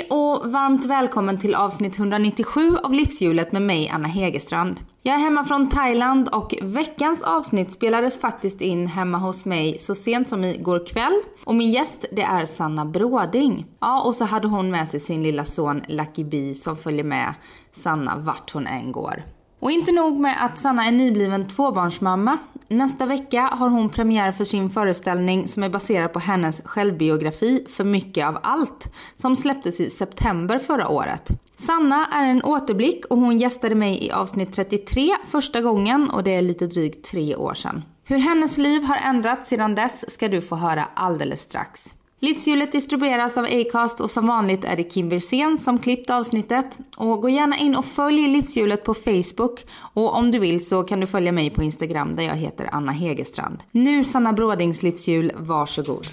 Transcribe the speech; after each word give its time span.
Hej 0.00 0.08
och 0.10 0.52
varmt 0.52 0.84
välkommen 0.84 1.38
till 1.38 1.54
avsnitt 1.54 1.98
197 1.98 2.76
av 2.76 2.92
Livshjulet 2.92 3.52
med 3.52 3.62
mig 3.62 3.88
Anna 3.88 4.08
Hegerstrand. 4.08 4.80
Jag 5.02 5.14
är 5.14 5.18
hemma 5.18 5.44
från 5.44 5.68
Thailand 5.68 6.28
och 6.28 6.54
veckans 6.62 7.22
avsnitt 7.22 7.72
spelades 7.72 8.20
faktiskt 8.20 8.60
in 8.60 8.86
hemma 8.86 9.18
hos 9.18 9.44
mig 9.44 9.78
så 9.78 9.94
sent 9.94 10.28
som 10.28 10.44
igår 10.44 10.86
kväll. 10.86 11.22
Och 11.44 11.54
min 11.54 11.70
gäst 11.70 12.04
det 12.12 12.22
är 12.22 12.46
Sanna 12.46 12.84
Bråding. 12.84 13.66
Ja, 13.80 14.02
och 14.02 14.14
så 14.14 14.24
hade 14.24 14.48
hon 14.48 14.70
med 14.70 14.88
sig 14.88 15.00
sin 15.00 15.22
lilla 15.22 15.44
son 15.44 15.82
Lucky 15.88 16.24
Bee 16.24 16.54
som 16.54 16.76
följer 16.76 17.04
med 17.04 17.34
Sanna 17.72 18.16
vart 18.16 18.50
hon 18.50 18.66
än 18.66 18.92
går. 18.92 19.22
Och 19.60 19.70
inte 19.70 19.92
nog 19.92 20.20
med 20.20 20.44
att 20.44 20.58
Sanna 20.58 20.86
är 20.86 20.92
nybliven 20.92 21.46
tvåbarnsmamma. 21.46 22.38
Nästa 22.68 23.06
vecka 23.06 23.40
har 23.42 23.68
hon 23.68 23.88
premiär 23.90 24.32
för 24.32 24.44
sin 24.44 24.70
föreställning 24.70 25.48
som 25.48 25.62
är 25.62 25.68
baserad 25.68 26.12
på 26.12 26.18
hennes 26.18 26.62
självbiografi 26.64 27.66
För 27.68 27.84
mycket 27.84 28.26
av 28.26 28.38
allt 28.42 28.92
som 29.16 29.36
släpptes 29.36 29.80
i 29.80 29.90
september 29.90 30.58
förra 30.58 30.88
året. 30.88 31.28
Sanna 31.56 32.06
är 32.06 32.26
en 32.26 32.42
återblick 32.42 33.04
och 33.04 33.18
hon 33.18 33.38
gästade 33.38 33.74
mig 33.74 34.06
i 34.06 34.10
avsnitt 34.10 34.52
33 34.52 35.16
första 35.26 35.60
gången 35.60 36.10
och 36.10 36.22
det 36.22 36.34
är 36.34 36.42
lite 36.42 36.66
drygt 36.66 37.04
tre 37.04 37.36
år 37.36 37.54
sedan. 37.54 37.82
Hur 38.04 38.18
hennes 38.18 38.58
liv 38.58 38.82
har 38.82 38.96
ändrats 38.96 39.48
sedan 39.48 39.74
dess 39.74 40.12
ska 40.12 40.28
du 40.28 40.40
få 40.40 40.56
höra 40.56 40.88
alldeles 40.94 41.40
strax. 41.40 41.94
Livshjulet 42.22 42.72
distribueras 42.72 43.36
av 43.36 43.44
Acast 43.44 44.00
och 44.00 44.10
som 44.10 44.26
vanligt 44.26 44.64
är 44.64 44.76
det 44.76 44.82
Kim 44.82 45.08
Wirsén 45.08 45.58
som 45.58 45.78
klippt 45.78 46.10
avsnittet. 46.10 46.78
Och 46.96 47.22
gå 47.22 47.28
gärna 47.28 47.58
in 47.58 47.76
och 47.76 47.84
följ 47.84 48.28
Livshjulet 48.28 48.84
på 48.84 48.94
Facebook 48.94 49.64
och 49.94 50.14
om 50.14 50.30
du 50.30 50.38
vill 50.38 50.66
så 50.66 50.82
kan 50.82 51.00
du 51.00 51.06
följa 51.06 51.32
mig 51.32 51.50
på 51.50 51.62
Instagram 51.62 52.16
där 52.16 52.22
jag 52.22 52.36
heter 52.36 52.68
Anna 52.72 52.92
Hegerstrand. 52.92 53.58
Nu 53.70 54.04
Sanna 54.04 54.32
Brådings 54.32 54.82
livshjul, 54.82 55.32
varsågod. 55.36 56.06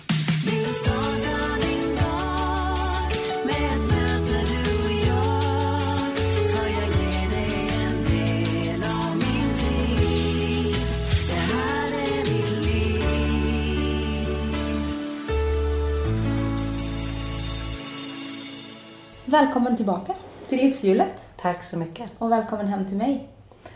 Välkommen 19.29 19.75
tillbaka 19.75 20.13
till 20.49 20.57
livshjulet. 20.57 21.13
Tack 21.41 21.63
så 21.63 21.77
mycket. 21.77 22.11
Och 22.17 22.31
välkommen 22.31 22.67
hem 22.67 22.85
till 22.85 22.97
mig. 22.97 23.27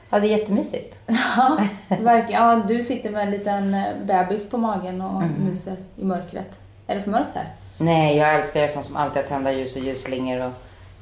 Ja, 0.10 0.20
det 0.20 0.28
är 0.28 0.38
jättemysigt. 0.38 0.98
Ja, 1.38 1.60
verkligen. 1.88 2.42
Ja, 2.44 2.64
du 2.68 2.84
sitter 2.84 3.10
med 3.10 3.22
en 3.24 3.32
liten 3.32 3.74
eh, 3.74 3.86
bebis 4.06 4.50
på 4.50 4.58
magen 4.58 5.02
och 5.02 5.22
Mm. 5.24 5.34
myser 5.46 5.78
i 5.96 6.04
mörkret. 6.04 6.60
Är 6.88 6.96
det 6.96 7.02
för 7.02 7.12
mörkt 7.12 7.36
här? 7.36 7.56
Nej, 7.78 8.18
jag 8.18 8.36
älskar 8.36 8.62
ju 8.62 8.68
sånt 8.68 8.86
som 8.86 8.96
alltid 8.96 9.22
att 9.22 9.28
tända 9.28 9.52
ljus 9.52 9.76
och 9.76 9.82
ljusslingor 9.82 10.46
och 10.46 10.52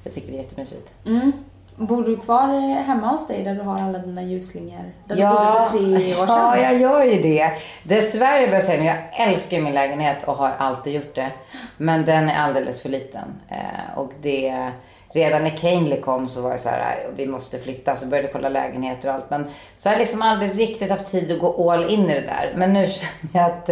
jag 0.04 0.14
tycker 0.14 0.32
det 0.32 0.38
är 0.38 0.42
jättemysigt. 0.44 0.92
Mm. 1.06 1.32
Bor 1.80 2.04
du 2.04 2.18
kvar 2.18 2.54
eh, 2.54 2.84
hemma 2.86 3.08
hos 3.08 3.28
dig 3.28 3.44
där 3.44 3.56
du 3.56 3.62
har 3.62 3.80
alla 3.82 3.98
dina 4.00 4.24
ljusslingor? 4.24 4.84
Där 5.06 5.16
du 5.16 5.22
bodde 5.22 5.46
för 5.46 5.78
tre 5.78 5.96
år 5.96 6.00
sedan? 6.00 6.28
ja, 6.28 6.58
jag 6.58 6.80
gör 6.82 7.04
ju 7.04 7.22
det. 7.22 7.52
Dessvärre 7.84 8.42
vill 8.46 8.54
jag 8.54 8.64
säga 8.64 8.80
nu, 8.80 8.86
jag 8.86 9.28
älskar 9.30 9.62
min 9.62 9.74
lägenhet 9.74 10.18
och 10.26 10.34
har 10.36 10.52
alltid 10.58 10.94
gjort 10.94 11.16
det. 11.16 11.32
Men 11.78 12.06
den 12.06 12.30
är 12.30 12.40
alldeles 12.44 12.82
för 12.82 12.90
liten. 12.90 13.42
Eh, 13.50 13.98
och 13.98 14.12
det, 14.22 14.72
redan 15.14 15.44
när 15.44 15.50
Kanely 15.58 16.02
kom 16.02 16.30
så 16.30 16.42
var 16.42 16.50
jag 16.52 16.60
så 16.60 16.70
här, 16.70 16.80
"Aj, 16.80 17.08
vi 17.16 17.26
måste 17.28 17.60
flytta. 17.60 17.96
Så 17.96 18.06
började 18.06 18.28
jag 18.28 18.34
kolla 18.34 18.50
lägenheter 18.50 19.10
och 19.10 19.16
allt. 19.16 19.30
Men 19.30 19.46
så 19.78 19.90
har 19.90 19.94
jag 19.94 20.00
liksom 20.00 20.22
aldrig 20.22 20.60
riktigt 20.60 20.92
haft 20.92 21.12
tid 21.12 21.32
att 21.32 21.40
gå 21.40 21.72
all 21.72 21.90
in 21.90 22.10
i 22.10 22.14
det 22.14 22.22
där. 22.28 22.54
Men 22.56 22.74
nu 22.74 22.88
känner 22.90 23.30
jag 23.32 23.46
att 23.46 23.70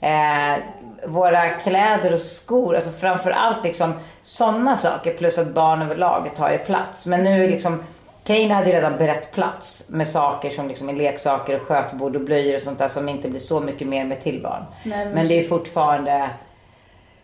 eh, 0.00 0.64
våra 1.06 1.48
kläder 1.48 2.12
och 2.12 2.20
skor, 2.20 2.74
alltså 2.74 2.90
framför 2.90 3.30
allt 3.30 3.64
liksom 3.64 3.92
sådana 4.22 4.76
saker 4.76 5.14
plus 5.14 5.38
att 5.38 5.54
barn 5.54 5.82
överlag 5.82 6.30
tar 6.36 6.50
ju 6.50 6.58
plats. 6.58 7.06
Men 7.06 7.24
nu 7.24 7.50
liksom 7.50 7.82
Kane 8.24 8.54
hade 8.54 8.66
ju 8.66 8.72
redan 8.72 8.96
berett 8.96 9.32
plats 9.32 9.84
med 9.88 10.06
saker 10.06 10.50
som 10.50 10.68
liksom 10.68 10.88
är 10.88 10.92
leksaker 10.92 11.56
och 11.56 11.62
skötbord 11.62 12.16
och 12.16 12.22
blöjor 12.22 12.54
och 12.54 12.62
sånt 12.62 12.78
där 12.78 12.88
som 12.88 13.08
inte 13.08 13.28
blir 13.28 13.40
så 13.40 13.60
mycket 13.60 13.88
mer 13.88 14.04
med 14.04 14.20
till 14.20 14.42
barn. 14.42 14.64
Nej, 14.84 15.04
men 15.04 15.14
men 15.14 15.28
det 15.28 15.38
är 15.38 15.42
fortfarande 15.42 16.30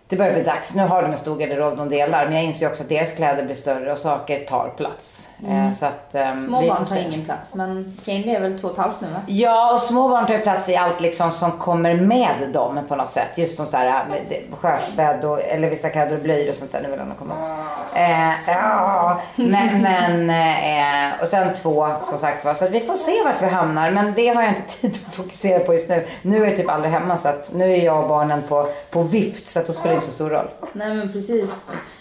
det 0.09 0.17
börjar 0.17 0.33
bli 0.33 0.43
dags. 0.43 0.75
Nu 0.75 0.83
har 0.83 1.03
de 1.03 1.11
en 1.11 1.17
stor 1.17 1.37
garderob 1.37 1.77
de 1.77 1.89
delar 1.89 2.25
men 2.25 2.34
jag 2.34 2.44
inser 2.44 2.67
också 2.69 2.83
att 2.83 2.89
deras 2.89 3.12
kläder 3.12 3.44
blir 3.44 3.55
större 3.55 3.93
och 3.93 3.99
saker 3.99 4.44
tar 4.44 4.69
plats. 4.77 5.28
Eh, 5.49 5.71
så 5.72 5.87
att, 5.87 6.15
Mm. 6.15 6.47
Små 6.47 6.62
barn 6.69 6.84
tar 6.84 6.97
ingen 6.97 7.25
plats, 7.25 7.55
men 7.55 7.99
Kanely 8.05 8.34
är 8.34 8.41
väl 8.41 8.59
två 8.59 8.69
och 8.69 8.72
ett 8.75 8.78
halvt 8.81 9.00
nu 9.00 9.09
va? 9.09 9.21
Ja, 9.27 9.72
och 9.72 9.81
små 9.81 10.09
barn 10.09 10.27
tar 10.27 10.34
ju 10.34 10.41
plats 10.41 10.69
i 10.69 10.77
allt 10.77 11.00
liksom 11.00 11.31
som 11.31 11.53
kommer 11.53 11.95
med 11.95 12.49
dem 12.53 12.78
på 12.89 12.97
något 12.97 13.12
sätt. 13.12 13.28
Just 13.39 13.56
som 13.56 13.66
så 13.66 13.77
här 13.77 14.06
med 14.11 14.21
det- 14.28 14.43
skötbädd 14.56 15.25
och, 15.25 15.41
eller 15.43 15.71
vissa 15.71 15.89
kläder 15.89 16.16
och 16.16 16.22
blöjor 16.22 16.49
och 16.49 16.55
sånt 16.55 16.72
där. 16.72 16.81
Nu 16.83 16.91
vill 16.91 16.99
han 16.99 17.12
komma 17.19 17.34
eh, 17.95 18.33
ja. 18.47 19.21
Men, 19.37 19.83
men 19.83 20.31
eh, 20.31 21.22
och 21.22 21.28
sen 21.28 21.55
två 21.55 21.89
som 22.03 22.19
sagt 22.19 22.45
var. 22.45 22.55
Så 22.55 22.65
att 22.65 22.71
vi 22.71 22.81
får 22.81 22.95
se 22.95 23.22
vart 23.25 23.43
vi 23.43 23.47
hamnar. 23.47 23.91
Men 23.91 24.12
det 24.16 24.28
har 24.28 24.43
jag 24.43 24.50
inte 24.50 24.62
tid 24.81 24.99
att 25.09 25.15
fokusera 25.15 25.59
på 25.59 25.72
just 25.72 25.89
nu. 25.89 26.06
Nu 26.22 26.43
är 26.43 26.49
jag 26.49 26.56
typ 26.56 26.71
aldrig 26.71 26.93
hemma 26.93 27.19
så 27.19 27.28
att 27.28 27.53
nu 27.55 27.72
är 27.72 27.84
jag 27.84 28.03
och 28.03 28.09
barnen 28.09 28.43
på, 28.49 28.69
på 28.91 29.03
vift 29.03 29.49
så 29.49 29.59
att 29.59 29.66
då 29.66 29.72
spelar 29.72 29.96
inte 29.97 30.07
så 30.07 30.12
stor 30.12 30.31
roll. 30.31 30.49
Nej 30.73 30.95
men 30.95 31.12
precis. 31.12 31.55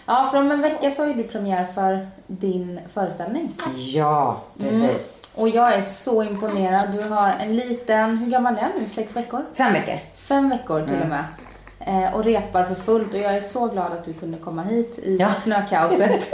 Ja, 0.05 0.27
för 0.31 0.37
om 0.39 0.51
en 0.51 0.61
vecka 0.61 0.91
så 0.91 1.05
har 1.07 1.13
du 1.13 1.23
premiär 1.23 1.65
för 1.65 2.09
din 2.27 2.79
föreställning. 2.93 3.53
Ja, 3.75 4.37
precis. 4.59 5.21
Och 5.35 5.49
jag 5.49 5.73
är 5.75 5.81
så 5.81 6.23
imponerad. 6.23 6.89
Du 6.91 7.09
har 7.09 7.33
en 7.39 7.55
liten, 7.55 8.17
hur 8.17 8.31
gammal 8.31 8.55
är 8.57 8.61
han 8.61 8.71
nu? 8.79 8.89
Sex 8.89 9.15
veckor? 9.15 9.41
Fem 9.53 9.73
veckor. 9.73 9.99
Fem 10.15 10.49
veckor 10.49 10.77
Mm. 10.79 10.89
till 10.89 11.01
och 11.01 11.07
med. 11.07 11.25
Eh, 11.79 12.15
och 12.15 12.23
repar 12.23 12.63
för 12.63 12.75
fullt 12.75 13.13
och 13.13 13.19
jag 13.19 13.35
är 13.35 13.41
så 13.41 13.67
glad 13.67 13.91
att 13.91 14.03
du 14.03 14.13
kunde 14.13 14.37
komma 14.37 14.61
hit 14.63 14.99
i 14.99 15.17
Ja. 15.19 15.33
snökaoset. 15.33 16.27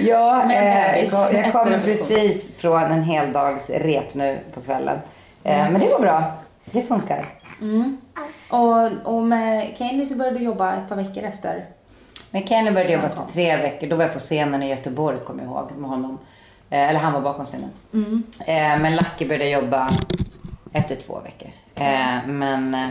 Ja, 0.00 0.52
eh, 0.52 1.04
jag 1.04 1.52
kommer 1.52 1.80
precis 1.80 2.56
från 2.58 2.82
en 2.82 3.02
hel 3.02 3.32
dags 3.32 3.70
rep 3.70 4.14
nu 4.14 4.38
på 4.54 4.60
kvällen. 4.60 4.98
Eh, 5.44 5.70
Men 5.70 5.80
det 5.80 5.86
går 5.86 5.98
bra. 6.00 6.32
Det 6.64 6.82
funkar. 6.82 7.24
Mm. 7.60 7.96
Och, 8.50 9.14
och 9.14 9.22
med 9.22 9.76
Candy 9.76 10.06
så 10.06 10.14
började 10.14 10.38
du 10.38 10.44
jobba 10.44 10.74
ett 10.74 10.88
par 10.88 10.96
veckor 10.96 11.22
efter. 11.22 11.64
Men 12.30 12.46
Kenny 12.46 12.70
började 12.70 12.92
jobba 12.92 13.06
efter 13.06 13.22
tre 13.32 13.56
veckor. 13.56 13.86
Då 13.86 13.96
var 13.96 14.04
jag 14.04 14.12
på 14.12 14.18
scenen 14.18 14.62
i 14.62 14.68
Göteborg, 14.68 15.18
kommer 15.18 15.42
jag 15.42 15.52
ihåg, 15.52 15.70
med 15.76 15.90
honom. 15.90 16.18
Eh, 16.70 16.88
eller 16.88 17.00
han 17.00 17.12
var 17.12 17.20
bakom 17.20 17.44
scenen. 17.44 17.70
Eh, 18.46 18.78
men 18.80 18.96
Lucky 18.96 19.26
började 19.26 19.48
jobba 19.48 19.90
efter 20.72 20.96
två 20.96 21.20
veckor. 21.20 21.48
Eh, 21.74 22.26
men 22.26 22.74
eh, 22.74 22.88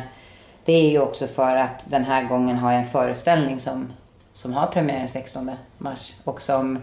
det 0.65 0.73
är 0.73 0.89
ju 0.89 0.99
också 0.99 1.27
för 1.27 1.55
att 1.55 1.85
den 1.87 2.03
här 2.03 2.23
gången 2.23 2.57
har 2.57 2.71
jag 2.71 2.81
en 2.81 2.87
föreställning 2.87 3.59
som, 3.59 3.87
som 4.33 4.53
har 4.53 4.67
premiär 4.67 4.99
den 4.99 5.09
16 5.09 5.51
mars. 5.77 6.13
Och 6.23 6.41
som 6.41 6.79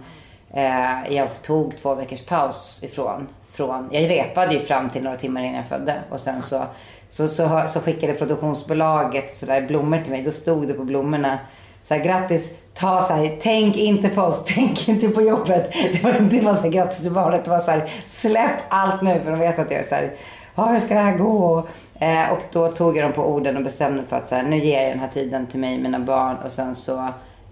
eh, 0.51 1.15
jag 1.15 1.43
tog 1.43 1.77
två 1.77 1.95
veckors 1.95 2.23
paus 2.23 2.81
ifrån. 2.85 3.29
Från, 3.51 3.89
jag 3.93 4.11
repade 4.11 4.55
ju 4.55 4.61
fram 4.61 4.91
till 4.91 5.03
några 5.03 5.17
timmar 5.17 5.41
innan 5.41 5.55
jag 5.55 5.67
födde. 5.67 5.95
Och 6.11 6.21
sen 6.21 6.43
så, 6.43 6.67
så, 7.13 7.29
så, 7.29 7.65
så 7.69 7.81
skickade 7.81 8.15
produktionsbolaget 8.15 9.35
så 9.35 9.47
där 9.47 9.63
blommor 9.63 9.99
till 9.99 10.13
mig. 10.13 10.23
Då 10.23 10.31
stod 10.31 10.69
det 10.69 10.75
på 10.75 10.85
blommorna 10.85 11.39
så 11.83 11.95
här, 11.95 12.05
grattis, 12.05 12.53
ta 12.75 13.01
så 13.01 13.13
här, 13.13 13.37
tänk 13.41 13.77
inte 13.77 14.09
på 14.09 14.23
oss, 14.23 14.45
tänk 14.55 14.89
inte 14.89 15.09
på 15.09 15.23
jobbet. 15.23 15.73
Det 15.93 16.03
var 16.05 16.17
inte 16.17 16.37
bara 16.37 16.55
så 16.55 16.63
här, 16.63 16.71
grattis 16.71 17.03
till 17.03 17.13
barnet, 17.13 17.45
det 17.45 17.51
var 17.51 17.59
så 17.59 17.71
här, 17.71 17.91
släpp 18.07 18.61
allt 18.69 19.03
nu 19.03 19.21
för 19.21 19.31
de 19.31 19.39
vet 19.39 19.59
att 19.59 19.71
jag 19.71 19.81
är 19.81 19.85
så 19.85 19.95
här, 19.95 20.13
ah, 20.55 20.67
hur 20.67 20.79
ska 20.79 20.95
det 20.95 21.01
här 21.01 21.19
gå? 21.19 21.67
Eh, 21.95 22.33
och 22.33 22.43
då 22.53 22.69
tog 22.69 22.97
jag 22.97 23.05
dem 23.05 23.13
på 23.13 23.27
orden 23.27 23.57
och 23.57 23.63
bestämde 23.63 24.03
för 24.05 24.17
att 24.17 24.29
så 24.29 24.35
här, 24.35 24.43
nu 24.43 24.59
ger 24.59 24.83
jag 24.83 24.91
den 24.91 25.01
här 25.01 25.09
tiden 25.09 25.47
till 25.47 25.61
mig 25.61 25.75
och 25.75 25.83
mina 25.83 26.01
barn 26.01 26.37
och 26.45 26.53
sen 26.53 26.75
så 26.75 27.09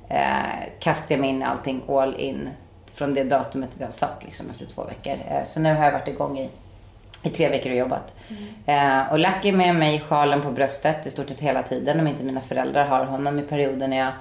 eh, 0.08 0.78
kastar 0.78 1.14
jag 1.14 1.20
mig 1.20 1.30
in 1.30 1.42
i 1.42 1.44
allting 1.44 1.82
all 1.88 2.14
in 2.16 2.48
från 2.94 3.14
det 3.14 3.24
datumet 3.24 3.70
vi 3.78 3.84
har 3.84 3.90
satt 3.90 4.24
liksom 4.24 4.50
efter 4.50 4.66
två 4.66 4.84
veckor. 4.84 5.12
Eh, 5.12 5.44
så 5.46 5.60
nu 5.60 5.74
har 5.74 5.84
jag 5.84 5.92
varit 5.92 6.08
igång 6.08 6.38
i 6.38 6.50
i 7.22 7.28
tre 7.30 7.48
veckor 7.48 7.70
och 7.70 7.78
jobbat. 7.78 8.14
Eh, 8.66 9.12
och 9.12 9.18
Lucky 9.18 9.48
är 9.48 9.52
med 9.52 9.74
mig 9.74 9.96
i 9.96 10.00
sjalen 10.00 10.42
på 10.42 10.50
bröstet 10.50 11.06
i 11.06 11.10
stort 11.10 11.28
sett 11.28 11.40
hela 11.40 11.62
tiden. 11.62 12.00
Om 12.00 12.06
inte 12.06 12.24
mina 12.24 12.40
föräldrar 12.40 12.86
har 12.86 13.04
honom 13.04 13.38
i 13.38 13.42
perioder 13.42 13.88
när 13.88 13.98
jag, 13.98 14.12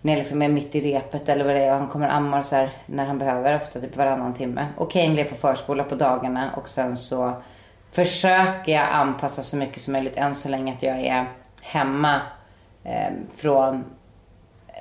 när 0.00 0.12
jag 0.12 0.18
liksom 0.18 0.42
är 0.42 0.48
mitt 0.48 0.74
i 0.74 0.80
repet 0.80 1.28
eller 1.28 1.44
vad 1.44 1.54
det 1.54 1.64
är. 1.64 1.72
Och 1.72 1.78
han 1.78 1.88
kommer 1.88 2.08
ammar 2.08 2.42
så 2.42 2.56
här 2.56 2.70
när 2.86 3.06
han 3.06 3.18
behöver, 3.18 3.56
ofta 3.56 3.80
typ 3.80 3.96
varannan 3.96 4.34
timme. 4.34 4.66
Och 4.76 4.90
Kane 4.90 5.20
är 5.20 5.24
på 5.24 5.34
förskola 5.34 5.84
på 5.84 5.94
dagarna 5.94 6.50
och 6.56 6.68
sen 6.68 6.96
så 6.96 7.42
försöker 7.90 8.72
jag 8.72 8.88
anpassa 8.92 9.42
så 9.42 9.56
mycket 9.56 9.82
som 9.82 9.92
möjligt 9.92 10.16
än 10.16 10.34
så 10.34 10.48
länge 10.48 10.72
att 10.72 10.82
jag 10.82 10.98
är 10.98 11.26
hemma 11.62 12.20
eh, 12.84 13.12
från 13.36 13.84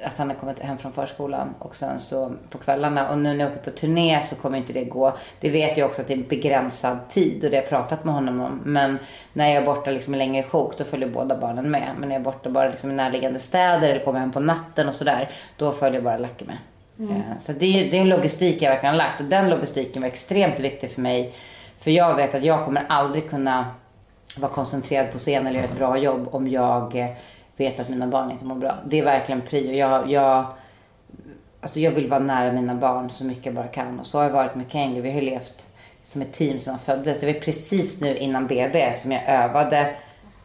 att 0.06 0.18
han 0.18 0.30
har 0.30 0.36
kommit 0.36 0.60
hem 0.60 0.78
från 0.78 0.92
förskolan 0.92 1.56
och 1.60 1.76
sen 1.76 2.00
så 2.00 2.32
på 2.50 2.58
kvällarna 2.58 3.10
och 3.12 3.18
nu 3.18 3.34
när 3.34 3.40
jag 3.46 3.52
åker 3.52 3.72
på 3.72 3.78
turné 3.78 4.22
så 4.24 4.36
kommer 4.36 4.58
inte 4.58 4.74
det 4.74 4.84
gå. 4.84 5.18
Det 5.40 5.50
vet 5.50 5.78
jag 5.78 5.86
också 5.88 6.02
att 6.02 6.08
det 6.08 6.14
är 6.14 6.18
begränsad 6.18 6.98
tid 7.10 7.44
och 7.44 7.50
det 7.52 7.58
har 7.58 7.62
jag 7.64 7.70
pratat 7.70 8.04
med 8.06 8.14
honom 8.14 8.42
om. 8.42 8.62
Men 8.66 9.00
när 9.34 9.48
jag 9.48 9.56
är 9.64 9.66
borta 9.66 9.92
liksom 9.92 10.14
en 10.14 10.18
längre 10.18 10.44
sjok 10.44 10.78
då 10.78 10.84
följer 10.84 11.10
båda 11.10 11.38
barnen 11.38 11.72
med. 11.72 11.90
Men 12.00 12.10
när 12.10 12.16
jag 12.16 12.20
är 12.22 12.24
borta 12.26 12.50
bara 12.50 12.70
liksom 12.70 12.92
i 12.92 12.94
närliggande 12.94 13.40
städer 13.40 13.90
eller 13.90 14.06
kommer 14.06 14.20
hem 14.20 14.32
på 14.32 14.40
natten 14.40 14.88
och 14.90 14.96
sådär 14.96 15.30
då 15.58 15.72
följer 15.72 16.02
bara 16.02 16.18
Lucky 16.18 16.46
med. 16.46 16.58
Eh, 17.10 17.38
Så 17.40 17.52
det 17.54 17.66
är, 17.66 17.84
ju- 17.84 17.90
det 17.90 17.98
är 17.98 18.02
en 18.02 18.10
logistik 18.10 18.62
jag 18.62 18.70
verkligen 18.72 18.94
har 18.96 18.98
lagt 18.98 19.22
och 19.22 19.26
den 19.28 19.50
logistiken 19.50 20.02
var 20.02 20.10
extremt 20.10 20.60
viktig 20.60 20.90
för 20.92 21.02
mig. 21.02 21.34
För 21.80 21.92
jag 21.92 22.16
vet 22.16 22.36
att 22.36 22.44
jag 22.44 22.66
kommer 22.66 22.86
aldrig 22.90 23.30
kunna 23.30 23.66
vara 24.40 24.52
koncentrerad 24.52 25.12
på 25.12 25.18
scen 25.18 25.48
eller 25.48 25.60
göra 25.60 25.70
ett 25.70 25.78
bra 25.78 25.98
jobb 25.98 26.28
om 26.32 26.48
jag 26.48 26.96
eh, 26.96 27.08
vet 27.57 27.80
att 27.80 27.89
mina 27.89 28.07
barn 28.07 28.31
inte 28.31 28.45
mår 28.45 28.56
bra. 28.56 28.75
Det 28.86 29.00
är 29.00 29.04
verkligen 29.04 29.42
prio. 29.42 29.71
Jag, 29.71 30.12
jag, 30.12 30.45
alltså 31.62 31.80
jag 31.80 31.92
vill 31.92 32.09
vara 32.09 32.19
nära 32.19 32.51
mina 32.51 32.75
barn 32.75 33.09
så 33.09 33.25
mycket 33.25 33.45
jag 33.45 33.56
bara 33.56 33.68
kan. 33.68 34.00
Och 34.00 34.07
så 34.07 34.18
har 34.18 34.25
jag 34.25 34.31
varit 34.31 34.56
med 34.56 34.71
Kingsley. 34.71 35.01
Vi 35.01 35.12
har 35.12 35.21
levt 35.21 35.68
som 36.04 36.21
ett 36.21 36.33
team 36.33 36.59
sedan 36.59 36.74
han 36.74 36.80
föddes. 36.80 37.19
Det 37.19 37.25
var 37.25 37.33
precis 37.33 38.01
nu 38.01 38.18
innan 38.18 38.48
BB 38.48 38.94
som 38.94 39.12
jag 39.12 39.24
övade 39.27 39.95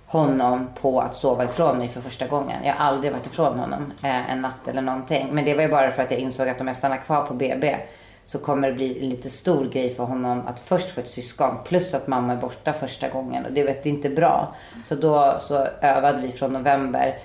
honom 0.07 0.69
på 0.81 1.01
att 1.01 1.17
sova 1.17 1.45
ifrån 1.45 1.79
mig 1.79 1.89
för 1.89 2.01
första 2.01 2.27
gången. 2.27 2.65
Jag 2.65 2.75
har 2.75 2.87
aldrig 2.87 3.13
varit 3.13 3.27
ifrån 3.27 3.59
honom 3.59 3.93
eh, 4.05 4.33
en 4.33 4.43
natt 4.43 4.69
eller 4.69 4.83
någonting. 4.83 5.29
Men 5.33 5.45
det 5.45 5.55
var 5.55 5.63
ju 5.63 5.69
bara 5.69 5.91
för 5.91 6.03
att 6.03 6.11
jag 6.11 6.21
insåg 6.21 6.49
att 6.49 6.61
om 6.61 6.67
jag 6.67 6.77
stannar 6.77 6.97
kvar 6.97 7.23
på 7.23 7.35
BB 7.35 7.77
så 8.25 8.39
kommer 8.39 8.69
det 8.69 8.75
bli 8.75 9.03
en 9.03 9.09
lite 9.09 9.31
stor 9.31 9.69
grej 9.69 9.95
för 9.95 10.05
honom 10.05 10.43
att 10.47 10.61
först 10.61 10.91
få 10.91 11.01
ett 11.01 11.09
syskon 11.09 11.59
plus 11.65 11.95
att 11.95 12.07
mamma 12.07 12.33
är 12.33 12.37
borta 12.37 12.73
första 12.73 13.09
gången 13.09 13.45
och 13.45 13.53
det 13.53 13.63
vet 13.63 13.87
inte 13.87 14.11
bra. 14.11 14.55
Så 14.85 14.95
då 14.95 15.37
så 15.41 15.67
övade 15.81 16.21
vi 16.21 16.33
från 16.33 16.53
november 16.53 17.19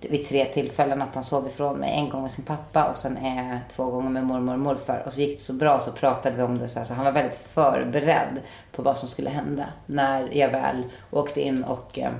vid 0.00 0.28
tre 0.28 0.44
tillfällen 0.44 1.02
att 1.02 1.14
han 1.14 1.24
sov 1.24 1.46
ifrån 1.46 1.78
mig. 1.78 1.92
En 1.92 2.08
gång 2.08 2.22
med 2.22 2.30
sin 2.30 2.44
pappa 2.44 2.84
och 2.84 2.96
sen 2.96 3.16
eh, 3.16 3.58
två 3.76 3.84
gånger 3.84 4.10
med 4.10 4.24
mormor 4.24 4.52
och 4.52 4.60
morfar. 4.60 5.02
Och 5.06 5.12
så 5.12 5.20
gick 5.20 5.36
det 5.36 5.42
så 5.42 5.52
bra 5.52 5.80
så 5.80 5.92
pratade 5.92 6.36
vi 6.36 6.42
om 6.42 6.58
det. 6.58 6.68
Så, 6.68 6.78
här, 6.78 6.86
så 6.86 6.94
han 6.94 7.04
var 7.04 7.12
väldigt 7.12 7.34
förberedd 7.34 8.40
på 8.72 8.82
vad 8.82 8.98
som 8.98 9.08
skulle 9.08 9.30
hända 9.30 9.64
när 9.86 10.36
jag 10.36 10.50
väl 10.50 10.82
åkte 11.10 11.40
in 11.40 11.64
och 11.64 11.98
eh, 11.98 12.12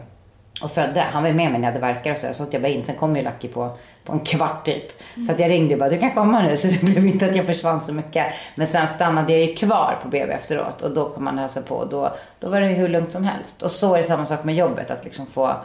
och 0.63 0.71
födde. 0.71 1.01
Han 1.01 1.23
var 1.23 1.33
med 1.33 1.51
mig 1.51 1.61
när 1.61 1.69
jag 1.69 1.75
hade 1.75 1.95
verkar 1.95 2.11
och 2.11 2.19
så. 2.19 2.33
Så 2.33 2.43
åkte 2.43 2.57
jag 2.57 2.63
bara 2.63 2.69
in. 2.69 2.83
Sen 2.83 2.95
kom 2.95 3.17
ju 3.17 3.23
Lucky 3.23 3.49
på, 3.49 3.77
på 4.05 4.13
en 4.13 4.21
kvart 4.21 4.65
typ. 4.65 5.03
Så 5.27 5.33
att 5.33 5.39
jag 5.39 5.51
ringde 5.51 5.75
och 5.75 5.79
bara, 5.79 5.89
du 5.89 5.99
kan 5.99 6.15
komma 6.15 6.43
nu. 6.43 6.57
Så 6.57 6.69
det 6.69 6.83
blev 6.83 7.07
inte 7.07 7.27
att 7.27 7.37
jag 7.37 7.47
försvann 7.47 7.81
så 7.81 7.93
mycket. 7.93 8.27
Men 8.55 8.67
sen 8.67 8.89
stannade 8.89 9.33
jag 9.33 9.43
ju 9.43 9.55
kvar 9.55 9.99
på 10.03 10.09
BB 10.09 10.33
efteråt. 10.33 10.83
Och 10.83 10.91
då 10.91 11.09
kom 11.09 11.27
han 11.27 11.39
hälsa 11.39 11.63
på. 11.63 11.75
Och 11.75 11.89
då, 11.89 12.15
då 12.39 12.51
var 12.51 12.61
det 12.61 12.67
hur 12.67 12.89
lugnt 12.89 13.13
som 13.13 13.25
helst. 13.25 13.63
Och 13.63 13.71
så 13.71 13.95
är 13.95 13.99
det 13.99 14.05
samma 14.05 14.27
sak 14.27 14.45
med 14.45 14.55
jobbet. 14.55 14.91
Att 14.91 15.05
liksom 15.05 15.27
få, 15.27 15.57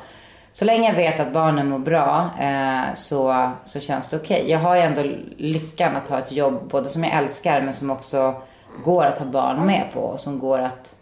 så 0.51 0.65
länge 0.65 0.89
jag 0.89 0.95
vet 0.95 1.19
att 1.19 1.33
barnen 1.33 1.69
mår 1.69 1.80
bra 1.80 2.30
eh, 2.39 2.94
så, 2.94 3.51
så 3.65 3.80
känns 3.80 4.07
det 4.07 4.18
okej. 4.18 4.38
Okay. 4.38 4.51
Jag 4.51 4.59
har 4.59 4.75
ju 4.75 4.81
ändå 4.81 5.03
lyckan 5.38 5.95
att 5.95 6.09
ha 6.09 6.19
ett 6.19 6.31
jobb 6.31 6.59
både 6.71 6.89
som 6.89 7.03
jag 7.03 7.13
älskar 7.13 7.62
men 7.62 7.74
som 7.74 7.89
också 7.89 8.41
går 8.83 9.06
att 9.06 9.19
ha 9.19 9.25
barn 9.25 9.65
med 9.65 9.83
på. 9.94 10.00
Och 10.00 10.19
som 10.19 10.39
går 10.39 10.59
att 10.59 10.94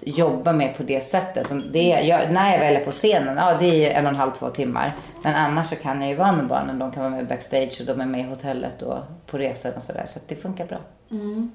jobba 0.00 0.52
med 0.52 0.76
på 0.76 0.82
det 0.82 1.00
sättet. 1.00 1.52
Det, 1.72 1.88
jag, 1.88 2.32
när 2.32 2.52
jag 2.52 2.58
väl 2.58 2.76
är 2.76 2.84
på 2.84 2.90
scenen, 2.90 3.36
ja 3.36 3.56
det 3.60 3.92
är 3.92 3.98
en 3.98 4.06
och 4.06 4.12
en 4.12 4.16
halv, 4.16 4.30
två 4.30 4.50
timmar. 4.50 4.96
Men 5.22 5.34
annars 5.34 5.68
så 5.68 5.76
kan 5.76 6.00
jag 6.00 6.10
ju 6.10 6.16
vara 6.16 6.32
med 6.32 6.46
barnen. 6.46 6.78
De 6.78 6.92
kan 6.92 7.02
vara 7.02 7.14
med 7.14 7.26
backstage 7.26 7.80
och 7.80 7.86
de 7.86 8.00
är 8.00 8.06
med 8.06 8.20
i 8.20 8.24
hotellet 8.24 8.82
och 8.82 8.98
på 9.26 9.38
resan 9.38 9.72
och 9.76 9.82
sådär. 9.82 10.04
Så 10.06 10.20
det 10.28 10.36
funkar 10.36 10.66
bra. 10.66 10.78
Mm. 11.10 11.52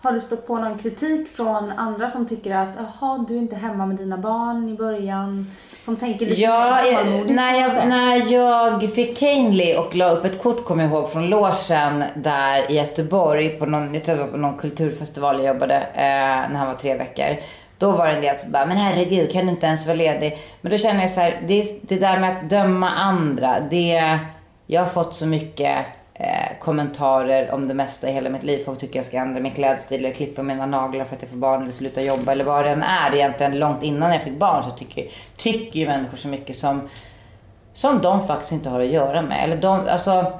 Har 0.00 0.12
du 0.12 0.20
stött 0.20 0.46
på 0.46 0.58
någon 0.58 0.78
kritik 0.78 1.28
från 1.28 1.72
andra 1.72 2.08
som 2.08 2.26
tycker 2.26 2.54
att 2.54 2.68
jaha, 2.76 3.24
du 3.28 3.34
är 3.34 3.38
inte 3.38 3.56
hemma 3.56 3.86
med 3.86 3.96
dina 3.96 4.18
barn 4.18 4.68
i 4.68 4.74
början? 4.74 5.50
Som 5.80 5.96
tänker 5.96 6.26
lite 6.26 6.40
ja, 6.40 6.80
mer 6.82 7.34
när 7.34 7.60
jag, 7.60 7.88
när 7.88 8.32
jag 8.32 8.92
fick 8.94 9.18
Canely 9.18 9.76
och 9.76 9.94
la 9.94 10.10
upp 10.10 10.24
ett 10.24 10.42
kort, 10.42 10.64
kommer 10.64 10.84
jag 10.84 10.92
ihåg, 10.92 11.10
från 11.10 11.30
logen 11.30 12.04
där 12.14 12.70
i 12.70 12.76
Göteborg 12.76 13.48
på 13.48 13.66
någon, 13.66 13.94
jag 13.94 14.04
tror 14.04 14.16
det 14.16 14.22
var 14.22 14.30
på 14.30 14.36
någon 14.36 14.58
kulturfestival 14.58 15.36
jag 15.36 15.54
jobbade 15.54 15.76
eh, 15.76 16.50
när 16.50 16.54
han 16.54 16.66
var 16.66 16.74
tre 16.74 16.96
veckor. 16.96 17.36
Då 17.84 17.90
var 17.90 18.06
det 18.06 18.12
en 18.12 18.20
del 18.20 18.36
som 18.36 18.52
bara, 18.52 18.66
men 18.66 18.76
herregud, 18.76 19.32
kan 19.32 19.46
du 19.46 19.50
inte 19.50 19.66
ens 19.66 19.86
vara 19.86 19.96
ledig? 19.96 20.38
Men 20.60 20.72
då 20.72 20.78
känner 20.78 21.00
jag 21.00 21.10
så 21.10 21.20
här, 21.20 21.42
det, 21.46 21.88
det 21.88 21.96
där 21.96 22.20
med 22.20 22.30
att 22.30 22.50
döma 22.50 22.90
andra, 22.90 23.60
det, 23.60 24.18
jag 24.66 24.80
har 24.80 24.88
fått 24.88 25.14
så 25.14 25.26
mycket 25.26 25.86
eh, 26.14 26.58
kommentarer 26.60 27.50
om 27.50 27.68
det 27.68 27.74
mesta 27.74 28.08
i 28.08 28.12
hela 28.12 28.30
mitt 28.30 28.42
liv. 28.42 28.64
Folk 28.64 28.80
tycker 28.80 28.98
jag 28.98 29.04
ska 29.04 29.16
ändra 29.16 29.40
min 29.40 29.52
klädstil 29.52 30.04
eller 30.04 30.14
klippa 30.14 30.42
mina 30.42 30.66
naglar 30.66 31.04
för 31.04 31.16
att 31.16 31.22
jag 31.22 31.30
får 31.30 31.36
barn 31.36 31.62
eller 31.62 31.70
sluta 31.70 32.02
jobba 32.02 32.32
eller 32.32 32.44
vad 32.44 32.64
det 32.64 32.70
än 32.70 32.82
är. 32.82 33.14
Egentligen 33.14 33.58
långt 33.58 33.82
innan 33.82 34.12
jag 34.12 34.22
fick 34.22 34.38
barn 34.38 34.64
så 34.64 34.70
tycker, 34.70 35.06
tycker 35.36 35.80
ju 35.80 35.86
människor 35.86 36.16
så 36.16 36.28
mycket 36.28 36.56
som, 36.56 36.88
som 37.72 37.98
de 37.98 38.26
faktiskt 38.26 38.52
inte 38.52 38.68
har 38.68 38.80
att 38.80 38.86
göra 38.86 39.22
med. 39.22 39.44
Eller 39.44 39.56
de, 39.56 39.88
alltså, 39.88 40.32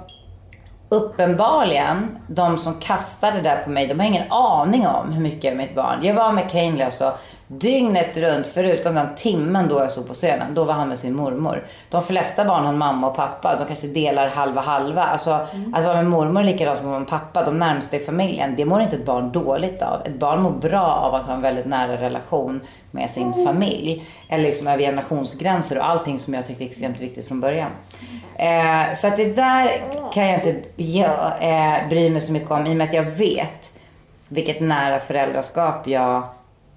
uppenbarligen, 0.89 2.19
de 2.27 2.59
som 2.59 2.81
kastade 2.81 3.37
det 3.37 3.43
där 3.43 3.63
på 3.65 3.71
mig, 3.71 3.87
de 3.87 4.01
har 4.01 4.07
ingen 4.07 4.33
aning 4.33 4.87
om 4.87 5.13
hur 5.13 5.21
mycket 5.21 5.45
jag 5.45 5.53
är 5.53 5.57
mitt 5.57 5.75
barn. 5.75 5.99
Jag 6.03 6.15
var 6.15 6.33
med 6.33 6.51
Kanely 6.51 6.83
alltså 6.83 7.15
dygnet 7.47 8.17
runt, 8.17 8.47
förutom 8.47 8.95
den 8.95 9.15
timmen 9.17 9.69
då 9.69 9.79
jag 9.79 9.93
stod 9.93 10.09
på 10.09 10.15
scenen. 10.15 10.55
Då 10.55 10.65
var 10.65 10.75
han 10.75 10.89
med 10.89 10.99
sin 10.99 11.17
mormor. 11.17 11.67
De 11.91 12.03
flesta 12.03 12.45
barn 12.45 12.63
har 12.63 12.73
en 12.73 12.79
mamma 12.79 13.07
och 13.07 13.17
pappa. 13.17 13.57
De 13.57 13.67
kanske 13.67 13.87
delar 13.87 14.29
halva 14.29 14.61
halva. 14.61 15.03
Alltså 15.03 15.31
mm. 15.31 15.75
att 15.75 15.85
vara 15.85 15.95
med 15.97 16.07
mormor 16.07 16.41
är 16.41 16.45
likadant 16.45 16.79
som 16.79 16.91
med 16.91 17.09
pappa. 17.09 17.45
De 17.45 17.59
närmaste 17.59 17.97
i 17.97 18.01
familjen. 18.01 18.55
Det 18.57 18.65
mår 18.65 18.81
inte 18.81 18.97
ett 18.97 19.07
barn 19.07 19.33
dåligt 19.33 19.83
av. 19.83 20.01
Ett 20.07 20.19
barn 20.19 20.43
mår 20.43 20.51
bra 20.51 20.87
av 20.87 21.15
att 21.15 21.27
ha 21.27 21.35
en 21.35 21.43
väldigt 21.43 21.67
nära 21.67 22.01
relation 22.01 22.61
med 22.91 23.11
sin 23.11 23.33
mm. 23.33 23.47
familj. 23.47 24.05
Eller 24.29 24.45
liksom 24.45 24.67
över 24.67 24.83
generationsgränser 24.83 25.79
och 25.79 25.89
allting 25.89 26.19
som 26.19 26.35
jag 26.35 26.47
tyckte 26.47 26.65
är 26.65 26.67
extremt 26.67 27.01
viktigt 27.01 27.29
från 27.29 27.41
början. 27.41 27.71
Eh, 28.37 28.93
så 28.95 29.07
att 29.07 29.17
det 29.17 29.35
där 29.35 29.71
kan 30.13 30.27
jag 30.27 30.35
inte 30.35 30.63
ja, 30.77 31.39
eh, 31.41 31.89
bry 31.89 32.11
mig 32.11 32.21
så 32.21 32.33
mycket 32.33 32.51
om 32.51 32.67
i 32.67 32.73
och 32.73 32.77
med 32.77 32.89
att 32.89 32.95
jag 32.95 33.03
vet 33.03 33.71
vilket 34.29 34.61
nära 34.61 34.99
föräldraskap 34.99 35.87
jag, 35.87 36.23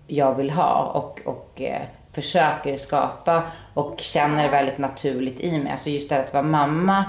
jag 0.07 0.33
vill 0.33 0.51
ha 0.51 0.83
och, 0.83 1.21
och 1.25 1.61
eh, 1.61 1.81
försöker 2.11 2.77
skapa 2.77 3.43
och 3.73 3.95
känner 3.99 4.49
väldigt 4.49 4.77
naturligt 4.77 5.39
i 5.39 5.59
mig. 5.59 5.71
Alltså 5.71 5.89
just 5.89 6.09
det 6.09 6.15
här 6.15 6.23
att 6.23 6.33
vara 6.33 6.43
mamma 6.43 7.05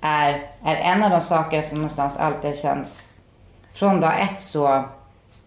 är, 0.00 0.50
är 0.64 0.76
en 0.76 1.02
av 1.02 1.10
de 1.10 1.20
saker 1.20 1.62
som 1.62 1.78
någonstans 1.78 2.16
alltid 2.16 2.58
känns 2.58 3.08
från 3.72 4.00
dag 4.00 4.20
ett 4.20 4.40
så 4.40 4.84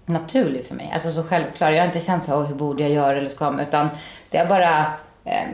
naturlig 0.05 0.65
för 0.65 0.75
mig. 0.75 0.91
Alltså 0.93 1.11
så 1.11 1.23
självklar. 1.23 1.71
Jag 1.71 1.79
har 1.79 1.87
inte 1.87 1.99
känt 1.99 2.23
så 2.23 2.41
hur 2.41 2.55
borde 2.55 2.83
jag 2.83 2.91
göra 2.91 3.17
eller 3.17 3.29
ska 3.29 3.61
utan 3.61 3.89
det 4.29 4.37
har 4.37 4.45
bara 4.45 4.85
eh, 5.23 5.47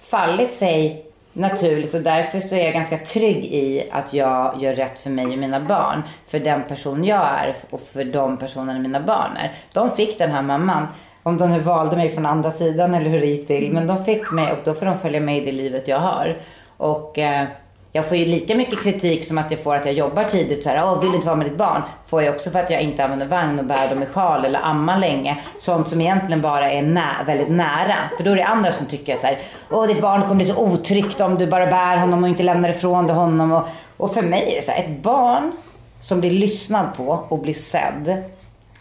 fallit 0.00 0.52
sig 0.52 1.07
naturligt 1.38 1.94
och 1.94 2.00
därför 2.00 2.40
så 2.40 2.54
är 2.54 2.64
jag 2.64 2.72
ganska 2.72 2.98
trygg 2.98 3.44
i 3.44 3.88
att 3.92 4.12
jag 4.12 4.62
gör 4.62 4.74
rätt 4.74 4.98
för 4.98 5.10
mig 5.10 5.26
och 5.26 5.38
mina 5.38 5.60
barn. 5.60 6.02
För 6.26 6.38
den 6.38 6.62
person 6.62 7.04
jag 7.04 7.26
är 7.26 7.54
och 7.70 7.80
för 7.80 8.04
de 8.04 8.36
personerna 8.36 8.78
mina 8.78 9.00
barn 9.00 9.36
är. 9.36 9.52
De 9.72 9.90
fick 9.90 10.18
den 10.18 10.30
här 10.30 10.42
mamman. 10.42 10.86
Om 11.22 11.36
de 11.36 11.52
nu 11.52 11.60
valde 11.60 11.96
mig 11.96 12.08
från 12.08 12.26
andra 12.26 12.50
sidan 12.50 12.94
eller 12.94 13.10
hur 13.10 13.20
det 13.20 13.26
gick 13.26 13.46
till. 13.46 13.72
Men 13.72 13.86
de 13.86 14.04
fick 14.04 14.30
mig 14.32 14.52
och 14.52 14.58
då 14.64 14.74
får 14.74 14.86
de 14.86 14.98
följa 14.98 15.20
med 15.20 15.36
i 15.36 15.44
det 15.44 15.52
livet 15.52 15.88
jag 15.88 15.98
har. 15.98 16.40
Och 16.76 17.18
eh, 17.18 17.48
jag 17.92 18.08
får 18.08 18.16
ju 18.16 18.24
lika 18.24 18.54
mycket 18.54 18.82
kritik 18.82 19.26
som 19.26 19.38
att 19.38 19.50
jag 19.50 19.62
får 19.62 19.74
att 19.74 19.86
jag 19.86 19.94
jobbar 19.94 20.24
tidigt. 20.24 20.62
Så 20.62 20.68
här, 20.68 20.84
Åh, 20.84 21.00
vill 21.00 21.14
inte 21.14 21.26
vara 21.26 21.36
med 21.36 21.46
ditt 21.46 21.56
barn. 21.56 21.82
Får 22.06 22.22
jag 22.22 22.34
också 22.34 22.50
för 22.50 22.58
att 22.58 22.70
jag 22.70 22.80
inte 22.80 23.04
använder 23.04 23.26
vagn 23.26 23.58
och 23.58 23.64
bär 23.64 23.88
dem 23.88 24.02
i 24.02 24.06
sjal 24.06 24.44
eller 24.44 24.60
ammar 24.62 24.98
länge. 24.98 25.38
Sånt 25.58 25.88
som 25.88 26.00
egentligen 26.00 26.40
bara 26.40 26.70
är 26.70 26.82
nä 26.82 27.10
väldigt 27.26 27.48
nära. 27.48 27.94
För 28.16 28.24
då 28.24 28.30
är 28.30 28.36
det 28.36 28.44
andra 28.44 28.72
som 28.72 28.86
tycker 28.86 29.14
att 29.14 29.20
så 29.20 29.26
här, 29.26 29.38
Åh, 29.70 29.86
ditt 29.86 30.00
barn 30.00 30.22
kommer 30.22 30.34
bli 30.34 30.44
så 30.44 30.56
otryggt 30.56 31.20
om 31.20 31.38
du 31.38 31.46
bara 31.46 31.66
bär 31.66 31.96
honom 31.96 32.22
och 32.22 32.28
inte 32.28 32.42
lämnar 32.42 32.68
ifrån 32.68 33.06
dig 33.06 33.16
honom. 33.16 33.52
Och, 33.52 33.68
och 33.96 34.14
för 34.14 34.22
mig 34.22 34.52
är 34.52 34.56
det 34.56 34.64
så 34.64 34.72
här, 34.72 34.84
ett 34.84 35.02
barn 35.02 35.52
som 36.00 36.20
blir 36.20 36.30
lyssnad 36.30 36.86
på 36.96 37.24
och 37.28 37.38
blir 37.38 37.54
sedd 37.54 38.22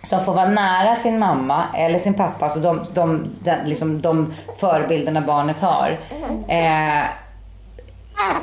som 0.04 0.26
får 0.26 0.34
vara 0.34 0.50
nära 0.50 0.96
sin 0.96 1.20
mamma 1.20 1.64
eller 1.76 2.00
sin 2.00 2.14
pappa, 2.14 2.46
alltså 2.46 2.60
de, 2.60 2.82
de, 2.94 3.26
de, 3.40 3.56
liksom 3.66 4.02
de 4.02 4.34
förebilderna 4.58 5.22
barnet 5.22 5.60
har. 5.60 6.00
Eh, 6.48 7.04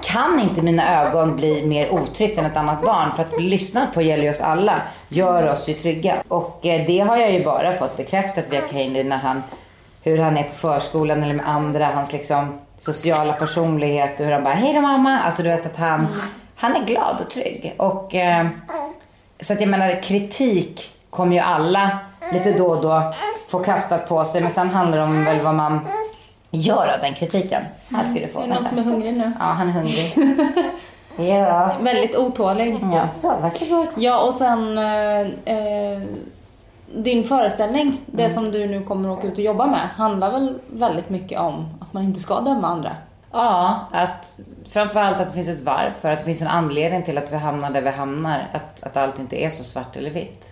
kan 0.02 0.40
inte 0.40 0.62
mina 0.62 1.02
ögon 1.02 1.36
bli 1.36 1.66
mer 1.66 1.90
otryggt 1.90 2.38
än 2.38 2.46
ett 2.46 2.56
annat 2.56 2.82
barn? 2.82 3.12
För 3.16 3.22
att 3.22 3.36
bli 3.36 3.48
lyssnad 3.48 3.92
på 3.94 4.02
gäller 4.02 4.24
ju 4.24 4.30
oss 4.30 4.40
alla. 4.40 4.82
Gör 5.08 5.52
oss 5.52 5.68
ju 5.68 5.74
trygga. 5.74 6.22
Och 6.28 6.66
eh, 6.66 6.86
det 6.86 7.00
har 7.00 7.16
jag 7.16 7.32
ju 7.32 7.44
bara 7.44 7.72
fått 7.72 7.96
bekräftat 7.96 8.44
via 8.50 8.60
Kaeli 8.60 9.04
när 9.04 9.16
han, 9.16 9.42
hur 10.02 10.18
han 10.18 10.36
är 10.36 10.42
på 10.42 10.54
förskolan 10.54 11.22
eller 11.22 11.34
med 11.34 11.48
andra. 11.48 11.86
Hans 11.86 12.12
liksom 12.12 12.58
sociala 12.76 13.32
personlighet 13.32 14.20
och 14.20 14.26
hur 14.26 14.32
han 14.32 14.44
bara, 14.44 14.54
hej 14.54 14.74
då 14.74 14.80
mamma. 14.80 15.20
Alltså 15.20 15.42
du 15.42 15.48
vet 15.48 15.66
att 15.66 15.76
han, 15.76 16.06
han 16.56 16.76
är 16.76 16.84
glad 16.84 17.20
och 17.20 17.30
trygg. 17.30 17.74
Och 17.76 18.14
eh, 18.14 18.46
så 19.40 19.52
att 19.52 19.60
jag 19.60 19.68
menar 19.68 20.02
kritik 20.02 20.92
kommer 21.10 21.32
ju 21.36 21.42
alla 21.42 21.98
lite 22.32 22.52
då 22.52 22.66
och 22.66 22.82
då 22.82 23.12
få 23.48 23.58
kastat 23.58 24.08
på 24.08 24.24
sig. 24.24 24.40
Men 24.40 24.50
sen 24.50 24.70
handlar 24.70 24.98
det 24.98 25.04
om 25.04 25.24
väl 25.24 25.40
vad 25.40 25.54
man 25.54 25.80
göra 26.56 26.96
den 26.96 27.14
kritiken. 27.14 27.64
Här 27.90 28.04
ska 28.04 28.14
du 28.14 28.28
få. 28.28 28.40
Är 28.40 28.48
det 28.48 28.54
någon 28.54 28.64
som 28.64 28.78
är 28.78 28.82
hungrig 28.82 29.16
nu? 29.16 29.32
Ja, 29.38 29.44
han 29.44 29.68
är 29.68 29.72
hungrig. 29.72 30.14
ja. 31.38 31.76
Väldigt 31.80 32.16
otålig. 32.16 32.78
Ja, 32.92 33.08
så 33.16 33.36
varsågod. 33.42 33.86
Ja, 33.96 34.26
och 34.26 34.34
sen 34.34 34.78
eh, 34.78 36.02
din 36.96 37.24
föreställning, 37.24 37.82
mm. 37.82 37.98
det 38.06 38.30
som 38.30 38.50
du 38.52 38.66
nu 38.66 38.82
kommer 38.82 39.12
att 39.12 39.18
åka 39.18 39.26
ut 39.26 39.38
och 39.38 39.44
jobba 39.44 39.66
med, 39.66 39.80
handlar 39.80 40.32
väl 40.32 40.58
väldigt 40.72 41.10
mycket 41.10 41.40
om 41.40 41.68
att 41.80 41.92
man 41.92 42.02
inte 42.02 42.20
ska 42.20 42.40
döma 42.40 42.68
andra? 42.68 42.96
Ja, 43.32 43.80
att 43.92 44.38
framförallt 44.68 45.20
att 45.20 45.28
det 45.28 45.34
finns 45.34 45.48
ett 45.48 45.60
varför, 45.60 46.10
att 46.10 46.18
det 46.18 46.24
finns 46.24 46.42
en 46.42 46.48
anledning 46.48 47.02
till 47.02 47.18
att 47.18 47.32
vi 47.32 47.36
hamnar 47.36 47.70
där 47.70 47.82
vi 47.82 47.90
hamnar. 47.90 48.48
Att, 48.52 48.82
att 48.82 48.96
allt 48.96 49.18
inte 49.18 49.44
är 49.44 49.50
så 49.50 49.64
svart 49.64 49.96
eller 49.96 50.10
vitt. 50.10 50.50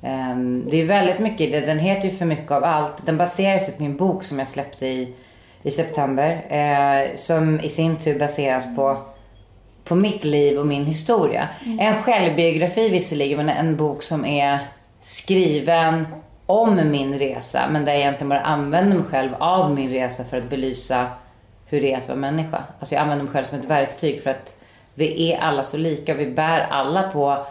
Um, 0.00 0.68
det 0.70 0.80
är 0.80 0.84
väldigt 0.84 1.18
mycket. 1.18 1.66
Den 1.66 1.78
heter 1.78 2.08
ju 2.08 2.16
För 2.16 2.24
mycket 2.24 2.50
av 2.50 2.64
allt. 2.64 3.06
Den 3.06 3.16
baseras 3.16 3.66
på 3.66 3.82
min 3.82 3.96
bok 3.96 4.24
som 4.24 4.38
jag 4.38 4.48
släppte 4.48 4.86
i 4.86 5.14
i 5.64 5.70
september. 5.70 6.44
Eh, 6.48 7.16
som 7.16 7.60
i 7.60 7.68
sin 7.68 7.96
tur 7.96 8.18
baseras 8.18 8.64
på, 8.76 8.98
på 9.84 9.94
mitt 9.94 10.24
liv 10.24 10.58
och 10.58 10.66
min 10.66 10.84
historia. 10.84 11.48
Mm. 11.64 11.78
En 11.78 12.02
självbiografi 12.02 12.88
visserligen, 12.88 13.36
men 13.36 13.48
en 13.48 13.76
bok 13.76 14.02
som 14.02 14.24
är 14.24 14.58
skriven 15.00 16.06
om 16.46 16.90
min 16.90 17.18
resa. 17.18 17.68
Men 17.70 17.84
där 17.84 17.92
jag 17.92 18.00
egentligen 18.00 18.28
bara 18.28 18.40
använder 18.40 18.96
mig 18.96 19.06
själv 19.10 19.34
av 19.38 19.74
min 19.74 19.90
resa 19.90 20.24
för 20.24 20.36
att 20.36 20.50
belysa 20.50 21.06
hur 21.66 21.80
det 21.80 21.92
är 21.92 21.98
att 21.98 22.08
vara 22.08 22.18
människa. 22.18 22.62
Alltså 22.78 22.94
jag 22.94 23.02
använder 23.02 23.24
mig 23.24 23.32
själv 23.32 23.44
som 23.44 23.58
ett 23.58 23.64
verktyg 23.64 24.22
för 24.22 24.30
att 24.30 24.54
vi 24.94 25.32
är 25.32 25.38
alla 25.38 25.64
så 25.64 25.76
lika. 25.76 26.14
Vi 26.14 26.26
bär 26.26 26.60
alla 26.60 27.02
på, 27.02 27.46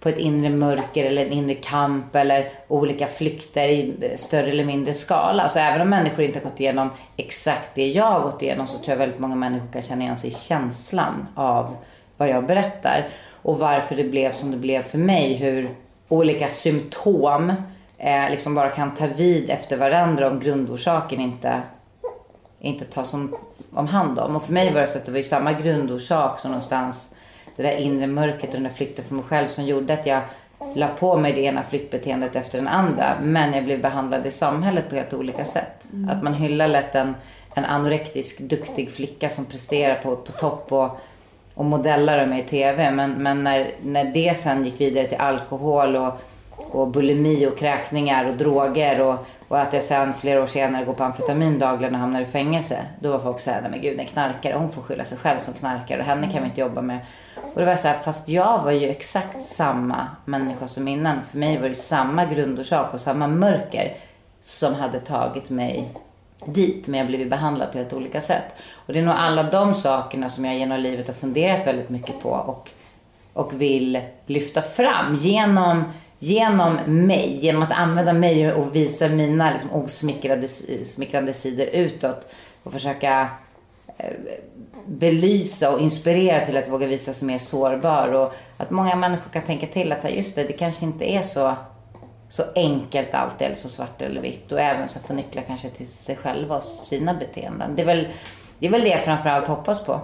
på 0.00 0.08
ett 0.08 0.18
inre 0.18 0.50
mörker 0.50 1.04
eller 1.04 1.26
en 1.26 1.32
inre 1.32 1.54
kamp 1.54 2.16
eller 2.16 2.50
olika 2.68 3.06
flykter 3.06 3.68
i 3.68 4.14
större 4.16 4.50
eller 4.50 4.64
mindre 4.64 4.94
skala. 4.94 5.48
Så 5.48 5.58
även 5.58 5.80
om 5.80 5.88
människor 5.88 6.24
inte 6.24 6.38
har 6.38 6.44
gått 6.44 6.60
igenom 6.60 6.90
exakt 7.16 7.68
det 7.74 7.86
jag 7.86 8.04
har 8.04 8.20
gått 8.20 8.42
igenom 8.42 8.66
så 8.66 8.78
tror 8.78 8.88
jag 8.88 8.96
väldigt 8.96 9.18
många 9.18 9.36
människor 9.36 9.72
kan 9.72 9.82
känna 9.82 10.02
igen 10.02 10.16
sig 10.16 10.30
i 10.30 10.34
känslan 10.34 11.28
av 11.34 11.76
vad 12.16 12.28
jag 12.28 12.46
berättar. 12.46 13.08
Och 13.42 13.58
varför 13.58 13.96
det 13.96 14.04
blev 14.04 14.32
som 14.32 14.50
det 14.50 14.56
blev 14.56 14.82
för 14.82 14.98
mig. 14.98 15.34
Hur 15.34 15.70
olika 16.08 16.48
symptom 16.48 17.52
eh, 17.98 18.30
liksom 18.30 18.54
bara 18.54 18.70
kan 18.70 18.94
ta 18.94 19.06
vid 19.06 19.50
efter 19.50 19.76
varandra 19.76 20.28
om 20.28 20.40
grundorsaken 20.40 21.20
inte, 21.20 21.60
inte 22.60 22.84
tas 22.84 23.14
om, 23.14 23.36
om 23.72 23.86
hand 23.86 24.18
om. 24.18 24.36
Och 24.36 24.42
för 24.42 24.52
mig 24.52 24.72
var 24.72 24.80
det 24.80 24.86
så 24.86 24.98
att 24.98 25.04
det 25.04 25.10
var 25.10 25.18
ju 25.18 25.24
samma 25.24 25.52
grundorsak 25.52 26.38
som 26.38 26.50
någonstans 26.50 27.14
det 27.62 27.68
där 27.68 27.76
inre 27.76 28.06
mörkret 28.06 28.48
och 28.48 28.54
den 28.54 28.62
där 28.62 28.70
flykten 28.70 29.04
från 29.04 29.18
mig 29.18 29.26
själv 29.26 29.46
som 29.46 29.64
gjorde 29.64 29.94
att 29.94 30.06
jag 30.06 30.20
la 30.74 30.88
på 30.88 31.16
mig 31.16 31.32
det 31.32 31.40
ena 31.40 31.62
flyktbeteendet 31.62 32.36
efter 32.36 32.58
den 32.58 32.68
andra. 32.68 33.14
Men 33.22 33.52
jag 33.52 33.64
blev 33.64 33.82
behandlad 33.82 34.26
i 34.26 34.30
samhället 34.30 34.88
på 34.88 34.94
helt 34.94 35.14
olika 35.14 35.44
sätt. 35.44 35.86
Mm. 35.92 36.10
Att 36.10 36.22
man 36.22 36.34
hyllar 36.34 36.68
lätt 36.68 36.94
en, 36.94 37.14
en 37.54 37.64
anorektisk, 37.64 38.38
duktig 38.38 38.90
flicka 38.90 39.30
som 39.30 39.44
presterar 39.44 39.94
på, 39.94 40.16
på 40.16 40.32
topp 40.32 40.72
och, 40.72 40.98
och 41.54 41.64
modellar 41.64 42.26
mig 42.26 42.40
i 42.40 42.48
TV. 42.48 42.90
Men, 42.90 43.12
men 43.12 43.44
när, 43.44 43.70
när 43.82 44.04
det 44.04 44.38
sen 44.38 44.64
gick 44.64 44.80
vidare 44.80 45.06
till 45.06 45.18
alkohol 45.18 45.96
och 45.96 46.20
och 46.58 46.88
bulimi 46.88 47.46
och 47.46 47.58
kräkningar 47.58 48.24
och 48.28 48.36
droger 48.36 49.00
och, 49.00 49.14
och 49.48 49.60
att 49.60 49.72
jag 49.72 49.82
sen 49.82 50.12
flera 50.12 50.42
år 50.42 50.46
senare 50.46 50.84
går 50.84 50.94
på 50.94 51.04
amfetamin 51.04 51.58
dagligen 51.58 51.94
och 51.94 52.00
hamnar 52.00 52.20
i 52.20 52.24
fängelse. 52.24 52.78
Då 53.00 53.10
var 53.10 53.18
folk 53.18 53.40
såhär, 53.40 53.60
nej 53.60 53.70
men 53.70 53.80
gud 53.80 54.00
en 54.00 54.06
knarkare, 54.06 54.54
hon 54.54 54.72
får 54.72 54.82
skylla 54.82 55.04
sig 55.04 55.18
själv 55.18 55.38
som 55.38 55.54
knarkare 55.54 56.00
och 56.00 56.06
henne 56.06 56.30
kan 56.30 56.42
vi 56.42 56.48
inte 56.48 56.60
jobba 56.60 56.82
med. 56.82 56.98
Och 57.54 57.60
det 57.60 57.66
var 57.66 57.76
såhär, 57.76 57.98
fast 58.04 58.28
jag 58.28 58.62
var 58.62 58.70
ju 58.70 58.88
exakt 58.88 59.42
samma 59.42 60.06
människa 60.24 60.68
som 60.68 60.88
innan. 60.88 61.22
För 61.22 61.38
mig 61.38 61.58
var 61.60 61.68
det 61.68 61.74
samma 61.74 62.24
grundorsak 62.24 62.94
och 62.94 63.00
samma 63.00 63.26
mörker 63.26 63.96
som 64.40 64.74
hade 64.74 65.00
tagit 65.00 65.50
mig 65.50 65.88
dit. 66.44 66.88
Men 66.88 66.98
jag 66.98 67.06
blev 67.06 67.28
behandlad 67.28 67.72
på 67.72 67.78
helt 67.78 67.92
olika 67.92 68.20
sätt. 68.20 68.54
Och 68.86 68.92
det 68.92 68.98
är 68.98 69.02
nog 69.02 69.14
alla 69.18 69.42
de 69.42 69.74
sakerna 69.74 70.28
som 70.28 70.44
jag 70.44 70.56
genom 70.56 70.80
livet 70.80 71.06
har 71.06 71.14
funderat 71.14 71.66
väldigt 71.66 71.90
mycket 71.90 72.22
på 72.22 72.30
och, 72.30 72.70
och 73.32 73.60
vill 73.60 74.00
lyfta 74.26 74.62
fram 74.62 75.14
genom 75.14 75.84
genom 76.18 76.78
mig, 76.86 77.38
genom 77.42 77.62
att 77.62 77.72
använda 77.72 78.12
mig 78.12 78.52
och 78.52 78.76
visa 78.76 79.08
mina 79.08 79.52
liksom, 79.52 79.72
osmickrande 79.72 81.32
sidor 81.32 81.66
utåt 81.66 82.28
och 82.62 82.72
försöka 82.72 83.28
eh, 83.98 84.14
belysa 84.86 85.74
och 85.74 85.80
inspirera 85.80 86.46
till 86.46 86.56
att 86.56 86.68
våga 86.68 86.86
visa 86.86 87.12
sig 87.12 87.26
mer 87.26 87.38
sårbar 87.38 88.12
och 88.12 88.34
att 88.56 88.70
många 88.70 88.96
människor 88.96 89.30
kan 89.30 89.42
tänka 89.42 89.66
till 89.66 89.92
att 89.92 90.14
just 90.14 90.34
det, 90.34 90.44
det 90.44 90.52
kanske 90.52 90.84
inte 90.84 91.10
är 91.10 91.22
så, 91.22 91.54
så 92.28 92.44
enkelt 92.54 93.14
alltid 93.14 93.46
eller 93.46 93.56
så 93.56 93.68
svart 93.68 94.02
eller 94.02 94.20
vitt 94.20 94.52
och 94.52 94.60
även 94.60 94.88
så 94.88 94.98
få 94.98 95.12
nycklar 95.12 95.42
kanske 95.46 95.70
till 95.70 95.88
sig 95.88 96.16
själva 96.16 96.56
och 96.56 96.62
sina 96.62 97.14
beteenden. 97.14 97.76
Det 97.76 97.82
är 97.82 97.86
väl 97.86 98.08
det, 98.58 98.66
är 98.66 98.70
väl 98.70 98.80
det 98.80 98.88
jag 98.88 99.04
framförallt 99.04 99.48
hoppas 99.48 99.84
på. 99.84 100.00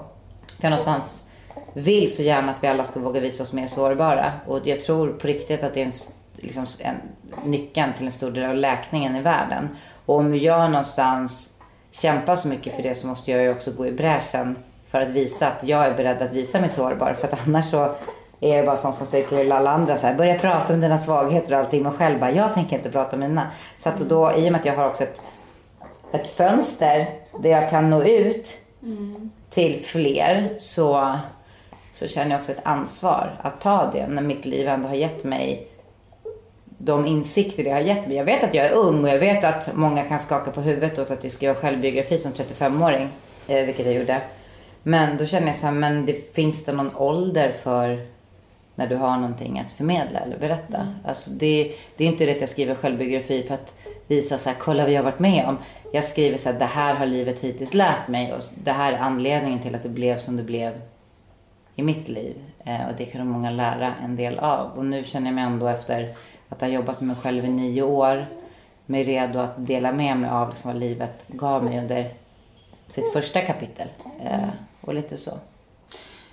För 0.60 0.70
någonstans 0.70 1.23
vill 1.72 2.16
så 2.16 2.22
gärna 2.22 2.52
att 2.52 2.64
vi 2.64 2.68
alla 2.68 2.84
ska 2.84 3.00
våga 3.00 3.20
visa 3.20 3.42
oss 3.42 3.52
mer 3.52 3.66
sårbara. 3.66 4.32
Och 4.46 4.60
jag 4.64 4.80
tror 4.80 5.12
på 5.12 5.26
riktigt 5.26 5.62
att 5.62 5.74
det 5.74 5.80
är 5.80 5.86
en, 5.86 5.92
liksom, 6.36 6.66
en, 6.78 6.96
nyckeln 7.44 7.92
till 7.92 8.06
en 8.06 8.12
stor 8.12 8.30
del 8.30 8.50
av 8.50 8.56
läkningen 8.56 9.16
i 9.16 9.22
världen. 9.22 9.68
Och 10.06 10.16
om 10.16 10.36
jag 10.36 10.70
någonstans 10.70 11.50
kämpar 11.90 12.36
så 12.36 12.48
mycket 12.48 12.74
för 12.74 12.82
det 12.82 12.94
så 12.94 13.06
måste 13.06 13.30
jag 13.30 13.42
ju 13.42 13.50
också 13.50 13.72
gå 13.72 13.86
i 13.86 13.92
bräschen 13.92 14.56
för 14.90 15.00
att 15.00 15.10
visa 15.10 15.48
att 15.48 15.64
jag 15.64 15.86
är 15.86 15.94
beredd 15.94 16.22
att 16.22 16.32
visa 16.32 16.60
mig 16.60 16.68
sårbar. 16.68 17.12
För 17.12 17.28
att 17.28 17.46
annars 17.46 17.70
så 17.70 17.94
är 18.40 18.56
jag 18.56 18.66
bara 18.66 18.76
sån 18.76 18.92
som 18.92 19.06
säger 19.06 19.26
till 19.26 19.52
alla 19.52 19.70
andra 19.70 19.96
så 19.96 20.06
här, 20.06 20.14
börja 20.14 20.38
prata 20.38 20.74
om 20.74 20.80
dina 20.80 20.98
svagheter 20.98 21.52
och 21.52 21.58
allting. 21.58 21.82
Men 21.82 21.92
själv 21.92 22.20
bara, 22.20 22.30
jag 22.30 22.54
tänker 22.54 22.76
inte 22.76 22.90
prata 22.90 23.16
om 23.16 23.20
mina. 23.20 23.50
Så 23.78 23.88
att 23.88 23.98
då, 23.98 24.32
i 24.36 24.48
och 24.48 24.52
med 24.52 24.60
att 24.60 24.66
jag 24.66 24.76
har 24.76 24.88
också 24.88 25.02
ett, 25.02 25.22
ett 26.12 26.26
fönster 26.26 27.06
där 27.38 27.50
jag 27.50 27.70
kan 27.70 27.90
nå 27.90 28.02
ut 28.02 28.58
mm. 28.82 29.30
till 29.50 29.84
fler 29.84 30.54
så 30.58 31.18
så 31.94 32.08
känner 32.08 32.30
jag 32.30 32.40
också 32.40 32.52
ett 32.52 32.60
ansvar 32.62 33.40
att 33.42 33.60
ta 33.60 33.90
det 33.92 34.06
när 34.06 34.22
mitt 34.22 34.44
liv 34.44 34.68
ändå 34.68 34.88
har 34.88 34.94
gett 34.94 35.24
mig 35.24 35.68
de 36.78 37.06
insikter 37.06 37.64
det 37.64 37.70
har 37.70 37.80
gett 37.80 38.06
mig. 38.06 38.16
Jag 38.16 38.24
vet 38.24 38.44
att 38.44 38.54
jag 38.54 38.66
är 38.66 38.74
ung 38.74 39.04
och 39.04 39.08
jag 39.08 39.18
vet 39.18 39.44
att 39.44 39.76
många 39.76 40.02
kan 40.02 40.18
skaka 40.18 40.50
på 40.50 40.60
huvudet 40.60 40.98
åt 40.98 41.10
att 41.10 41.24
jag 41.24 41.32
skriver 41.32 41.54
självbiografi 41.54 42.18
som 42.18 42.32
35-åring, 42.32 43.08
eh, 43.48 43.66
vilket 43.66 43.86
jag 43.86 43.94
gjorde. 43.94 44.20
Men 44.82 45.16
då 45.16 45.26
känner 45.26 45.46
jag 45.46 45.56
så 45.56 45.66
här, 45.66 45.72
men 45.72 46.06
det, 46.06 46.34
finns 46.34 46.64
det 46.64 46.72
någon 46.72 46.96
ålder 46.96 47.52
för 47.62 48.06
när 48.74 48.86
du 48.86 48.96
har 48.96 49.16
någonting 49.16 49.58
att 49.58 49.72
förmedla 49.72 50.20
eller 50.20 50.38
berätta? 50.38 50.76
Mm. 50.76 50.94
Alltså 51.04 51.30
det, 51.30 51.74
det 51.96 52.04
är 52.04 52.08
inte 52.08 52.26
det 52.26 52.32
att 52.32 52.40
jag 52.40 52.48
skriver 52.48 52.74
självbiografi 52.74 53.42
för 53.42 53.54
att 53.54 53.74
visa 54.06 54.38
så 54.38 54.48
här, 54.48 54.56
kolla 54.58 54.82
vad 54.82 54.92
jag 54.92 54.98
har 54.98 55.10
varit 55.10 55.18
med 55.18 55.44
om. 55.48 55.58
Jag 55.92 56.04
skriver 56.04 56.38
så 56.38 56.50
här, 56.50 56.58
det 56.58 56.64
här 56.64 56.94
har 56.94 57.06
livet 57.06 57.40
hittills 57.40 57.74
lärt 57.74 58.08
mig 58.08 58.32
och 58.32 58.42
det 58.64 58.72
här 58.72 58.92
är 58.92 58.98
anledningen 58.98 59.58
till 59.58 59.74
att 59.74 59.82
det 59.82 59.88
blev 59.88 60.18
som 60.18 60.36
det 60.36 60.42
blev 60.42 60.80
i 61.76 61.82
mitt 61.82 62.08
liv. 62.08 62.36
Eh, 62.64 62.88
och 62.88 62.96
det 62.96 63.04
kan 63.04 63.26
många 63.26 63.50
lära 63.50 63.94
en 64.04 64.16
del 64.16 64.38
av. 64.38 64.70
Och 64.76 64.84
nu 64.84 65.04
känner 65.04 65.26
jag 65.26 65.34
mig 65.34 65.44
ändå 65.44 65.68
efter 65.68 66.14
att 66.48 66.60
ha 66.60 66.68
jobbat 66.68 67.00
med 67.00 67.06
mig 67.06 67.16
själv 67.16 67.44
i 67.44 67.48
nio 67.48 67.82
år 67.82 68.26
mig 68.86 69.04
redo 69.04 69.38
att 69.38 69.66
dela 69.66 69.92
med 69.92 70.16
mig 70.16 70.30
av 70.30 70.48
liksom 70.48 70.70
vad 70.70 70.80
livet 70.80 71.24
gav 71.28 71.64
mig 71.64 71.78
under 71.78 72.10
sitt 72.88 73.12
första 73.12 73.40
kapitel. 73.40 73.88
Eh, 74.24 74.48
och 74.80 74.94
lite 74.94 75.16
så. 75.16 75.30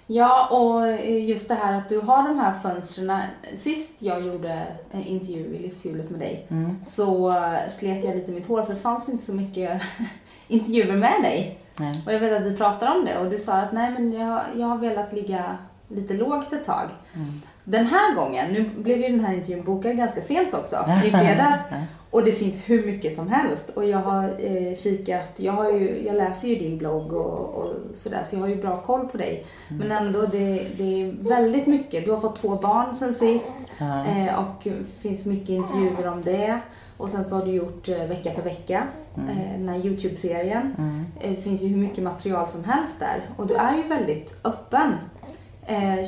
Ja, 0.08 0.48
och 0.48 1.08
just 1.08 1.48
det 1.48 1.56
här 1.56 1.78
att 1.78 1.90
du 1.90 2.00
har 2.00 2.28
de 2.28 2.40
här 2.40 2.60
fönstren. 2.60 3.22
Sist 3.64 3.90
jag 4.00 4.28
gjorde 4.28 4.68
en 4.92 5.04
intervju 5.04 5.56
i 5.56 5.60
Livshjulet 5.60 6.10
med 6.10 6.20
dig 6.20 6.46
mm. 6.50 6.76
så 6.86 7.36
slet 7.70 8.04
jag 8.04 8.16
lite 8.16 8.32
mitt 8.32 8.48
hår 8.48 8.64
för 8.64 8.74
det 8.74 8.80
fanns 8.80 9.10
inte 9.10 9.26
så 9.26 9.34
mycket 9.34 9.82
intervjuer 10.48 10.96
med 10.96 11.22
dig. 11.22 11.61
Nej. 11.80 12.04
Och 12.06 12.14
jag 12.14 12.20
vet 12.20 12.42
att 12.42 12.48
vi 12.48 12.58
pratade 12.58 12.92
om 12.92 13.06
det 13.06 13.18
och 13.18 13.30
du 13.30 13.40
sa 13.40 13.54
att 13.54 13.72
nej 13.72 13.92
men 13.92 14.14
jag, 14.14 14.42
jag 14.56 14.68
har 14.68 14.78
velat 14.78 15.14
ligga 15.14 15.58
lite 15.88 16.14
lågt 16.14 16.54
ett 16.54 16.66
tag. 16.66 16.90
Mm. 17.14 17.42
Den 17.64 17.86
här 17.86 18.16
gången, 18.16 18.54
nu 18.54 18.70
blev 18.78 19.02
ju 19.02 19.10
den 19.10 19.26
här 19.26 19.34
intervjun 19.34 19.64
bokad 19.64 19.98
ganska 19.98 20.22
sent 20.22 20.54
också, 20.54 20.76
i 21.06 21.12
fredags. 21.12 21.64
Och 22.12 22.24
det 22.24 22.32
finns 22.32 22.60
hur 22.66 22.86
mycket 22.86 23.16
som 23.16 23.28
helst. 23.28 23.70
Och 23.70 23.86
jag 23.86 23.98
har 23.98 24.24
eh, 24.24 24.76
kikat, 24.76 25.30
jag, 25.36 25.54
har 25.54 25.72
ju, 25.72 26.04
jag 26.06 26.16
läser 26.16 26.48
ju 26.48 26.56
din 26.56 26.78
blogg 26.78 27.14
och, 27.14 27.56
och 27.56 27.74
sådär, 27.94 28.24
så 28.26 28.36
jag 28.36 28.40
har 28.40 28.48
ju 28.48 28.56
bra 28.56 28.82
koll 28.82 29.08
på 29.08 29.18
dig. 29.18 29.46
Mm. 29.70 29.88
Men 29.88 29.98
ändå, 29.98 30.22
det, 30.22 30.68
det 30.78 31.02
är 31.02 31.30
väldigt 31.30 31.68
mycket. 31.68 32.06
Du 32.06 32.12
har 32.12 32.20
fått 32.20 32.42
två 32.42 32.56
barn 32.56 32.94
sen 32.94 33.14
sist 33.14 33.56
mm. 33.78 34.28
eh, 34.28 34.40
och 34.40 34.64
det 34.64 35.02
finns 35.02 35.26
mycket 35.26 35.50
intervjuer 35.50 36.12
om 36.12 36.24
det. 36.24 36.60
Och 37.02 37.10
sen 37.10 37.26
så 37.26 37.36
har 37.36 37.46
du 37.46 37.52
gjort 37.52 37.90
eh, 37.90 38.06
Vecka 38.06 38.32
för 38.32 38.42
vecka, 38.42 38.88
mm. 39.18 39.30
eh, 39.30 39.60
den 39.60 39.70
här 39.70 39.78
YouTube-serien. 39.86 40.76
Mm. 40.78 41.06
Eh, 41.20 41.32
det 41.32 41.42
finns 41.42 41.62
ju 41.62 41.68
hur 41.68 41.78
mycket 41.78 42.04
material 42.04 42.48
som 42.48 42.64
helst 42.64 43.00
där. 43.00 43.22
Och 43.38 43.48
du 43.48 43.54
är 43.54 43.76
ju 43.78 43.84
väldigt 43.84 44.36
öppen. 44.44 44.94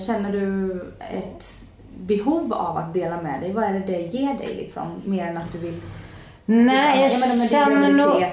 Känner 0.05 0.31
du 0.31 0.71
ett 0.99 1.45
behov 1.97 2.53
av 2.53 2.77
att 2.77 2.93
dela 2.93 3.21
med 3.21 3.41
dig? 3.41 3.53
Vad 3.53 3.63
är 3.63 3.73
det 3.73 3.79
det 3.79 4.01
ger 4.01 4.33
dig 4.37 4.55
liksom? 4.55 5.01
Mer 5.05 5.25
än 5.25 5.37
att 5.37 5.51
du 5.51 5.57
vill... 5.57 5.81
Nej, 6.45 7.01
jag, 7.01 7.11
jag 7.11 7.49
känner 7.49 7.93
nog... 7.93 8.23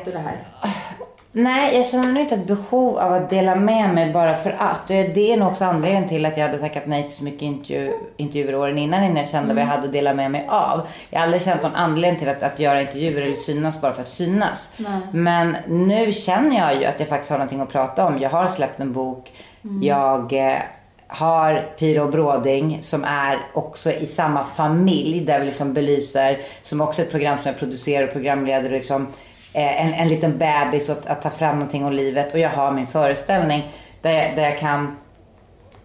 Nej, 1.33 1.77
jag 1.77 1.87
känner 1.87 2.13
nog 2.13 2.23
inte 2.23 2.35
ett 2.35 2.47
behov 2.47 2.99
av 2.99 3.13
att 3.13 3.31
dela 3.31 3.55
med 3.55 3.95
mig 3.95 4.13
bara 4.13 4.37
för 4.37 4.51
att. 4.51 4.89
Det 4.89 5.33
är 5.33 5.37
nog 5.37 5.49
också 5.49 5.65
anledningen 5.65 6.09
till 6.09 6.27
att 6.27 6.37
jag 6.37 6.47
hade 6.47 6.59
tackat 6.59 6.87
nej 6.87 7.03
till 7.03 7.17
så 7.17 7.25
mycket 7.25 7.43
intervju, 7.43 7.93
intervjuer 8.17 8.55
åren 8.55 8.79
innan, 8.79 9.05
innan 9.05 9.17
jag 9.17 9.29
kände 9.29 9.53
mm. 9.53 9.57
vad 9.57 9.63
jag 9.63 9.77
hade 9.77 9.87
att 9.87 9.93
dela 9.93 10.15
med 10.15 10.31
mig 10.31 10.47
av. 10.49 10.87
Jag 11.11 11.19
har 11.19 11.25
aldrig 11.25 11.43
känt 11.43 11.63
någon 11.63 11.75
anledning 11.75 12.19
till 12.19 12.29
att, 12.29 12.43
att 12.43 12.59
göra 12.59 12.81
intervjuer 12.81 13.23
eller 13.23 13.35
synas 13.35 13.81
bara 13.81 13.93
för 13.93 14.03
att 14.03 14.09
synas. 14.09 14.71
Nej. 14.77 15.01
Men 15.13 15.57
nu 15.69 16.13
känner 16.13 16.59
jag 16.59 16.81
ju 16.81 16.85
att 16.85 17.01
jag 17.01 17.09
faktiskt 17.09 17.31
har 17.31 17.39
någonting 17.39 17.61
att 17.61 17.73
prata 17.73 18.07
om. 18.07 18.19
Jag 18.19 18.31
har 18.31 18.47
släppt 18.47 18.81
en 18.81 18.93
bok. 18.93 19.33
Mm. 19.65 19.83
Jag 19.83 20.33
eh, 20.33 20.59
har 21.07 21.69
Piro 21.79 22.09
Bråding 22.11 22.83
som 22.83 23.05
är 23.05 23.47
också 23.55 23.91
i 23.91 24.07
samma 24.07 24.45
familj 24.45 25.21
där 25.21 25.41
vi 25.41 25.47
liksom 25.47 25.75
belyser, 25.75 26.39
som 26.63 26.81
också 26.81 27.03
är 27.03 27.07
ett 27.07 27.11
program 27.11 27.39
som 27.39 27.47
jag 27.47 27.59
producerar 27.59 28.07
och 28.07 28.13
programleder 28.13 28.71
liksom 28.71 29.07
en, 29.53 29.95
en 29.95 30.09
liten 30.09 30.39
bebis 30.39 30.89
och 30.89 30.97
att, 30.99 31.07
att, 31.07 31.23
ta 31.23 31.31
fram 31.31 31.55
någonting 31.55 31.85
om 31.85 31.93
livet. 31.93 32.33
Och 32.33 32.39
jag 32.39 32.51
har 32.51 32.73
min 32.73 32.87
föreställning 32.87 33.73
där 34.03 34.11
jag, 34.11 34.37
där 34.37 34.43
jag 34.43 34.59
kan 34.59 34.97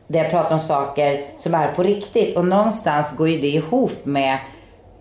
där 0.07 0.19
jag 0.19 0.31
pratar 0.31 0.53
om 0.53 0.59
saker 0.59 1.25
som 1.37 1.55
är 1.55 1.73
på 1.73 1.83
riktigt. 1.83 2.37
Och 2.37 2.45
någonstans 2.45 3.17
går 3.17 3.29
ju 3.29 3.39
det 3.39 3.47
ihop 3.47 4.05
med 4.05 4.37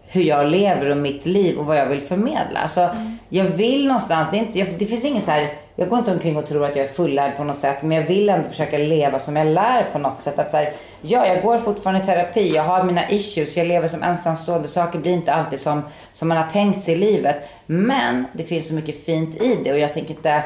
hur 0.06 0.22
jag 0.22 0.46
lever 0.46 0.90
och 0.90 0.96
mitt 0.96 1.26
liv 1.26 1.58
och 1.58 1.66
vad 1.66 1.78
jag 1.78 1.86
vill 1.86 2.00
förmedla. 2.00 2.60
Alltså, 2.60 2.80
mm. 2.80 3.18
Jag 3.28 3.44
vill 3.44 3.86
någonstans, 3.86 4.28
det, 4.30 4.36
är 4.36 4.38
inte, 4.38 4.58
jag, 4.58 4.68
det 4.78 4.86
finns 4.86 5.04
ingen 5.04 5.22
så 5.22 5.30
här, 5.30 5.52
jag 5.76 5.88
går 5.88 5.98
inte 5.98 6.12
omkring 6.12 6.36
och 6.36 6.46
tror 6.46 6.64
att 6.64 6.76
jag 6.76 6.84
är 6.84 6.92
fullärd 6.92 7.36
på 7.36 7.44
något 7.44 7.56
sätt. 7.56 7.82
Men 7.82 7.96
jag 7.96 8.06
vill 8.06 8.28
ändå 8.28 8.48
försöka 8.48 8.78
leva 8.78 9.18
som 9.18 9.36
jag 9.36 9.46
lär 9.46 9.84
på 9.92 9.98
något 9.98 10.20
sätt. 10.20 10.38
Att 10.38 10.50
så 10.50 10.56
här, 10.56 10.72
ja, 11.00 11.26
jag 11.26 11.42
går 11.42 11.58
fortfarande 11.58 12.02
i 12.02 12.06
terapi, 12.06 12.54
jag 12.54 12.62
har 12.62 12.84
mina 12.84 13.10
issues, 13.10 13.56
jag 13.56 13.66
lever 13.66 13.88
som 13.88 14.02
ensamstående. 14.02 14.68
Saker 14.68 14.98
blir 14.98 15.12
inte 15.12 15.34
alltid 15.34 15.60
som, 15.60 15.82
som 16.12 16.28
man 16.28 16.36
har 16.36 16.50
tänkt 16.50 16.82
sig 16.82 16.94
i 16.94 16.96
livet. 16.96 17.36
Men 17.66 18.24
det 18.32 18.44
finns 18.44 18.68
så 18.68 18.74
mycket 18.74 19.04
fint 19.04 19.42
i 19.42 19.58
det 19.64 19.72
och 19.72 19.78
jag 19.78 19.92
tänker 19.92 20.14
inte, 20.14 20.42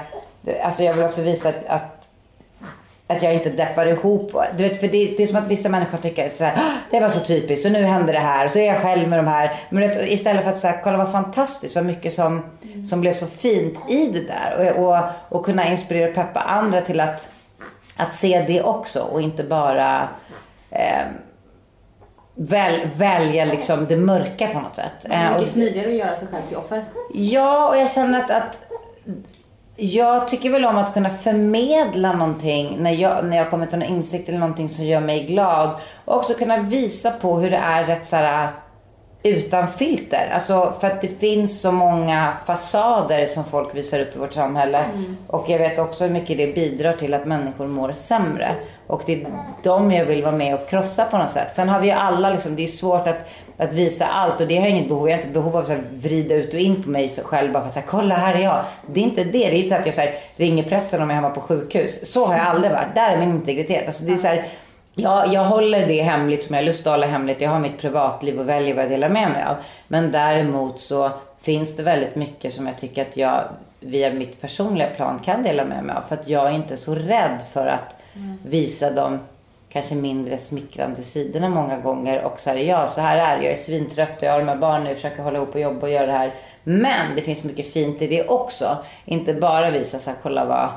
alltså 0.62 0.82
jag 0.82 0.94
vill 0.94 1.04
också 1.04 1.23
visa 1.23 1.49
att, 1.49 1.66
att 1.66 1.97
att 3.10 3.22
jag 3.22 3.34
inte 3.34 3.50
deppar 3.50 3.86
ihop. 3.86 4.32
Du 4.56 4.62
vet, 4.62 4.80
för 4.80 4.88
det, 4.88 5.14
det 5.16 5.22
är 5.22 5.26
som 5.26 5.36
att 5.36 5.46
vissa 5.46 5.68
människor 5.68 5.98
tycker 5.98 6.28
så 6.28 6.44
här, 6.44 6.52
"Ah, 6.56 6.72
det 6.90 7.00
var 7.00 7.08
så 7.08 7.20
typiskt 7.20 7.66
och 7.66 7.72
nu 7.72 7.82
händer 7.82 8.12
det 8.12 8.18
här 8.18 8.44
och 8.44 8.50
så 8.50 8.58
är 8.58 8.66
jag 8.66 8.78
själv 8.82 9.08
med 9.08 9.18
de 9.18 9.26
här. 9.26 9.52
Men 9.70 9.82
vet, 9.88 10.08
istället 10.08 10.44
för 10.44 10.50
att 10.50 10.58
säga, 10.58 10.74
kolla 10.84 10.96
vad 10.98 11.12
fantastiskt, 11.12 11.74
vad 11.74 11.84
mycket 11.84 12.14
som, 12.14 12.44
som 12.90 13.00
blev 13.00 13.12
så 13.12 13.26
fint 13.26 13.90
i 13.90 14.06
det 14.06 14.20
där. 14.20 14.74
Och, 14.78 14.88
och, 14.88 14.98
och 15.28 15.44
kunna 15.44 15.68
inspirera 15.70 16.08
och 16.08 16.14
peppa 16.14 16.40
andra 16.40 16.80
till 16.80 17.00
att, 17.00 17.28
att 17.96 18.12
se 18.12 18.44
det 18.46 18.62
också 18.62 19.00
och 19.00 19.20
inte 19.22 19.44
bara 19.44 20.08
eh, 20.70 21.04
väl, 22.34 22.80
välja 22.96 23.44
liksom 23.44 23.86
det 23.86 23.96
mörka 23.96 24.46
på 24.46 24.60
något 24.60 24.76
sätt. 24.76 24.92
Det 25.02 25.14
är 25.14 25.26
Eh, 25.26 25.32
mycket 25.34 25.48
smidigare 25.52 25.88
att 25.88 25.94
göra 25.94 26.16
sig 26.16 26.28
själv 26.32 26.42
till 26.48 26.56
offer. 26.56 26.84
Ja, 27.14 27.68
och 27.68 27.76
jag 27.76 27.90
känner 27.90 28.18
att, 28.24 28.30
att 28.30 28.60
jag 29.80 30.28
tycker 30.28 30.50
väl 30.50 30.64
om 30.64 30.78
att 30.78 30.94
kunna 30.94 31.11
förmedla 31.11 32.12
någonting 32.12 32.76
när 32.78 32.90
jag, 32.90 33.25
när 33.25 33.37
jag 33.37 33.50
kommer 33.50 33.66
till 33.66 33.82
en 33.82 33.88
insikt 33.88 34.28
eller 34.28 34.38
någonting 34.38 34.68
som 34.68 34.85
gör 34.85 35.00
mig 35.00 35.25
glad. 35.25 35.70
Och 36.04 36.16
också 36.16 36.35
kunna 36.35 36.58
visa 36.58 37.11
på 37.11 37.38
hur 37.38 37.50
det 37.50 37.56
är 37.56 37.85
rätt 37.85 38.06
så 38.06 38.16
här 38.16 38.52
utan 39.22 39.68
filter. 39.68 40.30
Alltså 40.34 40.75
för 40.80 40.87
att 40.87 41.00
det 41.00 41.08
finns 41.08 41.60
så 41.60 41.72
många 41.72 42.37
fasader 42.46 43.26
som 43.26 43.44
folk 43.44 43.75
visar 43.75 44.00
upp 44.00 44.16
i 44.16 44.18
vårt 44.18 44.32
samhälle. 44.32 44.84
Och 45.26 45.44
jag 45.48 45.58
vet 45.58 45.78
också 45.78 46.04
hur 46.04 46.12
mycket 46.12 46.37
det 46.37 46.54
bidrar 46.54 46.92
till 46.92 47.14
att 47.14 47.26
människor 47.26 47.66
mår 47.66 47.92
sämre. 47.92 48.50
Och 48.87 49.02
det 49.06 49.12
är 49.12 49.26
de 49.62 49.92
jag 49.92 50.04
vill 50.06 50.22
vara 50.22 50.37
med 50.37 50.54
och 50.54 50.68
krossa 50.68 51.04
på 51.04 51.18
något 51.18 51.30
sätt. 51.30 51.54
Sen 51.54 51.68
har 51.68 51.80
vi 51.80 51.87
ju 51.87 51.92
alla 51.92 52.30
liksom, 52.30 52.56
det 52.56 52.64
är 52.64 52.66
svårt 52.66 53.06
att, 53.06 53.28
att 53.56 53.72
visa 53.72 54.06
allt 54.06 54.40
och 54.40 54.46
det 54.46 54.56
har 54.56 54.62
jag 54.62 54.70
inget 54.70 54.88
behov 54.88 55.08
Jag 55.08 55.16
har 55.16 55.22
inte 55.22 55.34
behov 55.34 55.56
av 55.56 55.62
att 55.62 55.92
vrida 55.92 56.34
ut 56.34 56.54
och 56.54 56.60
in 56.60 56.82
på 56.82 56.90
mig 56.90 57.08
för 57.08 57.22
själv 57.22 57.52
bara 57.52 57.62
för 57.62 57.68
att 57.68 57.75
säga 57.75 57.87
kolla 57.88 58.14
här 58.14 58.34
är 58.34 58.42
jag. 58.42 58.64
Det 58.87 59.00
är 59.00 59.04
inte 59.04 59.25
det. 59.25 59.30
Det 59.30 59.58
är 59.58 59.62
inte 59.62 59.76
att 59.76 59.87
jag 59.87 59.94
så 59.94 60.00
här, 60.00 60.14
ringer 60.37 60.62
pressen 60.62 61.02
om 61.02 61.10
jag 61.10 61.16
är 61.16 61.22
hemma 61.22 61.34
på 61.34 61.40
sjukhus. 61.40 62.12
Så 62.12 62.26
har 62.26 62.37
jag 62.37 62.46
aldrig 62.46 62.72
varit. 62.72 62.94
Där 62.94 63.10
är 63.10 63.18
min 63.18 63.30
integritet. 63.30 63.87
Alltså 63.87 64.04
det 64.04 64.12
är 64.12 64.16
så 64.16 64.26
här, 64.26 64.46
Ja, 65.00 65.32
jag 65.32 65.44
håller 65.44 65.86
det 65.86 66.02
hemligt 66.02 66.42
som 66.42 66.54
jag 66.54 66.62
har 66.62 66.66
lust 66.66 66.86
att 66.86 66.92
hålla 66.92 67.06
hemligt. 67.06 67.40
Jag 67.40 67.50
har 67.50 67.58
mitt 67.58 67.78
privatliv 67.78 68.40
och 68.40 68.48
väljer 68.48 68.74
vad 68.74 68.84
jag 68.84 68.90
delar 68.90 69.08
med 69.08 69.30
mig 69.30 69.44
av. 69.44 69.56
Men 69.88 70.12
däremot 70.12 70.80
så 70.80 71.10
finns 71.40 71.76
det 71.76 71.82
väldigt 71.82 72.16
mycket 72.16 72.54
som 72.54 72.66
jag 72.66 72.78
tycker 72.78 73.02
att 73.02 73.16
jag 73.16 73.44
via 73.80 74.12
mitt 74.12 74.40
personliga 74.40 74.88
plan 74.88 75.18
kan 75.24 75.42
dela 75.42 75.64
med 75.64 75.84
mig 75.84 75.96
av. 75.96 76.02
För 76.08 76.14
att 76.14 76.28
jag 76.28 76.48
är 76.48 76.52
inte 76.52 76.76
så 76.76 76.94
rädd 76.94 77.40
för 77.52 77.66
att 77.66 77.96
visa 78.44 78.90
de 78.90 79.18
kanske 79.68 79.94
mindre 79.94 80.38
smickrande 80.38 81.02
sidorna 81.02 81.48
många 81.48 81.78
gånger. 81.78 82.22
Och 82.22 82.40
så 82.40 82.50
här, 82.50 82.56
ja, 82.56 82.86
så 82.86 83.00
här 83.00 83.16
är 83.16 83.38
det. 83.38 83.44
Jag 83.44 83.52
är 83.52 83.58
svintrött 83.58 84.16
och 84.16 84.22
jag 84.22 84.32
har 84.32 84.38
de 84.38 84.48
här 84.48 84.56
barnen. 84.56 84.86
Jag 84.86 84.96
försöker 84.96 85.22
hålla 85.22 85.36
ihop 85.36 85.54
och 85.54 85.60
jobba 85.60 85.80
och 85.80 85.92
göra 85.92 86.06
det 86.06 86.12
här. 86.12 86.34
Men 86.64 87.14
det 87.16 87.22
finns 87.22 87.44
mycket 87.44 87.72
fint 87.72 88.02
i 88.02 88.06
det 88.06 88.28
också. 88.28 88.76
Inte 89.04 89.34
bara 89.34 89.70
visa 89.70 89.98
så 89.98 90.10
här, 90.10 90.16
kolla 90.22 90.44
vad 90.44 90.68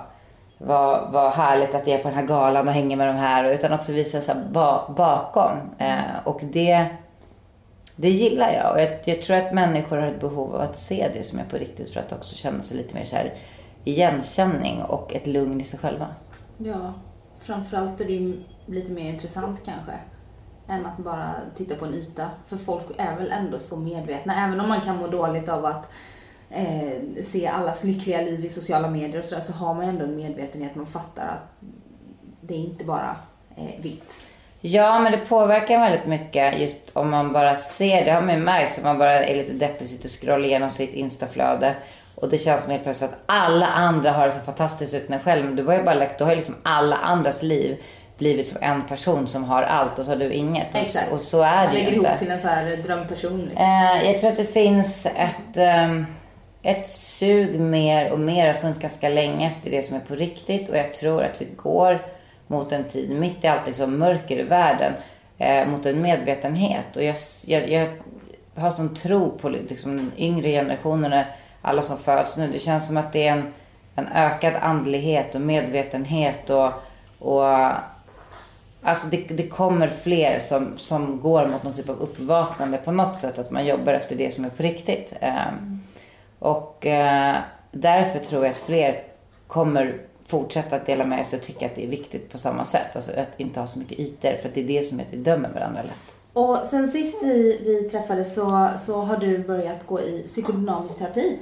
vad, 0.64 1.12
vad 1.12 1.34
härligt 1.34 1.76
att 1.76 1.88
jag 1.88 2.00
är 2.00 2.04
på 2.04 2.10
den 2.10 2.18
här 2.18 2.26
galan 2.26 2.68
och 2.68 2.74
hänger 2.74 2.98
med 2.98 3.08
de 3.08 3.16
här. 3.16 3.54
Utan 3.54 3.74
också 3.74 3.92
visa 3.92 4.22
så 4.22 4.34
ba, 4.52 4.90
bakom. 4.90 5.58
Eh, 5.78 6.02
och 6.24 6.42
det, 6.44 6.86
det 7.96 8.10
gillar 8.10 8.54
jag. 8.54 8.74
Och 8.74 8.82
jag, 8.82 9.00
jag 9.06 9.22
tror 9.22 9.38
att 9.38 9.54
människor 9.54 9.98
har 9.98 10.08
ett 10.08 10.20
behov 10.20 10.56
av 10.56 10.62
att 10.62 10.80
se 10.80 11.10
det 11.14 11.24
som 11.24 11.40
är 11.40 11.44
på 11.44 11.58
riktigt. 11.58 11.90
För 11.90 12.00
att 12.00 12.14
också 12.14 12.36
känna 12.36 12.62
sig 12.62 12.78
lite 12.78 12.96
mer 12.96 13.06
så 13.06 13.16
här 13.16 13.34
igenkänning 13.84 14.82
och 14.82 15.16
ett 15.16 15.28
lugn 15.28 15.62
i 15.62 15.64
sig 15.64 15.80
själva. 15.80 16.08
Ja, 16.58 16.94
framförallt 17.40 18.02
är 18.02 18.06
det 18.06 18.14
ju 18.14 18.44
lite 18.66 18.92
mer 18.92 19.10
intressant 19.10 19.62
kanske. 19.66 19.92
Än 20.68 20.86
att 20.86 20.98
bara 20.98 21.32
titta 21.58 21.76
på 21.76 21.86
en 21.86 21.94
yta. 21.94 22.30
För 22.48 22.58
folk 22.58 22.86
är 22.98 23.16
väl 23.16 23.32
ändå 23.32 23.60
så 23.60 23.78
medvetna. 23.78 24.48
Även 24.48 24.62
om 24.62 24.70
man 24.70 24.82
kan 24.82 24.98
må 24.98 25.08
dåligt 25.08 25.50
av 25.50 25.66
att 25.66 25.90
eh, 26.54 27.24
se 27.24 27.48
allas 27.48 27.84
lyckliga 27.84 28.22
liv 28.22 28.46
i 28.46 28.50
sociala 28.50 28.90
medier 28.90 29.20
och 29.20 29.26
sådär 29.26 29.42
så 29.42 29.54
har 29.54 29.74
man 29.74 29.84
ju 29.86 29.90
ändå 29.90 30.06
en 30.06 30.16
medvetenhet. 30.16 30.76
Man 30.76 30.86
fattar 30.86 31.24
att 31.28 31.68
det 32.42 32.54
är 32.54 32.58
inte 32.60 32.84
bara 32.86 33.16
eh, 33.58 33.82
vitt. 33.82 34.28
Ja, 34.62 35.00
men 35.00 35.12
det 35.12 35.18
påverkar 35.18 35.80
väldigt 35.80 36.06
mycket 36.06 36.60
just 36.60 36.78
om 36.94 37.10
man 37.10 37.34
bara 37.34 37.56
ser, 37.56 38.06
det 38.06 38.12
har 38.12 38.22
man 38.22 38.36
ju 38.36 38.42
märkt, 38.42 38.78
om 38.78 38.84
man 38.84 38.98
bara 38.98 39.26
är 39.26 39.36
lite 39.36 39.54
deppig 39.54 39.84
och 39.84 39.90
sitter 39.90 40.06
och 40.06 40.22
scrollar 40.22 40.46
igenom 40.46 40.70
sitt 40.70 40.94
instaflöde. 40.94 41.76
Och 42.16 42.30
det 42.30 42.38
känns 42.38 42.62
som 42.62 42.72
helt 42.72 42.84
plötsligt 42.84 43.10
att 43.12 43.20
alla 43.26 43.68
andra 43.68 44.12
har 44.12 44.26
det 44.26 44.32
så 44.32 44.40
fantastiskt 44.40 44.94
utan 44.94 45.14
en 45.14 45.20
själv. 45.20 45.46
Men 45.46 45.56
du 45.56 45.64
har 45.64 45.74
ju 45.78 45.84
bara 45.84 45.96
lagt, 45.96 46.20
då 46.20 46.26
har 46.26 46.36
liksom 46.36 46.56
alla 46.64 46.96
andras 46.96 47.44
liv 47.44 47.78
blivit 48.18 48.48
som 48.48 48.58
en 48.62 48.88
person 48.88 49.28
som 49.28 49.44
har 49.44 49.64
allt 49.64 50.00
och 50.00 50.06
så 50.06 50.12
har 50.12 50.16
du 50.18 50.32
inget. 50.34 50.68
Och, 50.76 51.14
och 51.14 51.20
så 51.20 51.42
är 51.42 51.56
Man 51.56 51.66
det 51.68 51.74
lägger 51.74 51.90
ju 51.92 51.96
inte. 51.96 52.08
ihop 52.08 52.20
till 52.20 52.32
en 52.32 52.40
så 52.42 52.48
här 52.48 52.78
drömperson. 52.78 53.50
Eh, 53.58 54.12
jag 54.12 54.20
tror 54.20 54.30
att 54.32 54.38
det 54.38 54.46
finns 54.46 55.06
ett, 55.06 55.58
ehm, 55.58 56.06
ett 56.64 56.90
sug 56.90 57.60
mer 57.60 58.12
och 58.12 58.20
mer 58.20 58.48
har 58.48 58.54
funnits 58.54 58.80
ganska 58.80 59.10
länge 59.10 59.52
efter 59.52 59.72
det 59.72 59.82
som 59.82 59.96
är 59.96 60.00
på 60.00 60.16
riktigt. 60.16 60.70
Och 60.70 60.78
jag 60.78 60.94
tror 60.94 61.24
att 61.24 61.42
vi 61.42 61.48
går 61.56 62.06
mot 62.48 62.72
en 62.72 62.84
tid, 62.84 63.12
mitt 63.12 63.44
i 63.44 63.48
allt 63.48 63.68
liksom 63.68 63.98
mörker 63.98 64.40
i 64.40 64.44
världen, 64.44 64.94
eh, 65.38 65.68
mot 65.68 65.86
en 65.86 66.02
medvetenhet. 66.02 66.96
Och 66.96 67.04
jag, 67.04 67.16
jag, 67.48 67.70
jag 67.70 67.90
har 68.56 68.70
sån 68.70 68.96
tro 68.96 69.38
på 69.38 69.50
liksom, 69.50 69.98
den 69.98 70.12
yngre 70.18 70.48
generationen, 70.48 71.24
alla 71.62 71.82
som 71.82 71.98
föds 71.98 72.38
nu. 72.38 72.52
Det 72.52 72.60
känns 72.60 72.88
som 72.88 72.98
att 72.98 73.14
det 73.14 73.28
är 73.28 73.32
en, 73.32 73.54
en 73.96 74.08
ökad 74.08 74.54
andlighet 74.56 75.36
och 75.36 75.42
medvetenhet 75.42 76.50
och, 76.50 76.72
och 77.20 77.72
Alltså 78.84 79.08
det, 79.08 79.18
det 79.18 79.48
kommer 79.48 79.88
fler 79.88 80.40
som, 80.40 80.78
som 80.78 81.20
går 81.20 81.48
mot 81.48 81.64
någon 81.64 81.74
typ 81.74 81.90
av 81.90 82.00
uppvaknande 82.00 82.78
på 82.78 82.92
något 82.92 83.16
sätt. 83.16 83.40
Att 83.40 83.52
man 83.52 83.66
jobbar 83.66 83.94
efter 83.94 84.16
det 84.16 84.34
som 84.34 84.46
är 84.46 84.50
på 84.50 84.64
riktigt. 84.64 85.14
Ehm, 85.20 85.82
och 86.42 86.86
eh, 86.86 87.38
därför 87.72 88.20
tror 88.20 88.44
jag 88.44 88.52
att 88.52 88.58
fler 88.58 89.04
kommer 89.48 90.02
fortsätta 90.28 90.76
att 90.76 90.86
dela 90.86 91.06
med 91.06 91.28
sig 91.28 91.40
och 91.40 91.46
tycka 91.46 91.66
att 91.66 91.76
det 91.76 91.84
är 91.84 91.88
viktigt 91.88 92.32
på 92.32 92.38
samma 92.38 92.66
sätt. 92.66 92.96
Alltså 92.96 93.12
att 93.12 93.40
inte 93.40 93.60
ha 93.60 93.68
så 93.68 93.80
mycket 93.80 94.00
ytor. 94.00 94.42
För 94.42 94.50
det 94.54 94.62
är 94.62 94.68
det 94.68 94.88
som 94.88 95.00
är 95.00 95.04
att 95.04 95.14
vi 95.14 95.18
dömer 95.18 95.50
varandra 95.50 95.82
lätt. 95.82 96.16
Och 96.34 96.58
sen 96.66 96.88
sist 96.88 97.24
vi, 97.24 97.62
vi 97.66 97.90
träffades 97.90 98.36
så, 98.36 98.70
så 98.86 99.02
har 99.02 99.18
du 99.18 99.38
börjat 99.38 99.88
gå 99.88 100.02
i 100.02 100.24
psykodynamisk 100.26 100.98
terapi. 100.98 101.40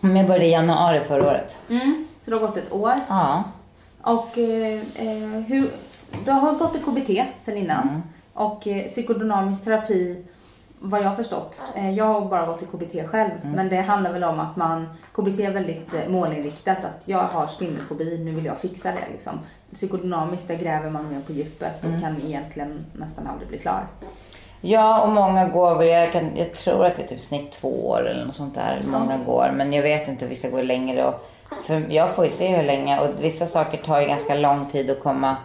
Men 0.00 0.16
jag 0.16 0.26
började 0.26 0.46
i 0.46 0.50
januari 0.50 1.00
förra 1.00 1.30
året. 1.30 1.56
Mm. 1.68 2.06
Så 2.20 2.30
det 2.30 2.36
har 2.36 2.46
gått 2.46 2.56
ett 2.56 2.72
år. 2.72 2.94
Ja. 3.08 3.44
Och 4.02 4.38
eh, 4.38 4.80
eh, 4.94 5.40
hur, 5.46 5.70
du 6.24 6.30
har 6.30 6.52
gått 6.52 6.76
i 6.76 6.78
KBT 6.78 7.10
sen 7.40 7.56
innan. 7.56 8.02
Och 8.32 8.66
eh, 8.66 8.86
psykodynamisk 8.86 9.64
terapi, 9.64 10.24
vad 10.82 11.00
jag 11.00 11.08
har 11.08 11.16
förstått, 11.16 11.62
eh, 11.76 11.90
jag 11.90 12.04
har 12.04 12.20
bara 12.20 12.46
gått 12.46 12.62
i 12.62 12.66
KBT 12.66 13.06
själv, 13.06 13.30
men 13.42 13.68
det 13.68 13.80
handlar 13.80 14.12
väl 14.12 14.24
om 14.24 14.40
att 14.40 14.56
man, 14.56 14.88
KBT 15.12 15.40
är 15.40 15.50
väldigt 15.50 15.94
eh, 15.94 16.08
målinriktat, 16.08 16.78
att 16.78 17.02
jag 17.04 17.18
har 17.18 17.46
spindelfobi, 17.46 18.18
nu 18.18 18.30
vill 18.30 18.44
jag 18.44 18.58
fixa 18.58 18.88
det 18.88 19.12
liksom. 19.12 19.32
Psykodynamiskt, 19.72 20.48
där 20.48 20.56
gräver 20.56 20.90
man 20.90 21.08
mer 21.12 21.20
på 21.20 21.32
djupet 21.32 21.84
och 21.84 22.00
kan 22.00 22.22
egentligen 22.26 22.84
nästan 22.92 23.26
aldrig 23.26 23.48
bli 23.48 23.58
klar. 23.58 23.86
Ja, 24.60 25.02
och 25.02 25.08
många 25.08 25.48
går 25.48 25.74
väl, 25.74 25.88
jag, 25.88 26.12
kan, 26.12 26.30
jag 26.36 26.52
tror 26.52 26.84
att 26.84 26.96
det 26.96 27.02
är 27.02 27.06
typ 27.06 27.20
snitt 27.20 27.52
två 27.52 27.88
år 27.88 28.08
eller 28.08 28.24
något 28.24 28.34
sånt 28.34 28.54
där. 28.54 28.82
Många 28.86 29.18
går, 29.26 29.52
men 29.56 29.72
jag 29.72 29.82
vet 29.82 30.08
inte, 30.08 30.26
vissa 30.26 30.48
går 30.48 30.62
längre. 30.62 31.04
Och, 31.04 31.28
för 31.64 31.86
jag 31.88 32.14
får 32.14 32.24
ju 32.24 32.30
se 32.30 32.56
hur 32.56 32.62
länge 32.62 33.00
och 33.00 33.24
vissa 33.24 33.46
saker 33.46 33.78
tar 33.78 34.00
ju 34.00 34.06
ganska 34.06 34.34
lång 34.34 34.66
tid 34.66 34.90
att 34.90 35.02
komma 35.02 35.36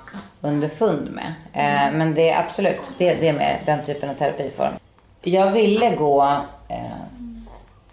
underfund 0.41 1.11
med. 1.11 1.33
Eh, 1.53 1.97
men 1.97 2.13
det 2.15 2.29
är 2.29 2.39
absolut, 2.39 2.93
det, 2.97 3.13
det 3.13 3.27
är 3.27 3.33
mer 3.33 3.59
den 3.65 3.83
typen 3.83 4.09
av 4.09 4.13
terapiform. 4.13 4.73
Jag 5.27 5.51
ville 5.51 5.95
gå, 5.95 6.23
eh, 6.67 6.77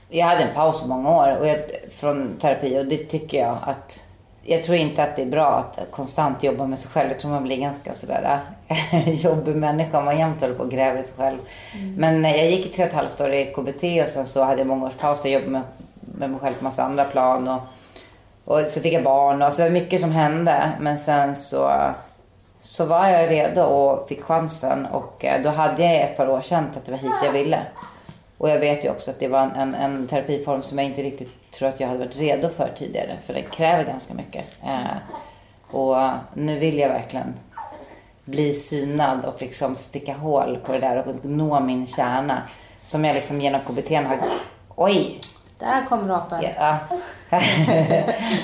jag 0.09 0.27
hade 0.27 0.41
en 0.41 0.55
paus 0.55 0.85
i 0.85 0.89
många 0.89 1.11
år 1.11 1.37
och 1.41 1.47
jag, 1.47 1.59
från 1.91 2.37
terapi 2.39 2.79
och 2.79 2.87
det 2.87 2.97
tycker 2.97 3.39
jag 3.39 3.59
att 3.67 4.05
jag 4.43 4.65
tror 4.65 4.77
inte 4.77 5.03
att 5.03 5.17
det 5.17 5.23
är 5.23 5.27
bra 5.27 5.47
att 5.47 5.91
konstant 5.91 6.43
jobba 6.43 6.67
med 6.67 6.79
sig 6.79 6.91
själv. 6.91 7.11
Jag 7.11 7.21
tror 7.21 7.31
man 7.31 7.43
blir 7.43 7.57
ganska 7.57 7.95
sådär 7.95 8.41
äh, 8.69 9.11
jobbig 9.25 9.57
människa 9.57 9.99
om 9.99 10.05
man 10.05 10.19
jämt 10.19 10.41
håller 10.41 10.55
på 10.55 10.63
och 10.63 10.71
gräver 10.71 11.01
i 11.01 11.03
sig 11.03 11.15
själv. 11.17 11.39
Men 11.97 12.25
eh, 12.25 12.37
jag 12.37 12.51
gick 12.51 12.67
i 12.67 12.69
tre 12.69 12.85
och 12.85 12.89
ett 12.89 12.97
halvt 12.97 13.21
år 13.21 13.33
i 13.33 13.45
KBT 13.45 14.03
och 14.03 14.09
sen 14.09 14.25
så 14.25 14.43
hade 14.43 14.59
jag 14.59 14.67
många 14.67 14.87
års 14.87 14.95
paus 14.95 15.23
där 15.23 15.31
jag 15.31 15.43
jobbade 15.43 15.53
med, 15.53 15.63
med 16.01 16.31
mig 16.31 16.41
själv 16.41 16.55
på 16.55 16.65
massa 16.65 16.83
andra 16.83 17.05
plan. 17.05 17.49
Och, 17.49 17.61
och 18.45 18.67
så 18.67 18.81
fick 18.81 18.93
jag 18.93 19.05
barn 19.05 19.43
och 19.43 19.53
så 19.53 19.63
var 19.63 19.69
det 19.69 19.75
mycket 19.75 20.01
som 20.01 20.11
hände. 20.11 20.73
Men 20.81 20.99
sen 20.99 21.37
så, 21.37 21.73
så 22.63 22.85
var 22.85 23.09
jag 23.09 23.31
redo 23.31 23.63
och 23.63 24.09
fick 24.09 24.23
chansen. 24.23 24.87
Och 24.87 25.25
eh, 25.25 25.43
då 25.43 25.51
hade 25.51 25.83
jag 25.83 25.95
i 25.95 25.99
ett 25.99 26.17
par 26.17 26.29
år 26.29 26.41
känt 26.41 26.77
att 26.77 26.85
det 26.85 26.93
var 26.93 26.99
hit 26.99 27.13
jag 27.25 27.33
ville. 27.33 27.63
Och 28.39 28.51
jag 28.51 28.59
vet 28.59 28.85
ju 28.85 28.91
också 28.91 29.11
att 29.11 29.19
det 29.19 29.29
var 29.29 29.41
en, 29.41 29.51
en, 29.55 29.75
en 29.75 30.07
terapiform 30.07 30.63
som 30.63 30.79
jag 30.79 30.87
inte 30.87 31.03
riktigt 31.03 31.51
tror 31.51 31.69
att 31.69 31.81
jag 31.81 31.89
hade 31.89 31.99
varit 31.99 32.17
redo 32.17 32.49
för 32.49 32.73
tidigare. 32.77 33.17
För 33.27 33.35
det 33.35 33.43
kräver 33.43 33.85
ganska 33.85 34.15
mycket. 34.15 34.45
Eh, 34.65 34.97
och 35.71 35.97
nu 36.35 36.59
vill 36.59 36.79
jag 36.79 36.89
verkligen 36.89 37.35
bli 38.25 38.53
synad 38.53 39.25
och 39.25 39.43
liksom 39.43 39.77
sticka 39.77 40.15
hål 40.15 40.59
på 40.65 40.73
det 40.73 40.79
där 40.79 40.97
och 40.97 41.25
nå 41.25 41.61
min 41.61 41.87
kärna. 41.87 42.43
Som 42.85 43.05
jag 43.05 43.15
liksom 43.15 43.41
genom 43.41 43.61
KBT 43.61 43.91
har... 43.91 44.19
Oj! 44.77 45.21
Där 45.63 45.85
kom 45.89 46.09
rapen. 46.09 46.45
Ja. 46.59 46.79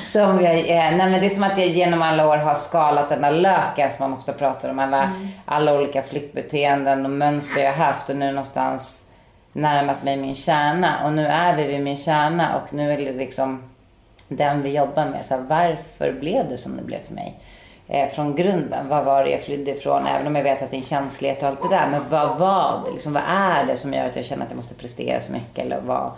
som 0.05 0.45
jag, 0.45 0.59
eh, 0.59 0.97
nej 0.97 1.11
men 1.11 1.13
det 1.13 1.27
är 1.27 1.31
som 1.31 1.43
att 1.43 1.59
jag 1.59 1.67
genom 1.67 2.03
alla 2.03 2.29
år 2.29 2.37
har 2.37 2.55
skalat 2.55 3.09
den 3.09 3.23
där 3.23 3.31
löken 3.31 3.91
som 3.91 4.11
man 4.11 4.19
ofta 4.19 4.33
pratar 4.33 4.69
om. 4.69 4.79
Alla, 4.79 5.13
alla 5.45 5.75
olika 5.75 6.03
flyktbeteenden 6.03 7.05
och 7.05 7.11
mönster 7.11 7.61
jag 7.61 7.73
haft 7.73 8.11
och 8.11 8.17
nu 8.17 8.31
någonstans 8.31 9.05
närmat 9.53 10.03
mig 10.03 10.17
min 10.17 10.35
kärna. 10.35 11.05
Och 11.05 11.13
nu 11.13 11.27
är 11.27 11.57
vi 11.57 11.67
vid 11.67 11.81
min 11.81 11.97
kärna 11.97 12.57
och 12.57 12.75
nu 12.75 12.93
är 12.93 12.97
det 12.97 13.13
liksom 13.13 13.63
den 14.29 14.63
vi 14.63 14.77
jobbar 14.77 15.07
med. 15.07 15.25
Så 15.25 15.35
här, 15.35 15.43
varför 15.43 16.13
blev 16.21 16.49
det 16.49 16.59
som 16.59 16.77
det 16.77 16.83
blev 16.83 16.99
för 17.07 17.15
mig? 17.15 17.39
eh, 17.89 18.09
från 18.09 18.35
grunden. 18.35 18.89
Vad 18.89 19.05
var 19.05 19.25
det 19.25 19.31
jag 19.31 19.43
flydde 19.43 19.71
ifrån? 19.71 20.07
Även 20.07 20.27
om 20.27 20.37
jag 20.37 20.43
vet 20.43 20.63
att 20.63 20.71
det 20.71 20.77
är 20.77 20.79
en 20.79 20.85
känslighet 20.85 21.43
och 21.43 21.49
allt 21.49 21.63
det 21.63 21.69
där. 21.69 21.89
Men 21.91 22.03
vad 22.11 22.39
var 22.39 22.83
det? 22.87 22.93
Liksom, 22.93 23.13
vad 23.13 23.23
är 23.27 23.65
det 23.65 23.77
som 23.77 23.93
gör 23.93 24.07
att 24.07 24.17
jag 24.17 24.25
känner 24.25 24.45
att 24.45 24.51
jag 24.51 24.57
måste 24.57 24.75
prestera 24.75 25.21
så 25.21 25.33
mycket? 25.33 25.59
Eller 25.59 25.81
vad, 25.81 26.13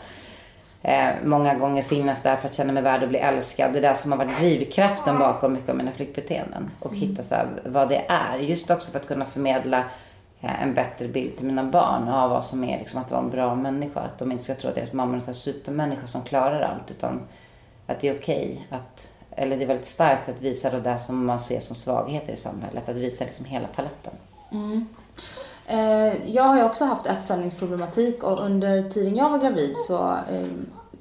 eh, 0.82 1.08
många 1.24 1.54
gånger 1.54 1.82
finnas 1.82 2.22
där 2.22 2.36
för 2.36 2.48
att 2.48 2.54
känna 2.54 2.72
mig 2.72 2.82
värd 2.82 3.02
och 3.02 3.08
bli 3.08 3.18
älskad. 3.18 3.72
Det 3.72 3.80
där 3.80 3.94
som 3.94 4.12
har 4.12 4.18
varit 4.18 4.38
drivkraften 4.38 5.18
bakom 5.18 5.52
mycket 5.52 5.68
av 5.68 5.76
mina 5.76 5.92
flyktbeteenden. 5.92 6.70
Och 6.80 6.92
mm. 6.92 7.00
hitta 7.00 7.22
så 7.22 7.34
här, 7.34 7.48
vad 7.64 7.88
det 7.88 8.04
är. 8.08 8.38
Just 8.38 8.70
också 8.70 8.90
för 8.90 8.98
att 8.98 9.06
kunna 9.06 9.24
förmedla 9.24 9.84
eh, 10.40 10.62
en 10.62 10.74
bättre 10.74 11.08
bild 11.08 11.36
till 11.36 11.46
mina 11.46 11.64
barn 11.64 12.08
av 12.08 12.30
vad 12.30 12.44
som 12.44 12.64
är 12.64 12.78
liksom, 12.78 13.00
att 13.00 13.10
vara 13.10 13.22
en 13.22 13.30
bra 13.30 13.54
människa. 13.54 14.00
Att 14.00 14.18
de 14.18 14.32
inte 14.32 14.44
ska 14.44 14.54
tro 14.54 14.68
att 14.68 14.76
deras 14.76 14.92
mamma 14.92 15.16
är 15.16 15.28
en 15.28 15.34
supermänniska 15.34 16.06
som 16.06 16.22
klarar 16.22 16.60
allt. 16.60 16.90
Utan 16.90 17.20
att 17.86 18.00
det 18.00 18.08
är 18.08 18.18
okej 18.18 18.64
okay 18.68 18.78
att 18.78 19.10
eller 19.36 19.56
det 19.56 19.64
är 19.64 19.66
väldigt 19.66 19.86
starkt 19.86 20.28
att 20.28 20.40
visa 20.40 20.70
det 20.70 20.80
där 20.80 20.96
som 20.96 21.26
man 21.26 21.40
ser 21.40 21.60
som 21.60 21.76
svagheter 21.76 22.32
i 22.32 22.36
samhället. 22.36 22.88
Att 22.88 22.96
visa 22.96 23.24
liksom 23.24 23.44
hela 23.44 23.68
paletten. 23.68 24.12
Mm. 24.52 24.86
Eh, 25.70 26.30
jag 26.34 26.42
har 26.42 26.56
ju 26.56 26.64
också 26.64 26.84
haft 26.84 27.06
ätstörningsproblematik 27.06 28.22
och 28.22 28.40
under 28.40 28.90
tiden 28.90 29.16
jag 29.16 29.30
var 29.30 29.38
gravid 29.38 29.76
så 29.76 30.16
eh, 30.30 30.46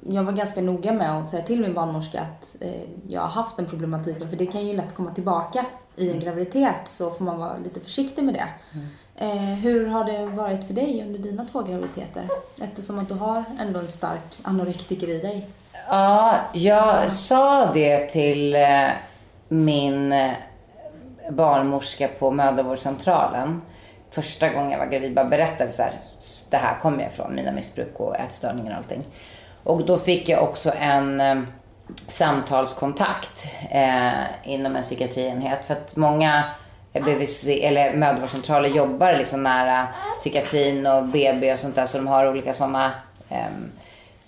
jag 0.08 0.22
var 0.22 0.32
ganska 0.32 0.60
noga 0.60 0.92
med 0.92 1.18
att 1.18 1.28
säga 1.28 1.42
till 1.42 1.60
min 1.60 1.74
barnmorska 1.74 2.20
att 2.20 2.56
eh, 2.60 2.82
jag 3.08 3.20
har 3.20 3.28
haft 3.28 3.56
den 3.56 3.66
problematiken 3.66 4.30
för 4.30 4.36
det 4.36 4.46
kan 4.46 4.66
ju 4.66 4.76
lätt 4.76 4.94
komma 4.94 5.10
tillbaka 5.10 5.66
i 5.96 6.04
en 6.04 6.10
mm. 6.10 6.24
graviditet 6.24 6.80
så 6.84 7.10
får 7.10 7.24
man 7.24 7.38
vara 7.38 7.56
lite 7.64 7.80
försiktig 7.80 8.24
med 8.24 8.34
det. 8.34 8.48
Mm. 8.74 8.86
Eh, 9.16 9.58
hur 9.58 9.86
har 9.86 10.04
det 10.04 10.26
varit 10.26 10.66
för 10.66 10.74
dig 10.74 11.02
under 11.06 11.18
dina 11.18 11.46
två 11.52 11.62
graviditeter? 11.62 12.28
Eftersom 12.60 12.98
att 12.98 13.08
du 13.08 13.14
har 13.14 13.44
ändå 13.60 13.78
en 13.78 13.88
stark 13.88 14.38
anorektiker 14.42 15.08
i 15.08 15.18
dig. 15.18 15.48
Ja, 15.88 16.36
jag 16.52 17.12
sa 17.12 17.72
det 17.72 18.08
till 18.08 18.56
min 19.48 20.14
barnmorska 21.30 22.08
på 22.08 22.30
mödravårdscentralen. 22.30 23.62
Första 24.10 24.48
gången 24.48 24.70
jag 24.70 24.78
var 24.78 24.86
gravid 24.86 25.14
bara 25.14 25.24
berättade 25.24 25.70
så 25.70 25.82
här, 25.82 25.92
det 26.50 26.56
här 26.56 26.78
kommer 26.78 27.02
jag 27.02 27.12
ifrån, 27.12 27.34
mina 27.34 27.52
missbruk 27.52 28.00
och 28.00 28.20
ätstörningar 28.20 28.70
och 28.70 28.76
allting. 28.76 29.04
Och 29.64 29.86
då 29.86 29.98
fick 29.98 30.28
jag 30.28 30.42
också 30.42 30.72
en 30.80 31.20
eh, 31.20 31.42
samtalskontakt 32.06 33.46
eh, 33.70 34.10
inom 34.44 34.76
en 34.76 34.82
psykiatrienhet. 34.82 35.64
För 35.64 35.74
att 35.74 35.96
många 35.96 36.44
BVC, 36.92 37.46
eller 37.48 37.96
mödravårdscentraler 37.96 38.68
jobbar 38.68 39.12
liksom 39.12 39.42
nära 39.42 39.88
psykiatrin 40.18 40.86
och 40.86 41.04
BB 41.04 41.52
och 41.52 41.58
sånt 41.58 41.74
där. 41.74 41.86
Så 41.86 41.98
de 41.98 42.06
har 42.06 42.28
olika 42.28 42.54
sådana 42.54 42.92
eh, 43.28 43.46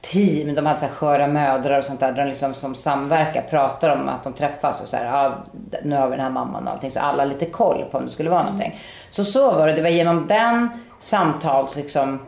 team. 0.03 0.55
De 0.55 0.67
hade 0.67 0.81
så 0.81 0.87
här 0.87 0.93
sköra 0.93 1.27
mödrar 1.27 1.79
och 1.79 1.85
sånt 1.85 2.01
där. 2.01 2.13
Där 2.13 2.25
de 2.25 2.29
liksom 2.29 2.55
som 2.55 2.75
samverkar 2.75 3.43
pratar 3.43 3.97
om 3.97 4.09
att 4.09 4.25
de 4.25 4.33
träffas 4.33 4.81
och 4.81 4.89
så 4.89 4.97
här, 4.97 5.05
ja, 5.05 5.45
nu 5.83 5.97
har 5.97 6.09
vi 6.09 6.17
den 6.17 6.25
här 6.25 6.31
mamman 6.31 6.67
och 6.67 6.73
allting. 6.73 6.91
Så 6.91 7.01
alla 7.01 7.23
har 7.23 7.29
lite 7.29 7.47
koll 7.47 7.85
på 7.91 7.99
om 7.99 8.05
det 8.05 8.11
skulle 8.11 8.31
vara 8.31 8.41
mm. 8.41 8.53
någonting. 8.53 8.81
Så 9.11 9.25
så 9.25 9.53
var 9.53 9.67
det. 9.67 9.73
Det 9.73 9.83
var 9.83 9.89
genom 9.89 10.27
den 10.27 10.69
samtals 10.99 11.77
liksom, 11.77 12.21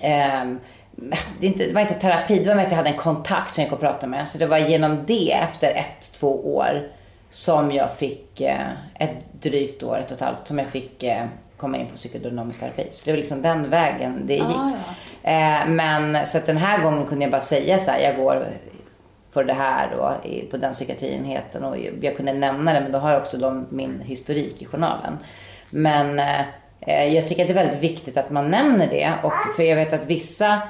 eh, 0.00 0.44
det, 1.40 1.46
inte, 1.46 1.66
det 1.66 1.72
var 1.72 1.80
inte 1.80 1.94
terapi, 1.94 2.38
det 2.38 2.48
var 2.48 2.54
med 2.54 2.64
att 2.64 2.70
jag 2.70 2.76
hade 2.76 2.90
en 2.90 2.96
kontakt 2.96 3.54
som 3.54 3.62
jag 3.62 3.66
gick 3.66 3.72
och 3.72 3.80
pratade 3.80 4.06
med. 4.06 4.28
Så 4.28 4.38
det 4.38 4.46
var 4.46 4.58
genom 4.58 5.06
det 5.06 5.32
efter 5.32 5.70
ett, 5.70 6.12
två 6.12 6.56
år 6.56 6.88
som 7.30 7.72
jag 7.72 7.96
fick, 7.96 8.40
eh, 8.40 8.70
ett 8.94 9.32
drygt 9.32 9.82
år, 9.82 9.98
ett 9.98 10.06
och 10.06 10.16
ett 10.16 10.20
halvt, 10.20 10.46
som 10.46 10.58
jag 10.58 10.68
fick 10.68 11.02
eh, 11.02 11.24
komma 11.56 11.76
in 11.78 11.86
på 11.86 11.96
psykodynamisk 11.96 12.60
terapi. 12.60 12.88
Så 12.90 13.04
det 13.04 13.10
var 13.10 13.16
liksom 13.16 13.42
den 13.42 13.70
vägen 13.70 14.26
det 14.26 14.34
gick. 14.34 14.42
Ah, 14.42 14.70
ja. 14.86 14.94
Eh, 15.26 15.68
men 15.68 16.26
så 16.26 16.38
att 16.38 16.46
den 16.46 16.56
här 16.56 16.82
gången 16.82 17.06
kunde 17.06 17.24
jag 17.24 17.32
bara 17.32 17.40
säga 17.40 17.78
så 17.78 17.90
här, 17.90 18.00
jag 18.00 18.16
går 18.16 18.46
på 19.32 19.42
det 19.42 19.52
här 19.52 19.94
och 19.94 20.50
på 20.50 20.56
den 20.56 20.72
psykiatrienheten 20.72 21.64
och 21.64 21.76
jag 22.00 22.16
kunde 22.16 22.32
nämna 22.32 22.72
det 22.72 22.80
men 22.80 22.92
då 22.92 22.98
har 22.98 23.10
jag 23.10 23.20
också 23.20 23.38
de, 23.38 23.66
min 23.70 24.00
historik 24.00 24.62
i 24.62 24.64
journalen. 24.64 25.18
Men 25.70 26.18
eh, 26.18 27.14
jag 27.14 27.28
tycker 27.28 27.42
att 27.42 27.48
det 27.48 27.52
är 27.52 27.64
väldigt 27.64 27.82
viktigt 27.82 28.16
att 28.16 28.30
man 28.30 28.50
nämner 28.50 28.86
det 28.86 29.12
och 29.22 29.32
för 29.56 29.62
jag 29.62 29.76
vet 29.76 29.92
att 29.92 30.04
vissa 30.04 30.62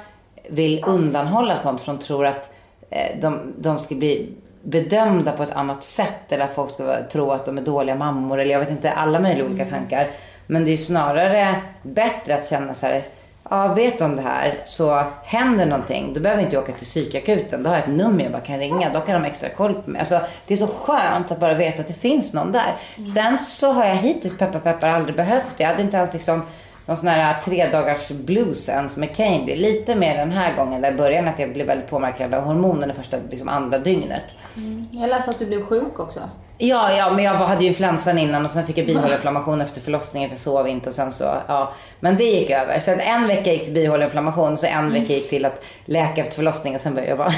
vill 0.49 0.83
undanhålla 0.87 1.55
sånt 1.55 1.81
för 1.81 1.91
de 1.91 1.99
tror 1.99 2.25
att 2.25 2.49
eh, 2.89 3.19
de, 3.21 3.53
de 3.57 3.79
ska 3.79 3.95
bli 3.95 4.33
bedömda 4.63 5.31
på 5.31 5.43
ett 5.43 5.51
annat 5.51 5.83
sätt 5.83 6.31
eller 6.31 6.45
att 6.45 6.53
folk 6.53 6.71
ska 6.71 7.03
tro 7.11 7.31
att 7.31 7.45
de 7.45 7.57
är 7.57 7.61
dåliga 7.61 7.95
mammor 7.95 8.39
eller 8.39 8.51
jag 8.51 8.59
vet 8.59 8.71
inte, 8.71 8.91
alla 8.91 9.19
möjliga 9.19 9.45
olika 9.45 9.63
mm. 9.63 9.73
tankar. 9.73 10.11
Men 10.47 10.65
det 10.65 10.73
är 10.73 10.77
snarare 10.77 11.61
bättre 11.83 12.35
att 12.35 12.47
känna 12.47 12.73
så 12.73 12.85
här, 12.85 13.01
ja 13.49 13.67
vet 13.67 14.01
om 14.01 14.15
det 14.15 14.21
här 14.21 14.61
så 14.65 15.03
händer 15.23 15.65
någonting, 15.65 16.13
då 16.13 16.19
behöver 16.19 16.43
inte 16.43 16.55
jag 16.55 16.63
åka 16.63 16.71
till 16.71 16.85
psykakuten. 16.85 17.63
Då 17.63 17.69
har 17.69 17.75
jag 17.75 17.83
ett 17.83 17.95
nummer 17.95 18.23
jag 18.23 18.31
bara 18.31 18.41
kan 18.41 18.59
ringa. 18.59 18.93
Då 18.93 18.99
kan 18.99 19.21
de 19.21 19.27
extra 19.27 19.49
koll 19.49 19.73
på 19.73 19.89
mig. 19.89 19.99
Alltså, 19.99 20.21
det 20.47 20.53
är 20.53 20.57
så 20.57 20.67
skönt 20.67 21.31
att 21.31 21.39
bara 21.39 21.53
veta 21.53 21.81
att 21.81 21.87
det 21.87 21.93
finns 21.93 22.33
någon 22.33 22.51
där. 22.51 22.75
Mm. 22.95 23.05
Sen 23.05 23.37
så 23.37 23.71
har 23.71 23.85
jag 23.85 23.95
hittills, 23.95 24.37
peppar 24.37 24.59
peppar, 24.59 24.89
aldrig 24.89 25.15
behövt 25.15 25.57
det. 25.57 25.63
Jag 25.63 25.69
hade 25.69 25.81
inte 25.81 25.97
ens 25.97 26.13
liksom 26.13 26.41
någon 26.85 26.97
sån 26.97 27.07
här 27.07 27.41
tre 27.41 27.67
dagars 27.71 28.09
blues 28.09 28.69
ens 28.69 28.97
med 28.97 29.15
Candy. 29.15 29.55
Lite 29.55 29.95
mer 29.95 30.17
den 30.17 30.31
här 30.31 30.55
gången 30.55 30.81
där 30.81 30.91
i 30.91 30.95
början 30.95 31.27
att 31.27 31.39
jag 31.39 31.53
blev 31.53 31.67
väldigt 31.67 31.89
påverkad 31.89 32.33
av 32.33 32.43
hormoner 32.43 32.87
det 32.87 32.93
första 32.93 33.17
liksom, 33.29 33.49
andra 33.49 33.79
dygnet. 33.79 34.23
Mm. 34.57 34.87
Jag 34.91 35.09
läste 35.09 35.29
att 35.29 35.39
du 35.39 35.45
blev 35.45 35.61
sjuk 35.61 35.99
också. 35.99 36.19
Ja, 36.57 36.91
ja, 36.91 37.11
men 37.11 37.23
jag 37.23 37.33
hade 37.33 37.63
ju 37.63 37.67
influensan 37.67 38.17
innan 38.17 38.45
och 38.45 38.51
sen 38.51 38.67
fick 38.67 38.77
jag 38.77 38.85
bihåleinflammation 38.85 39.61
efter 39.61 39.81
förlossningen 39.81 40.29
för 40.29 40.33
jag 40.35 40.39
sov 40.39 40.67
inte 40.67 40.89
och 40.89 40.95
sen 40.95 41.11
så, 41.11 41.23
ja. 41.47 41.73
Men 41.99 42.17
det 42.17 42.23
gick 42.23 42.49
över. 42.49 42.79
Sen 42.79 42.99
en 42.99 43.27
vecka 43.27 43.51
gick 43.51 43.63
till 43.63 43.73
bihåleinflammation 43.73 44.53
och 44.53 44.59
så 44.59 44.67
en 44.67 44.93
vecka 44.93 45.13
gick 45.13 45.29
till 45.29 45.45
att 45.45 45.63
läka 45.85 46.21
efter 46.21 46.35
förlossningen 46.35 46.75
och 46.75 46.81
sen 46.81 46.93
började 46.93 47.09
jag 47.09 47.17
bara. 47.17 47.33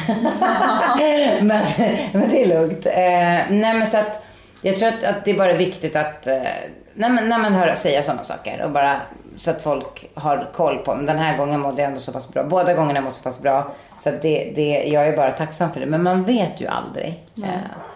men, 1.41 1.63
men 2.12 2.29
det 2.29 2.43
är 2.43 2.47
lugnt. 2.47 2.86
Eh, 2.86 3.58
nej 3.58 3.73
men 3.73 3.88
så 3.88 3.97
att 3.97 4.23
jag 4.62 4.77
tror 4.77 4.89
att, 4.89 5.03
att 5.03 5.25
det 5.25 5.32
är 5.32 5.38
bara 5.38 5.53
viktigt 5.53 5.95
att, 5.95 6.27
eh, 6.27 6.38
nej 6.93 7.10
men, 7.10 7.29
när 7.29 7.38
man 7.38 7.53
hör 7.53 7.75
säga 7.75 8.03
sådana 8.03 8.23
saker 8.23 8.62
och 8.62 8.71
bara 8.71 9.01
så 9.38 9.51
att 9.51 9.62
folk 9.62 10.10
har 10.13 10.49
koll 10.53 10.77
på. 10.77 10.95
Men 10.95 11.05
den 11.05 11.17
här 11.17 11.38
gången 11.38 11.60
mådde 11.60 11.82
jag 11.82 11.88
ändå 11.88 11.99
så 11.99 12.12
pass 12.12 12.29
bra. 12.29 12.43
Båda 12.43 12.73
gångerna 12.73 12.99
har 12.99 13.08
jag 13.08 13.15
så 13.15 13.23
pass 13.23 13.41
bra. 13.41 13.71
Så 13.97 14.10
att 14.10 14.21
det, 14.21 14.51
det, 14.55 14.84
jag 14.88 15.08
är 15.08 15.17
bara 15.17 15.32
tacksam 15.32 15.73
för 15.73 15.79
det. 15.79 15.86
Men 15.86 16.03
man 16.03 16.23
vet 16.23 16.62
ju 16.62 16.67
aldrig. 16.67 17.23
Eh, 17.38 17.88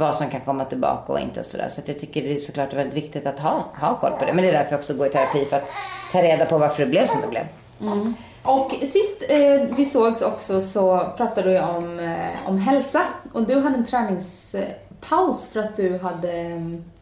vad 0.00 0.16
som 0.16 0.30
kan 0.30 0.40
komma 0.40 0.64
tillbaka 0.64 1.12
och 1.12 1.20
inte 1.20 1.40
och 1.40 1.46
sådär. 1.46 1.68
Så 1.68 1.80
att 1.80 1.88
jag 1.88 1.98
tycker 1.98 2.22
det 2.22 2.32
är 2.32 2.36
såklart 2.36 2.74
väldigt 2.74 2.94
viktigt 2.94 3.26
att 3.26 3.38
ha, 3.38 3.64
ha 3.80 4.00
koll 4.00 4.12
på 4.12 4.24
det. 4.24 4.32
Men 4.32 4.44
det 4.44 4.48
är 4.48 4.52
därför 4.52 4.70
jag 4.70 4.78
också 4.78 4.94
går 4.94 5.06
i 5.06 5.10
terapi. 5.10 5.44
För 5.44 5.56
att 5.56 5.70
ta 6.12 6.22
reda 6.22 6.46
på 6.46 6.58
varför 6.58 6.84
det 6.84 6.90
blev 6.90 7.06
som 7.06 7.20
det 7.20 7.26
blev. 7.26 7.44
Mm. 7.80 8.14
Och 8.42 8.70
sist 8.80 9.24
eh, 9.28 9.76
vi 9.76 9.84
sågs 9.84 10.22
också 10.22 10.60
så 10.60 11.12
pratade 11.16 11.52
du 11.52 11.60
om, 11.60 11.98
eh, 11.98 12.48
om 12.48 12.58
hälsa. 12.58 13.02
Och 13.32 13.46
du 13.46 13.60
hade 13.60 13.76
en 13.76 13.84
träningspaus 13.84 15.46
för 15.52 15.60
att 15.60 15.76
du 15.76 15.98
hade 15.98 16.40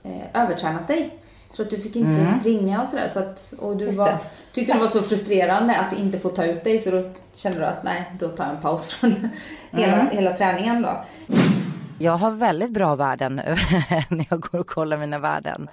eh, 0.02 0.42
övertränat 0.42 0.88
dig. 0.88 1.18
Så 1.50 1.62
att 1.62 1.70
du 1.70 1.78
fick 1.80 1.96
inte 1.96 2.20
mm. 2.20 2.40
springa 2.40 2.80
och 2.80 2.88
sådär. 2.88 3.08
Så 3.08 3.18
att, 3.18 3.54
och 3.58 3.76
du 3.76 3.90
var, 3.90 4.18
tyckte 4.52 4.72
det 4.72 4.78
var 4.78 4.86
så 4.86 5.02
frustrerande 5.02 5.76
att 5.76 5.90
du 5.90 5.96
inte 5.96 6.18
får 6.18 6.30
ta 6.30 6.44
ut 6.44 6.64
dig 6.64 6.78
så 6.78 6.90
då 6.90 7.10
kände 7.34 7.58
du 7.58 7.64
att 7.64 7.84
nej, 7.84 8.12
då 8.18 8.28
tar 8.28 8.44
jag 8.44 8.54
en 8.54 8.62
paus 8.62 8.88
från 8.88 9.28
hela, 9.70 9.92
mm. 9.92 10.06
hela 10.10 10.32
träningen 10.32 10.82
då. 10.82 11.04
Jag 12.00 12.16
har 12.16 12.30
väldigt 12.30 12.70
bra 12.70 12.94
värden 12.94 13.34
nu 13.34 13.42
när 14.16 14.26
jag 14.30 14.40
går 14.40 14.58
och 14.58 14.66
kollar 14.66 14.98
mina 14.98 15.18
värden. 15.18 15.68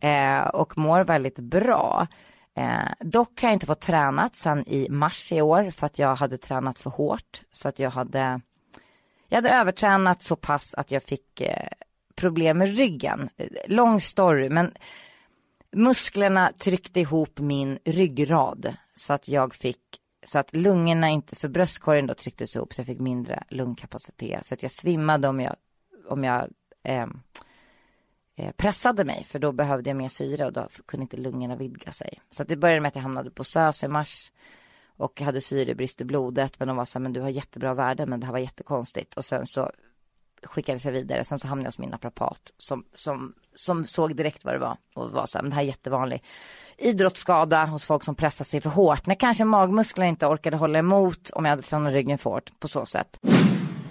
Eh, 0.00 0.40
och 0.40 0.78
mår 0.78 1.04
väldigt 1.04 1.38
bra. 1.38 2.06
Eh, 2.56 2.88
dock 3.00 3.42
har 3.42 3.48
jag 3.48 3.56
inte 3.56 3.66
fått 3.66 3.80
tränat 3.80 4.34
sedan 4.34 4.68
i 4.68 4.88
mars 4.88 5.32
i 5.32 5.42
år 5.42 5.70
för 5.70 5.86
att 5.86 5.98
jag 5.98 6.14
hade 6.14 6.38
tränat 6.38 6.78
för 6.78 6.90
hårt. 6.90 7.42
Så 7.52 7.68
att 7.68 7.78
jag 7.78 7.90
hade, 7.90 8.40
jag 9.28 9.36
hade 9.36 9.50
övertränat 9.50 10.22
så 10.22 10.36
pass 10.36 10.74
att 10.74 10.90
jag 10.90 11.02
fick 11.02 11.40
eh, 11.40 11.68
problem 12.14 12.58
med 12.58 12.76
ryggen. 12.76 13.28
Lång 13.66 14.00
story 14.00 14.48
men 14.48 14.72
musklerna 15.72 16.52
tryckte 16.58 17.00
ihop 17.00 17.38
min 17.38 17.78
ryggrad 17.84 18.76
så 18.94 19.12
att 19.12 19.28
jag 19.28 19.54
fick 19.54 20.01
så 20.22 20.38
att 20.38 20.56
lungorna 20.56 21.08
inte, 21.08 21.36
för 21.36 21.48
bröstkorgen 21.48 22.06
då 22.06 22.14
trycktes 22.14 22.56
ihop 22.56 22.74
så 22.74 22.80
jag 22.80 22.86
fick 22.86 23.00
mindre 23.00 23.44
lungkapacitet. 23.48 24.46
Så 24.46 24.54
att 24.54 24.62
jag 24.62 24.72
svimmade 24.72 25.28
om 25.28 25.40
jag, 25.40 25.56
om 26.08 26.24
jag 26.24 26.50
ehm, 26.82 27.20
eh, 28.36 28.52
pressade 28.52 29.04
mig 29.04 29.24
för 29.24 29.38
då 29.38 29.52
behövde 29.52 29.90
jag 29.90 29.96
mer 29.96 30.08
syre 30.08 30.46
och 30.46 30.52
då 30.52 30.68
kunde 30.86 31.02
inte 31.02 31.16
lungorna 31.16 31.56
vidga 31.56 31.92
sig. 31.92 32.20
Så 32.30 32.42
att 32.42 32.48
det 32.48 32.56
började 32.56 32.80
med 32.80 32.88
att 32.88 32.94
jag 32.94 33.02
hamnade 33.02 33.30
på 33.30 33.44
SÖS 33.44 33.84
i 33.84 33.88
mars 33.88 34.32
och 34.96 35.20
hade 35.20 35.40
syrebrist 35.40 36.00
i 36.00 36.04
blodet 36.04 36.58
men 36.58 36.68
de 36.68 36.76
var 36.76 36.84
så 36.84 36.98
här, 36.98 37.02
men 37.02 37.12
du 37.12 37.20
har 37.20 37.28
jättebra 37.28 37.74
värden 37.74 38.10
men 38.10 38.20
det 38.20 38.26
här 38.26 38.32
var 38.32 38.40
jättekonstigt 38.40 39.14
och 39.14 39.24
sen 39.24 39.46
så 39.46 39.70
skickades 40.44 40.84
jag 40.84 40.92
vidare. 40.92 41.24
Sen 41.24 41.38
så 41.38 41.48
hamnade 41.48 41.66
jag 41.66 41.68
hos 41.68 41.78
min 41.78 41.90
naprapat 41.90 42.40
som, 42.58 42.84
som, 42.94 43.34
som 43.54 43.86
såg 43.86 44.16
direkt 44.16 44.44
vad 44.44 44.54
det 44.54 44.58
var 44.58 44.76
och 44.94 45.10
var 45.10 45.26
så 45.26 45.38
här, 45.38 45.42
men 45.42 45.50
det 45.50 45.56
här 45.56 45.62
är 45.62 45.66
jättevanlig 45.66 46.22
idrottsskada 46.78 47.64
hos 47.64 47.84
folk 47.84 48.04
som 48.04 48.14
pressar 48.14 48.44
sig 48.44 48.60
för 48.60 48.70
hårt. 48.70 49.06
När 49.06 49.14
kanske 49.14 49.44
magmusklerna 49.44 50.08
inte 50.08 50.26
orkade 50.26 50.56
hålla 50.56 50.78
emot 50.78 51.30
om 51.30 51.44
jag 51.44 51.50
hade 51.50 51.62
tränat 51.62 51.92
ryggen 51.92 52.18
för 52.18 52.30
hårt 52.30 52.60
på 52.60 52.68
så 52.68 52.86
sätt. 52.86 53.18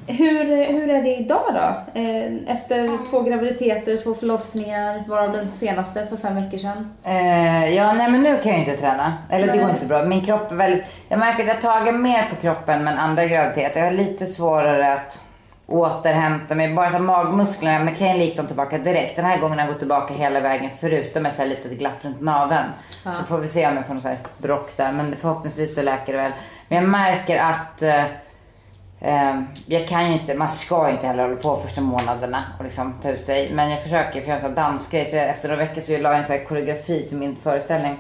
Hur, 0.08 0.66
hur 0.74 0.90
är 0.90 1.02
det 1.04 1.16
idag 1.16 1.44
då? 1.48 2.00
Eh, 2.02 2.56
efter 2.58 3.10
två 3.10 3.22
graviditeter, 3.22 3.98
två 3.98 4.14
förlossningar, 4.14 5.04
varav 5.08 5.32
den 5.32 5.48
senaste 5.48 6.06
för 6.08 6.18
fem 6.18 6.36
veckor 6.36 6.58
sedan. 6.58 6.90
Eh, 7.04 7.76
ja, 7.76 7.94
nej 7.94 8.12
men 8.12 8.22
nu 8.22 8.38
kan 8.44 8.52
jag 8.52 8.60
inte 8.60 8.78
träna. 8.78 9.18
Eller 9.30 9.48
nej. 9.48 9.56
det 9.56 9.62
går 9.62 9.70
inte 9.70 9.82
så 9.82 9.88
bra. 9.88 10.06
Min 10.06 10.26
kropp 10.26 10.52
är 10.52 10.56
väldigt... 10.56 10.86
Jag 11.08 11.20
märker 11.20 11.44
att 11.44 11.48
jag 11.48 11.62
tagit 11.62 12.00
mer 12.00 12.30
på 12.30 12.36
kroppen 12.36 12.84
men 12.84 12.98
andra 12.98 13.26
graviditeter. 13.26 13.80
Jag 13.80 13.88
har 13.88 13.94
lite 13.94 14.26
svårare 14.26 14.94
att 14.94 15.22
återhämta 15.72 16.56
mig. 16.56 16.74
Bara 16.74 16.90
så 16.90 16.96
här, 16.98 17.04
magmusklerna, 17.04 17.84
med 17.84 17.98
Kane 17.98 18.18
gick 18.18 18.38
de 18.38 18.48
tillbaka 18.48 18.78
direkt. 18.78 19.16
Den 19.16 19.26
här 19.26 19.38
gången 19.38 19.60
har 19.60 19.66
han 19.66 19.74
gått 19.74 19.80
tillbaka 19.80 20.14
hela 20.14 20.40
vägen 20.40 20.70
förutom 20.80 21.26
så 21.32 21.42
här 21.42 21.50
litet 21.50 21.72
glapp 21.72 22.06
runt 22.06 22.22
naveln. 22.22 22.70
Ja. 23.06 23.12
Så 23.12 23.24
får 23.24 23.38
vi 23.38 23.48
se 23.48 23.68
om 23.68 23.76
jag 23.76 23.86
får 23.86 23.94
någon 23.94 24.02
så 24.02 24.08
här 24.08 24.20
brock 24.38 24.78
där. 24.78 24.92
Men 24.92 25.16
förhoppningsvis 25.16 25.76
så 25.76 25.82
läker 25.82 26.14
det 26.14 26.20
väl. 26.20 26.32
Men 26.68 26.76
jag 26.78 26.90
märker 26.90 27.38
att 27.38 27.82
eh, 27.82 28.06
eh, 29.00 29.42
jag 29.66 29.88
kan 29.88 30.08
ju 30.08 30.14
inte, 30.14 30.36
man 30.36 30.48
ska 30.48 30.88
ju 30.88 30.94
inte 30.94 31.08
heller 31.08 31.24
hålla 31.24 31.36
på 31.36 31.56
första 31.56 31.82
månaderna 31.82 32.44
och 32.58 32.64
liksom 32.64 32.94
ta 33.02 33.10
ut 33.10 33.26
sig. 33.26 33.54
Men 33.54 33.70
jag 33.70 33.84
försöker, 33.84 34.22
för 34.22 34.32
jag 34.32 34.40
har 34.40 34.50
en 34.50 34.56
dansgrej. 34.56 35.06
Så 35.06 35.16
jag, 35.16 35.30
efter 35.30 35.50
några 35.50 35.62
veckor 35.62 35.82
så 35.82 35.92
la 35.92 36.10
jag 36.10 36.18
en 36.18 36.24
sån 36.24 36.36
här 36.36 36.46
koreografi 36.46 37.06
till 37.10 37.18
min 37.18 37.36
föreställning. 37.36 37.98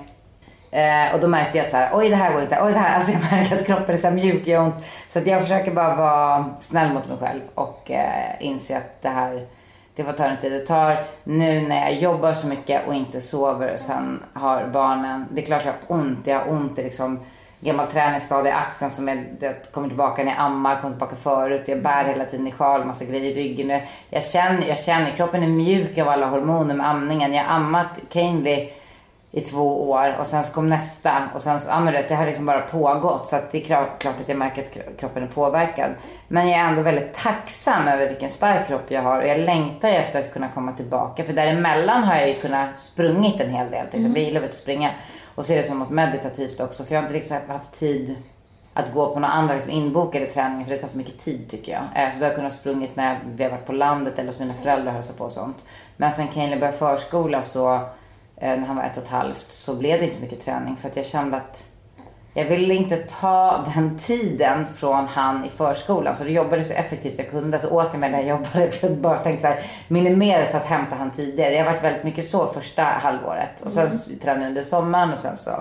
Eh, 0.72 1.14
och 1.14 1.20
då 1.20 1.28
märkte 1.28 1.58
jag 1.58 1.66
att 1.66 1.72
så 1.72 1.78
här, 1.78 1.90
oj 1.94 2.10
det 2.10 2.16
här 2.16 2.34
går 2.34 2.42
inte, 2.42 2.60
oj 2.62 2.72
det 2.74 2.80
här, 2.80 2.96
alltså 2.96 3.12
jag 3.12 3.22
märker 3.32 3.56
att 3.56 3.66
kroppen 3.66 3.96
är 3.96 3.98
så 4.00 4.08
här 4.08 4.16
mjuk, 4.16 4.48
jag 4.48 4.60
har 4.60 4.66
ont. 4.66 4.86
Så 5.10 5.20
att 5.20 5.28
jag 5.28 5.42
försöker 5.42 5.72
bara 5.72 5.96
vara 5.96 6.46
snäll 6.60 6.94
mot 6.94 7.08
mig 7.08 7.18
själv 7.18 7.42
och 7.56 7.92
eh, 7.92 8.36
inse 8.40 8.78
att 8.78 9.02
det 9.02 9.10
här, 9.10 9.48
det 9.96 10.04
får 10.04 10.12
ta 10.12 10.28
den 10.28 10.38
tid 10.38 10.52
det 10.52 10.66
tar. 10.66 11.04
Nu 11.24 11.62
när 11.62 11.82
jag 11.82 11.94
jobbar 11.94 12.34
så 12.34 12.48
mycket 12.48 12.88
och 12.88 12.94
inte 12.94 13.22
sover 13.22 13.74
och 13.74 13.80
sen 13.80 14.24
har 14.34 14.70
barnen, 14.74 15.26
det 15.32 15.42
är 15.42 15.46
klart 15.46 15.66
jag 15.66 15.72
har 15.72 16.00
ont, 16.00 16.28
jag 16.28 16.40
har 16.40 16.52
ont 16.52 16.80
i 16.80 16.84
liksom 16.84 17.20
gammal 17.60 17.86
träningsskada 17.86 18.50
i 18.50 18.52
axeln 18.52 18.92
som 18.92 19.10
är, 19.10 19.26
det 19.40 19.72
kommer 19.72 19.88
tillbaka 19.88 20.24
när 20.24 20.32
jag 20.32 20.42
ammar, 20.42 20.82
kommer 20.82 20.94
tillbaka 20.94 21.16
förut. 21.16 21.62
Jag 21.66 21.82
bär 21.82 22.04
hela 22.04 22.26
tiden 22.26 22.48
i 22.48 22.52
sjal, 22.52 22.86
massa 22.86 23.06
grejer 23.06 23.32
i 23.32 23.34
ryggen. 23.34 23.82
Jag 24.10 24.24
känner, 24.24 24.68
jag 24.68 24.80
känner, 24.80 25.12
kroppen 25.12 25.44
är 25.44 25.48
mjuk 25.48 25.98
av 25.98 26.08
alla 26.08 26.26
hormoner 26.26 26.76
med 26.76 26.88
amningen. 26.88 27.34
Jag 27.34 27.44
har 27.44 27.56
ammat 27.56 28.00
Kainley 28.10 28.70
i 29.34 29.41
två 29.41 29.89
år 29.91 30.15
och 30.20 30.28
sen 30.28 30.44
så 30.44 30.52
kom 30.52 30.70
nästa 30.70 31.30
och 31.34 31.41
sen 31.41 31.60
så, 31.60 31.70
ja 31.70 31.80
men 31.80 31.94
det 31.94 32.15
har 32.15 32.26
liksom 32.26 32.46
bara 32.46 32.62
pågått 32.62 33.28
så 33.28 33.36
att 33.36 33.52
det 33.52 33.58
är 33.58 33.65
klart, 33.65 34.02
klart 34.02 34.20
att 34.22 34.30
jag 34.30 34.38
märker 34.38 34.62
att 34.62 34.98
kroppen 35.00 35.24
är 35.24 35.28
påverkad. 35.28 35.91
Men 36.28 36.50
jag 36.50 36.60
är 36.60 36.63
ändå 36.63 36.82
väldigt 36.82 37.13
tacksam 37.13 37.88
över 37.88 38.08
vilken 38.08 38.30
stark 38.30 38.67
kropp 38.67 38.91
jag 38.91 39.02
har 39.02 39.17
och 39.22 39.28
jag 39.28 39.39
längtar 39.39 39.89
ju 39.89 39.96
efter 39.96 40.20
att 40.20 40.34
kunna 40.34 40.48
komma 40.48 40.72
tillbaka 40.72 41.24
för 41.24 41.34
däremellan 41.34 42.04
har 42.04 42.15
jag 42.15 42.28
ju 42.28 42.34
kunnat 42.34 42.80
sprungit 42.80 43.41
en 43.41 43.50
hel 43.50 43.72
del. 43.72 43.88
Till 43.88 44.00
exempel, 44.00 44.22
jag 44.22 44.32
gillar 44.34 44.48
att 44.48 44.54
springa 44.54 44.91
och 45.36 45.46
ser 45.46 45.58
det 45.58 45.63
som 45.63 45.80
något 45.80 45.89
meditativt 45.89 46.60
också 46.60 46.84
för 46.84 46.94
jag 46.96 47.02
har 47.02 47.06
inte 47.06 47.15
liksom 47.15 47.38
haft 47.48 47.72
tid 47.72 48.15
att 48.74 48.94
gå 48.94 49.13
på 49.13 49.20
några 49.20 49.34
andra 49.34 49.54
liksom 49.54 49.72
inbokade 49.72 50.26
träningar 50.26 50.63
för 50.65 50.72
det 50.74 50.80
tar 50.82 50.88
för 50.88 50.98
mycket 50.98 51.20
tid 51.20 51.50
tycker 51.50 51.72
jag. 51.72 52.04
Eh, 52.04 52.12
Så 52.12 52.17
då 52.20 52.24
har 52.24 52.30
jag 52.30 52.36
kunnat 52.36 52.54
sprungit 52.54 52.96
när 52.96 53.20
vi 53.36 53.44
har 53.44 53.52
varit 53.52 53.65
på 53.65 53.74
landet 53.74 54.20
eller 54.20 54.28
hos 54.30 54.39
mina 54.39 54.54
föräldrar 54.54 54.88
och 54.88 54.94
hälsat 54.94 55.17
på 55.17 55.24
och 55.24 55.32
sånt. 55.32 55.63
Men 55.98 56.12
sen 56.12 56.28
Kaeli 56.28 56.56
började 56.56 56.78
förskola 56.78 57.41
så 57.41 57.80
när 58.42 58.66
han 58.66 58.76
var 58.76 58.84
ett 58.84 58.98
och 58.98 59.04
ett 59.04 59.10
halvt 59.10 59.52
så 59.52 59.76
blev 59.76 60.00
det 60.00 60.06
inte 60.06 60.18
så 60.18 60.22
mycket 60.22 60.40
träning 60.40 60.76
för 60.76 60.90
att 60.90 60.96
jag 60.96 61.06
kände 61.06 61.38
att 61.38 61.66
jag 62.34 62.46
ville 62.46 62.74
inte 62.74 62.98
ta 62.98 63.66
den 63.76 63.98
tiden 63.98 64.66
från 64.76 65.08
han 65.08 65.46
i 65.46 65.50
förskolan. 65.50 66.16
Så 66.16 66.24
då 66.24 66.30
jobbade 66.30 66.64
så 66.64 66.74
effektivt 66.74 67.18
jag 67.18 67.30
kunde. 67.30 67.60
Så 67.60 67.70
åt 67.70 67.88
jag 67.92 68.00
mig 68.00 68.12
när 68.12 68.18
jag 68.18 68.28
jobbade. 68.28 68.72
För 68.72 68.88
jag 68.88 68.98
bara 68.98 69.18
tänkte 69.18 69.42
så 69.42 69.48
här, 69.48 69.64
minimera 69.88 70.46
för 70.46 70.58
att 70.58 70.68
hämta 70.68 70.96
han 70.96 71.12
tidigare. 71.12 71.54
Jag 71.54 71.66
har 71.66 71.72
varit 71.72 71.84
väldigt 71.84 72.04
mycket 72.04 72.26
så 72.26 72.48
första 72.48 72.84
halvåret. 72.84 73.62
Och 73.66 73.72
sen 73.72 73.88
mm. 73.88 74.20
tränade 74.22 74.48
under 74.48 74.64
sommaren 74.64 75.14
och 75.14 75.20
sen 75.20 75.38
så. 75.38 75.52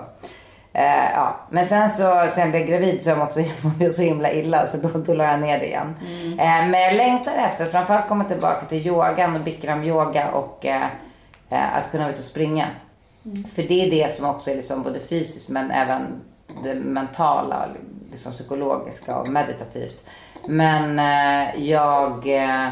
Eh, 0.73 1.11
ja. 1.13 1.47
Men 1.49 1.65
sen 1.65 1.89
så, 1.89 2.27
sen 2.29 2.41
jag 2.41 2.51
blev 2.51 2.65
gravid 2.65 3.03
så 3.03 3.09
jag 3.09 3.17
mått 3.17 3.33
så, 3.33 3.43
så 3.91 4.01
himla 4.01 4.31
illa. 4.31 4.65
Så 4.65 4.77
då, 4.77 4.89
då 4.89 5.13
la 5.13 5.23
jag 5.23 5.39
ner 5.39 5.59
det 5.59 5.65
igen. 5.65 5.95
Mm. 6.01 6.39
Eh, 6.39 6.71
men 6.71 6.81
jag 6.81 6.93
längtar 6.93 7.33
efter 7.33 7.65
framförallt 7.65 8.07
komma 8.07 8.23
tillbaka 8.23 8.65
till 8.65 8.87
yogan 8.87 9.35
och 9.35 9.41
bikram 9.41 9.83
yoga. 9.83 10.31
Och 10.31 10.65
eh, 10.65 10.81
eh, 10.81 10.87
att 11.57 11.91
kunna 11.91 12.03
vara 12.03 12.11
ute 12.11 12.21
och 12.21 12.25
springa. 12.25 12.67
Mm. 13.25 13.43
För 13.43 13.63
det 13.63 13.85
är 13.85 13.91
det 13.91 14.11
som 14.11 14.25
också 14.25 14.51
är 14.51 14.55
liksom 14.55 14.83
både 14.83 14.99
fysiskt 14.99 15.49
men 15.49 15.71
även 15.71 16.21
det 16.63 16.75
mentala, 16.75 17.69
liksom 18.11 18.31
psykologiska 18.31 19.17
och 19.17 19.29
meditativt. 19.29 20.03
Men 20.47 20.99
eh, 20.99 21.69
jag 21.69 22.27
eh, 22.43 22.69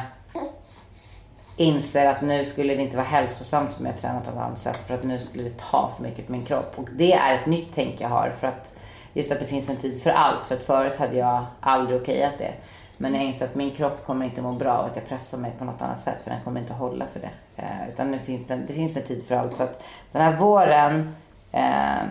inser 1.57 2.05
att 2.05 2.21
nu 2.21 2.45
skulle 2.45 2.75
det 2.75 2.81
inte 2.81 2.97
vara 2.97 3.07
hälsosamt 3.07 3.73
för 3.73 3.83
mig 3.83 3.89
att 3.89 4.01
träna 4.01 4.19
på 4.19 4.29
ett 4.29 4.37
annat 4.37 4.59
sätt. 4.59 4.83
För 4.83 4.93
att 4.93 5.03
nu 5.03 5.19
skulle 5.19 5.43
det 5.43 5.57
ta 5.57 5.91
för 5.95 6.03
mycket 6.03 6.25
på 6.25 6.31
min 6.31 6.45
kropp. 6.45 6.73
Och 6.75 6.87
det 6.91 7.13
är 7.13 7.33
ett 7.33 7.45
nytt 7.45 7.67
tänk 7.71 8.01
jag 8.01 8.09
har. 8.09 8.33
För 8.39 8.47
att 8.47 8.73
just 9.13 9.31
att 9.31 9.39
det 9.39 9.45
finns 9.45 9.69
en 9.69 9.75
tid 9.75 10.03
för 10.03 10.09
allt. 10.09 10.47
För 10.47 10.55
att 10.55 10.63
förut 10.63 10.97
hade 10.97 11.17
jag 11.17 11.45
aldrig 11.59 12.01
okejat 12.01 12.37
det. 12.37 12.53
Men 13.01 13.15
jag 13.15 13.23
inser 13.23 13.45
att 13.45 13.55
min 13.55 13.71
kropp 13.71 14.05
kommer 14.05 14.25
inte 14.25 14.41
må 14.41 14.51
bra 14.51 14.71
av 14.71 14.85
att 14.85 14.95
jag 14.95 15.05
pressar 15.05 15.37
mig 15.37 15.51
på 15.59 15.65
något 15.65 15.81
annat 15.81 15.99
sätt. 15.99 16.21
För 16.21 16.29
den 16.31 16.43
kommer 16.43 16.59
inte 16.59 16.73
hålla 16.73 17.05
för 17.05 17.19
det. 17.19 17.29
Eh, 17.55 17.89
utan 17.89 18.11
nu 18.11 18.19
finns 18.19 18.47
det, 18.47 18.55
det 18.55 18.73
finns 18.73 18.97
en 18.97 19.03
tid 19.03 19.27
för 19.27 19.35
allt. 19.35 19.57
Så 19.57 19.63
att 19.63 19.83
den 20.11 20.21
här 20.21 20.35
våren 20.37 21.15
eh, 21.51 22.03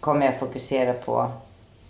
kommer 0.00 0.26
jag 0.26 0.38
fokusera 0.38 0.92
på, 0.92 1.30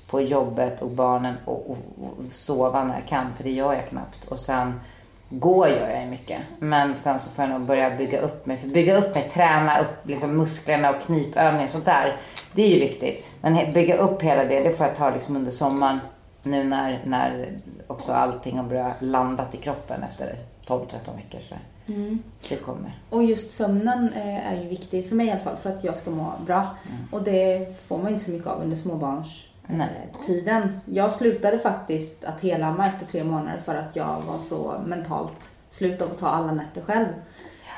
på 0.06 0.20
jobbet 0.20 0.82
och 0.82 0.90
barnen 0.90 1.34
och, 1.44 1.70
och, 1.70 1.76
och, 2.00 2.32
sova 2.32 2.84
när 2.84 2.94
jag 2.94 3.06
kan. 3.06 3.34
För 3.34 3.44
det 3.44 3.50
gör 3.50 3.74
jag 3.74 3.88
knappt. 3.88 4.24
Och 4.24 4.40
sen 4.40 4.80
går 5.28 5.68
gör 5.68 5.90
jag 5.90 6.08
mycket. 6.08 6.40
Men 6.58 6.94
sen 6.94 7.18
så 7.18 7.30
får 7.30 7.44
jag 7.44 7.50
nog 7.52 7.60
börja 7.60 7.96
bygga 7.96 8.20
upp 8.20 8.46
mig. 8.46 8.56
För 8.56 8.68
bygga 8.68 8.96
upp 8.96 9.14
mig, 9.14 9.28
träna 9.28 9.80
upp 9.80 10.06
liksom 10.06 10.36
musklerna 10.36 10.90
och 10.90 11.02
knipövningar 11.02 11.64
och 11.64 11.70
sånt 11.70 11.84
där. 11.84 12.16
Det 12.52 12.62
är 12.62 12.68
ju 12.68 12.80
viktigt. 12.80 13.26
Men 13.40 13.72
bygga 13.72 13.96
upp 13.96 14.22
hela 14.22 14.44
det, 14.44 14.60
det 14.60 14.72
får 14.72 14.86
jag 14.86 14.96
ta 14.96 15.10
liksom 15.10 15.36
under 15.36 15.50
sommaren. 15.50 16.00
Nu 16.42 16.64
när, 16.64 17.00
när 17.04 17.58
också 17.86 18.12
allting 18.12 18.56
har 18.56 18.64
börjat 18.64 19.02
landat 19.02 19.54
i 19.54 19.56
kroppen 19.56 20.02
efter 20.02 20.36
12-13 20.66 21.16
veckor. 21.16 21.40
Så 21.48 21.54
mm. 21.92 22.22
Det 22.48 22.56
kommer. 22.56 22.98
Och 23.10 23.24
just 23.24 23.52
sömnen 23.52 24.12
är 24.14 24.62
ju 24.62 24.68
viktig, 24.68 25.08
för 25.08 25.16
mig 25.16 25.26
i 25.26 25.30
alla 25.30 25.40
fall, 25.40 25.56
för 25.56 25.70
att 25.70 25.84
jag 25.84 25.96
ska 25.96 26.10
må 26.10 26.32
bra. 26.46 26.58
Mm. 26.58 26.98
Och 27.10 27.22
det 27.22 27.76
får 27.86 27.98
man 27.98 28.06
ju 28.06 28.12
inte 28.12 28.24
så 28.24 28.30
mycket 28.30 28.46
av 28.46 28.62
under 28.62 28.76
småbarnstiden. 28.76 30.80
Jag 30.84 31.12
slutade 31.12 31.58
faktiskt 31.58 32.24
att 32.24 32.40
helamma 32.40 32.88
efter 32.88 33.06
tre 33.06 33.24
månader 33.24 33.58
för 33.58 33.74
att 33.74 33.96
jag 33.96 34.22
var 34.26 34.38
så 34.38 34.74
mentalt 34.86 35.54
slut 35.68 36.02
av 36.02 36.10
att 36.10 36.18
ta 36.18 36.26
alla 36.26 36.52
nätter 36.52 36.82
själv. 36.82 37.06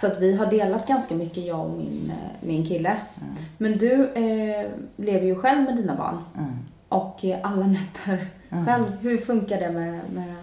Så 0.01 0.07
att 0.07 0.21
vi 0.21 0.37
har 0.37 0.47
delat 0.47 0.89
ganska 0.89 1.15
mycket, 1.15 1.45
jag 1.45 1.61
och 1.61 1.71
min, 1.71 2.13
min 2.41 2.67
kille. 2.67 2.97
Mm. 3.21 3.35
Men 3.59 3.79
du 3.79 4.05
eh, 4.05 4.71
lever 4.97 5.27
ju 5.27 5.35
själv 5.35 5.63
med 5.63 5.77
dina 5.77 5.97
barn. 5.97 6.19
Mm. 6.39 6.59
Och 6.89 7.25
alla 7.43 7.67
nätter 7.67 8.29
mm. 8.53 8.67
själv. 8.67 8.85
Hur 9.01 9.19
funkar 9.19 9.61
det 9.61 9.71
med, 9.71 10.01
med 10.13 10.35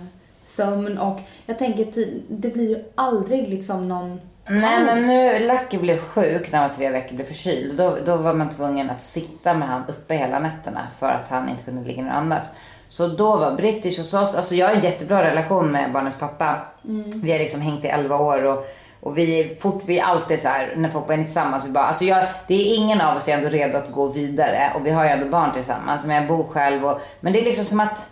sömn 0.43 0.98
och 0.98 1.19
jag 1.45 1.60
tänker 1.60 1.88
det 2.28 2.50
blir 2.50 2.69
ju 2.69 2.84
aldrig 2.95 3.50
liksom 3.50 3.88
någon 3.88 4.19
Nej 4.50 4.84
men 4.86 5.08
nu, 5.08 5.48
Lucky 5.48 5.78
blev 5.78 5.98
sjuk 5.98 6.52
när 6.52 6.60
han 6.60 6.69
var 6.69 6.76
tre 6.76 6.89
veckor, 6.89 7.15
blev 7.15 7.26
förkyld. 7.26 7.78
Då, 7.78 7.98
då 8.06 8.15
var 8.15 8.34
man 8.34 8.50
tvungen 8.50 8.89
att 8.89 9.02
sitta 9.02 9.54
med 9.54 9.67
han 9.67 9.84
uppe 9.88 10.15
hela 10.15 10.39
nätterna 10.39 10.88
för 11.00 11.10
att 11.10 11.28
han 11.28 11.50
inte 11.50 11.63
kunde 11.63 11.88
ligga 11.88 12.04
ner 12.04 12.10
och 12.10 12.17
andas. 12.17 12.52
Så 12.89 13.08
då 13.08 13.38
var 13.38 13.52
British 13.52 13.97
hos 13.97 14.13
oss, 14.13 14.36
alltså 14.36 14.56
jag 14.56 14.67
har 14.67 14.75
en 14.75 14.82
jättebra 14.82 15.23
relation 15.23 15.71
med 15.71 15.91
barnens 15.91 16.15
pappa. 16.15 16.62
Mm. 16.88 17.21
Vi 17.21 17.32
har 17.32 17.39
liksom 17.39 17.62
hängt 17.62 17.86
i 17.86 17.88
11 17.88 18.17
år 18.17 18.43
och, 18.43 18.65
och 18.99 19.17
vi 19.17 19.39
är 19.39 19.56
fort, 19.56 19.84
vi 19.86 19.99
är 19.99 20.04
alltid 20.04 20.39
så 20.39 20.47
här, 20.47 20.73
när 20.75 20.89
folk 20.89 21.10
är 21.10 21.17
tillsammans, 21.17 21.65
vi 21.65 21.69
bara, 21.69 21.84
alltså 21.86 22.06
jag, 22.06 22.28
det 22.47 22.54
är 22.54 22.78
ingen 22.78 23.02
av 23.02 23.17
oss 23.17 23.28
är 23.28 23.38
ändå 23.38 23.49
redo 23.49 23.78
att 23.78 23.91
gå 23.91 24.08
vidare 24.08 24.71
och 24.75 24.86
vi 24.86 24.89
har 24.89 25.04
ju 25.04 25.10
ändå 25.10 25.25
barn 25.25 25.54
tillsammans, 25.54 26.06
men 26.06 26.15
jag 26.15 26.28
bor 26.28 26.43
själv 26.43 26.86
och, 26.86 27.02
men 27.19 27.34
det 27.34 27.39
är 27.39 27.43
liksom 27.43 27.65
som 27.65 27.80
att 27.80 28.08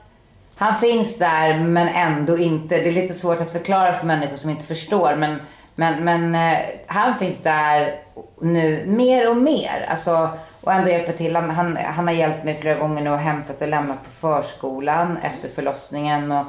han 0.58 0.76
finns 0.76 1.18
där 1.18 1.60
men 1.60 1.88
ändå 1.88 2.38
inte. 2.38 2.78
Det 2.78 2.90
är 2.90 2.94
lite 2.94 3.14
svårt 3.14 3.42
att 3.42 3.52
förklara 3.52 3.94
för 3.94 4.08
människor 4.08 4.36
som 4.36 4.50
inte 4.50 4.66
förstår. 4.66 5.16
Men, 5.16 5.40
men, 5.76 6.04
men 6.04 6.36
eh, 6.36 6.60
han 6.88 7.16
finns 7.16 7.40
där 7.40 8.00
nu 8.42 8.84
mer 8.86 9.30
och 9.30 9.38
mer. 9.38 9.88
Alltså, 9.90 10.30
och 10.68 10.74
ändå 10.74 10.90
hjälper 10.90 11.14
till. 11.14 11.36
Han, 11.36 11.50
han, 11.50 11.78
han 11.78 12.08
har 12.08 12.14
hjälpt 12.14 12.44
mig 12.44 12.58
flera 12.58 12.80
gånger 12.80 13.02
nu 13.02 13.10
och 13.10 13.18
hämtat 13.18 13.62
och 13.62 13.68
lämnat 13.68 14.04
på 14.04 14.10
förskolan 14.10 15.18
efter 15.18 15.50
förlossningen. 15.50 16.32
Och, 16.32 16.46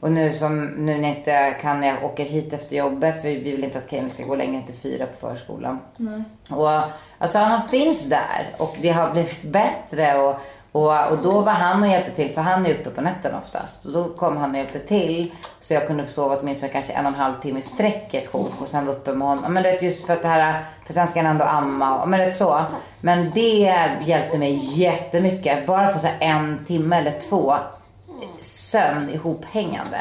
och 0.00 0.12
nu, 0.12 0.32
som, 0.32 0.64
nu 0.64 0.98
när 0.98 1.08
jag 1.08 1.18
inte 1.18 1.56
kan, 1.60 1.82
jag 1.82 2.04
åker 2.04 2.24
hit 2.24 2.52
efter 2.52 2.76
jobbet 2.76 3.22
för 3.22 3.28
vi 3.28 3.38
vill 3.38 3.64
inte 3.64 3.78
att 3.78 3.90
Kaeli 3.90 4.10
ska 4.10 4.24
gå 4.24 4.34
längre 4.34 4.56
än 4.56 4.66
till 4.66 4.74
fyra 4.74 5.06
på 5.06 5.28
förskolan. 5.28 5.78
Nej. 5.96 6.22
Och, 6.50 6.70
alltså 7.18 7.38
han 7.38 7.68
finns 7.68 8.08
där 8.08 8.54
och 8.58 8.76
det 8.80 8.90
har 8.90 9.12
blivit 9.12 9.44
bättre. 9.44 10.18
Och, 10.18 10.40
och, 10.76 11.10
och 11.10 11.18
då 11.22 11.40
var 11.40 11.52
han 11.52 11.82
och 11.82 11.88
hjälpte 11.88 12.10
till, 12.10 12.34
för 12.34 12.42
han 12.42 12.66
är 12.66 12.70
uppe 12.70 12.90
på 12.90 13.00
nätterna 13.00 13.38
oftast. 13.38 13.86
Och 13.86 13.92
då 13.92 14.04
kom 14.04 14.36
han 14.36 14.50
och 14.50 14.56
hjälpte 14.56 14.78
till. 14.78 15.32
Så 15.60 15.74
jag 15.74 15.86
kunde 15.86 16.06
sova 16.06 16.38
åtminstone 16.40 16.72
kanske 16.72 16.92
en 16.92 17.06
och 17.06 17.12
en 17.12 17.18
halv 17.18 17.34
timme 17.34 17.58
i 17.58 17.62
sträck 17.62 18.14
ett 18.14 18.26
sjok. 18.26 18.52
Och 18.60 18.68
sen 18.68 18.86
var 18.86 18.92
uppe 18.92 19.12
med 19.12 19.28
honom. 19.28 19.52
Men 19.52 19.62
det 19.62 19.82
just 19.82 20.06
för 20.06 20.12
att 20.12 20.22
det 20.22 20.28
här, 20.28 20.64
för 20.86 20.92
sen 20.92 21.08
ska 21.08 21.20
han 21.20 21.30
ändå 21.30 21.44
amma. 21.44 22.02
Och, 22.02 22.08
men 22.08 22.20
det 22.20 22.34
så. 22.34 22.60
Men 23.00 23.30
det 23.34 23.78
hjälpte 24.04 24.38
mig 24.38 24.80
jättemycket. 24.80 25.66
Bara 25.66 25.88
få 25.88 25.98
så 25.98 26.08
en 26.20 26.64
timme 26.64 26.96
eller 26.96 27.18
två 27.18 27.54
sömn 28.40 29.08
ihophängande 29.08 29.98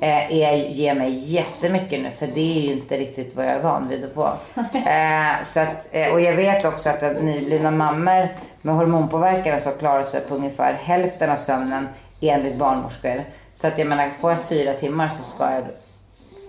eh, 0.00 0.42
är, 0.42 0.56
ger 0.56 0.94
mig 0.94 1.10
jättemycket 1.34 2.02
nu. 2.02 2.10
För 2.10 2.26
det 2.26 2.58
är 2.58 2.60
ju 2.60 2.72
inte 2.72 2.98
riktigt 2.98 3.36
vad 3.36 3.44
jag 3.44 3.52
är 3.52 3.62
van 3.62 3.88
vid 3.88 4.04
att 4.04 4.14
få. 4.14 4.32
Eh, 4.86 5.42
så 5.42 5.60
att, 5.60 5.86
eh, 5.90 6.12
och 6.12 6.20
jag 6.20 6.32
vet 6.32 6.64
också 6.64 6.88
att, 6.88 7.02
att 7.02 7.22
nyblivna 7.22 7.70
mammor 7.70 8.28
med 8.62 8.74
hormonpåverkan 8.74 9.60
så 9.60 9.70
klarar 9.70 10.02
sig 10.02 10.20
på 10.20 10.34
ungefär 10.34 10.72
hälften 10.72 11.30
av 11.30 11.36
sömnen 11.36 11.88
enligt 12.20 12.56
barnmorskor. 12.56 13.24
Så 13.52 13.66
att 13.66 13.78
jag 13.78 13.88
menar, 13.88 14.10
får 14.20 14.30
jag 14.30 14.42
fyra 14.42 14.72
timmar 14.72 15.08
så 15.08 15.22
ska 15.22 15.52
jag 15.52 15.64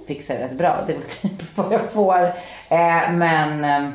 fixa 0.07 0.33
det 0.33 0.43
rätt 0.43 0.57
bra. 0.57 0.77
Det 0.87 0.91
är 0.91 0.97
väl 0.97 1.03
typ 1.03 1.55
vad 1.57 1.73
jag 1.73 1.91
får. 1.91 2.23
Eh, 2.69 3.11
men, 3.11 3.63
Eh, 3.63 3.89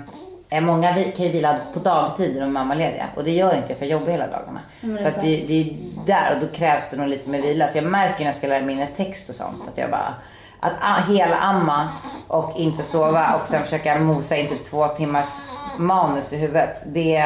Många 0.60 0.92
vi- 0.92 1.12
kan 1.16 1.26
ju 1.26 1.32
vila 1.32 1.56
på 1.74 1.78
dagtid 1.80 2.32
när 2.34 2.40
de 2.40 2.46
är 2.46 2.50
mammalediga 2.50 3.06
och 3.16 3.24
det 3.24 3.30
gör 3.30 3.56
inte 3.56 3.68
jag 3.72 3.78
för 3.78 3.86
jag 3.86 3.92
jobbar 4.00 4.12
hela 4.12 4.26
dagarna. 4.26 4.60
det 4.80 4.92
är 4.92 4.96
så 4.96 5.02
sant. 5.02 5.16
det, 5.20 5.36
det 5.46 5.52
är 5.54 5.64
ju 5.64 5.74
där 6.06 6.34
och 6.34 6.40
då 6.40 6.46
krävs 6.54 6.84
det 6.90 6.96
nog 6.96 7.08
lite 7.08 7.28
mer 7.28 7.42
vila. 7.42 7.68
Så 7.68 7.78
jag 7.78 7.84
märker 7.84 8.18
när 8.18 8.26
jag 8.26 8.34
ska 8.34 8.46
lära 8.46 8.62
mig 8.64 8.88
text 8.96 9.28
och 9.28 9.34
sånt 9.34 9.68
att 9.72 9.78
jag 9.78 9.90
bara 9.90 10.14
att 10.60 10.72
a- 10.80 11.02
hela 11.12 11.36
amma 11.36 11.88
och 12.28 12.52
inte 12.56 12.82
sova 12.82 13.34
och 13.40 13.46
sen 13.46 13.62
försöka 13.62 13.98
mosa 13.98 14.36
in 14.36 14.48
typ 14.48 14.64
två 14.64 14.88
timmars 14.88 15.28
manus 15.76 16.32
i 16.32 16.36
huvudet. 16.36 16.82
Det, 16.86 17.16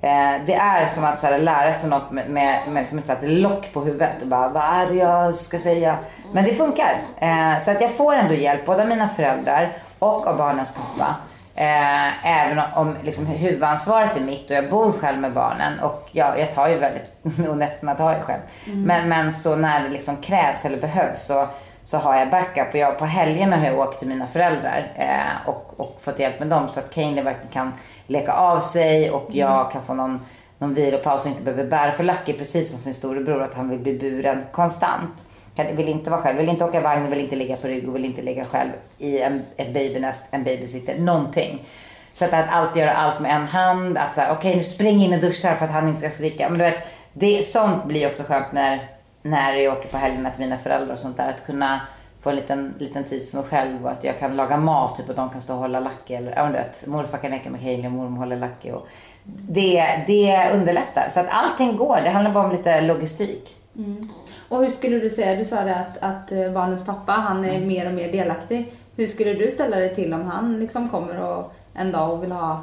eh, 0.00 0.32
det 0.46 0.54
är 0.54 0.86
som 0.86 1.04
att 1.04 1.20
så 1.20 1.26
här, 1.26 1.38
lära 1.38 1.72
sig 1.74 1.88
något 1.90 2.10
med, 2.10 2.30
med, 2.30 2.58
med 2.68 2.86
som 2.86 2.98
ett, 2.98 3.08
här, 3.08 3.18
lock 3.22 3.72
på 3.72 3.80
huvudet 3.80 4.22
och 4.22 4.28
bara 4.28 4.48
vad 4.48 4.62
är 4.62 4.86
det 4.86 4.94
jag 4.94 5.34
ska 5.34 5.58
säga? 5.58 5.96
Men 6.32 6.44
det 6.44 6.54
funkar. 6.54 6.98
Eh, 7.18 7.58
så 7.64 7.70
att 7.70 7.80
jag 7.80 7.90
får 7.96 8.14
ändå 8.14 8.34
hjälp 8.34 8.66
både 8.66 8.82
av 8.82 8.88
mina 8.88 9.08
föräldrar 9.08 9.72
och 9.98 10.26
av 10.26 10.36
barnens 10.36 10.70
pappa. 10.70 11.14
Eh, 11.58 12.26
även 12.26 12.62
om 12.74 12.96
liksom, 13.02 13.26
huvudansvaret 13.26 14.16
är 14.16 14.20
mitt 14.20 14.50
och 14.50 14.56
jag 14.56 14.70
bor 14.70 14.92
själv 14.92 15.18
med 15.18 15.32
barnen 15.32 15.80
och 15.80 16.08
jag, 16.12 16.40
jag 16.40 16.52
tar 16.52 16.68
ju 16.68 16.78
väldigt, 16.78 17.12
och 17.48 17.56
nätterna 17.56 17.94
tar 17.94 18.12
jag 18.12 18.22
själv. 18.22 18.40
Men, 18.64 19.08
men 19.08 19.32
så 19.32 19.56
när 19.56 19.82
det 19.82 19.88
liksom 19.88 20.16
krävs 20.16 20.64
eller 20.64 20.80
behövs 20.80 21.26
så, 21.26 21.48
så 21.82 21.98
har 21.98 22.16
jag 22.16 22.30
backup 22.30 22.68
och 22.68 22.78
jag, 22.78 22.98
på 22.98 23.04
helgerna 23.04 23.56
har 23.56 23.66
jag 23.66 23.78
åkt 23.78 23.98
till 23.98 24.08
mina 24.08 24.26
föräldrar 24.26 24.92
eh, 24.94 25.48
och, 25.48 25.74
och 25.76 25.98
fått 26.00 26.18
hjälp 26.18 26.38
med 26.38 26.48
dem 26.48 26.68
så 26.68 26.80
att 26.80 26.94
Kaeli 26.94 27.22
verkligen 27.22 27.52
kan 27.52 27.72
leka 28.06 28.32
av 28.32 28.60
sig 28.60 29.10
och 29.10 29.28
jag 29.30 29.70
kan 29.70 29.82
få 29.82 29.94
någon, 29.94 30.24
någon 30.58 30.74
vilopaus 30.74 31.24
och 31.24 31.30
inte 31.30 31.42
behöver 31.42 31.66
bära. 31.66 31.92
För 31.92 32.04
Lucky 32.04 32.32
precis 32.32 32.70
som 32.70 32.78
sin 32.78 32.94
storebror 32.94 33.42
att 33.42 33.54
han 33.54 33.68
vill 33.68 33.78
bli 33.78 33.98
buren 33.98 34.44
konstant. 34.52 35.24
Han 35.56 35.76
vill 35.76 35.88
inte 35.88 36.10
vara 36.10 36.20
själv, 36.20 36.38
vill 36.38 36.48
inte 36.48 36.64
åka 36.64 36.80
vagn, 36.80 37.10
vill 37.10 37.20
inte 37.20 37.36
ligga 37.36 37.56
på 37.56 37.68
rygg 37.68 37.88
och 37.88 37.94
vill 37.96 38.04
inte 38.04 38.22
ligga 38.22 38.44
själv 38.44 38.70
i 38.98 39.20
en, 39.20 39.42
ett 39.56 39.74
babynest, 39.74 40.22
en 40.30 40.44
babysitter, 40.44 40.98
någonting. 40.98 41.64
Så 42.12 42.24
att, 42.24 42.34
att 42.34 42.50
alltid 42.50 42.82
göra 42.82 42.92
allt 42.92 43.20
med 43.20 43.36
en 43.36 43.46
hand, 43.46 43.98
att 43.98 44.14
så 44.14 44.20
här, 44.20 44.32
okej 44.32 44.38
okay, 44.38 44.56
nu 44.56 44.62
spring 44.62 45.04
in 45.04 45.14
och 45.14 45.20
duschar 45.20 45.54
för 45.54 45.64
att 45.64 45.70
han 45.70 45.88
inte 45.88 46.00
ska 46.00 46.10
skrika. 46.10 46.48
Men 46.48 46.58
du 46.58 46.64
vet, 46.64 46.88
det, 47.12 47.44
sånt 47.44 47.84
blir 47.84 48.06
också 48.06 48.22
skönt 48.22 48.52
när, 48.52 48.88
när 49.22 49.52
jag 49.52 49.78
åker 49.78 49.88
på 49.88 49.96
helgerna 49.96 50.30
till 50.30 50.40
mina 50.40 50.58
föräldrar 50.58 50.92
och 50.92 50.98
sånt 50.98 51.16
där. 51.16 51.28
Att 51.28 51.46
kunna 51.46 51.80
få 52.20 52.30
en 52.30 52.36
liten, 52.36 52.74
liten 52.78 53.04
tid 53.04 53.28
för 53.30 53.36
mig 53.36 53.46
själv 53.46 53.84
och 53.84 53.90
att 53.90 54.04
jag 54.04 54.18
kan 54.18 54.36
laga 54.36 54.56
mat 54.56 54.96
typ 54.96 55.08
och 55.08 55.14
de 55.14 55.30
kan 55.30 55.40
stå 55.40 55.54
och 55.54 55.60
hålla 55.60 55.80
lacke. 55.80 56.16
eller 56.16 56.36
ja 56.36 56.46
du 56.46 56.52
vet, 56.52 56.86
morfar 56.86 57.18
kan 57.18 57.30
leka 57.30 57.50
med 57.50 57.60
Hailey 57.60 57.86
och 57.86 57.92
mormor 57.92 58.18
håller 58.18 58.36
lacke. 58.36 58.72
och 58.72 58.88
det, 59.24 60.04
det 60.06 60.50
underlättar. 60.52 61.08
Så 61.08 61.20
att 61.20 61.26
allting 61.30 61.76
går, 61.76 62.00
det 62.04 62.10
handlar 62.10 62.30
bara 62.30 62.44
om 62.44 62.50
lite 62.50 62.80
logistik. 62.80 63.56
Mm. 63.76 64.08
Och 64.48 64.58
hur 64.62 64.68
skulle 64.68 64.98
du 64.98 65.10
säga, 65.10 65.34
du 65.34 65.44
sa 65.44 65.60
det 65.64 65.74
att, 65.76 65.98
att 66.00 66.32
eh, 66.32 66.50
barnens 66.52 66.86
pappa, 66.86 67.12
han 67.12 67.44
är 67.44 67.54
Mm. 67.54 67.66
mer 67.68 67.86
och 67.86 67.94
mer 67.94 68.12
delaktig. 68.12 68.72
Hur 68.96 69.06
skulle 69.06 69.32
du 69.34 69.50
ställa 69.50 69.76
dig 69.76 69.94
till 69.94 70.14
om 70.14 70.24
han 70.26 70.60
liksom 70.60 70.88
kommer 70.90 71.20
och 71.22 71.52
en 71.74 71.92
dag 71.92 72.12
och 72.12 72.22
vill 72.22 72.32
ha 72.32 72.62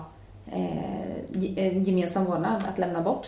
eh, 0.53 1.15
ge- 1.29 1.67
en 1.67 1.83
gemensam 1.83 2.25
vårdnad, 2.25 2.63
att 2.71 2.77
lämna 2.77 3.01
bort 3.01 3.27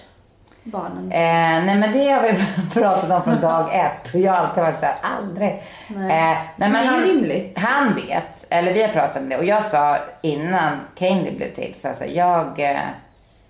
barnen? 0.63 1.11
Eh, 1.11 1.65
nej 1.65 1.75
men 1.75 1.91
det 1.91 2.09
har 2.09 2.21
vi 2.21 2.33
pratat 2.73 3.09
om 3.11 3.23
från 3.23 3.41
dag 3.41 3.69
ett 3.75 4.13
jag 4.13 4.31
har 4.31 4.39
alltid 4.39 4.63
varit 4.63 4.79
såhär, 4.79 4.95
aldrig. 5.19 5.61
Nej. 5.87 6.31
Eh, 6.31 6.37
nej, 6.55 6.69
Men 6.69 6.71
det 6.71 6.77
är 6.79 6.85
han, 6.85 7.01
rimligt. 7.01 7.57
Han 7.59 7.95
vet, 7.95 8.45
eller 8.49 8.73
vi 8.73 8.81
har 8.81 8.89
pratat 8.89 9.17
om 9.17 9.29
det 9.29 9.37
och 9.37 9.45
jag 9.45 9.63
sa 9.63 9.97
innan 10.21 10.77
Kaeli 10.95 11.31
blev 11.37 11.53
till 11.53 11.73
så 11.75 11.87
jag 11.87 11.95
sa 11.95 12.05
jag 12.05 12.59
eh, 12.71 12.79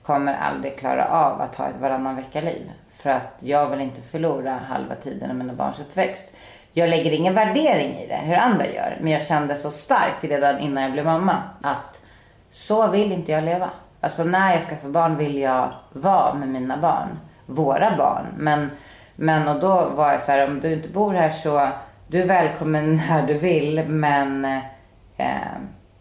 kommer 0.04 0.34
aldrig 0.34 0.78
klara 0.78 1.06
av 1.10 1.42
att 1.42 1.56
ha 1.56 1.68
ett 1.68 1.78
varannan 1.82 2.16
vecka-liv. 2.16 2.72
För 3.06 3.12
att 3.12 3.40
jag 3.40 3.70
vill 3.70 3.82
inte 3.82 4.02
förlora 4.02 4.60
halva 4.70 4.96
tiden 4.96 5.30
av 5.30 5.36
mina 5.36 5.54
barns 5.54 5.80
uppväxt. 5.80 6.28
Jag 6.74 6.90
lägger 6.90 7.12
ingen 7.12 7.34
värdering 7.34 7.98
i 7.98 8.08
det, 8.08 8.16
hur 8.16 8.36
andra 8.36 8.66
gör. 8.68 8.98
Men 9.02 9.12
jag 9.12 9.24
kände 9.24 9.56
så 9.56 9.72
starkt 9.72 10.24
redan 10.24 10.60
innan 10.60 10.84
jag 10.84 10.92
blev 10.92 11.06
mamma 11.06 11.36
att 11.62 12.02
så 12.50 12.88
vill 12.88 13.12
inte 13.12 13.32
jag 13.32 13.44
leva. 13.44 13.70
Alltså 14.02 14.24
när 14.24 14.54
jag 14.54 14.62
skaffar 14.62 14.90
barn 14.90 15.18
vill 15.18 15.38
jag 15.38 15.70
vara 15.94 16.34
med 16.34 16.50
mina 16.50 16.78
barn. 16.78 17.20
Våra 17.46 17.98
barn. 17.98 18.26
Men, 18.38 18.72
men 19.16 19.48
och 19.48 19.60
då 19.60 19.90
var 19.90 20.12
jag 20.12 20.22
så 20.22 20.32
här, 20.32 20.48
om 20.48 20.60
du 20.60 20.74
inte 20.74 20.90
bor 20.90 21.14
här 21.14 21.30
så 21.30 21.70
du 22.08 22.22
är 22.22 22.28
välkommen 22.28 22.96
när 23.10 23.28
du 23.28 23.34
vill. 23.34 23.86
Men 23.88 24.46
eh, 25.18 25.38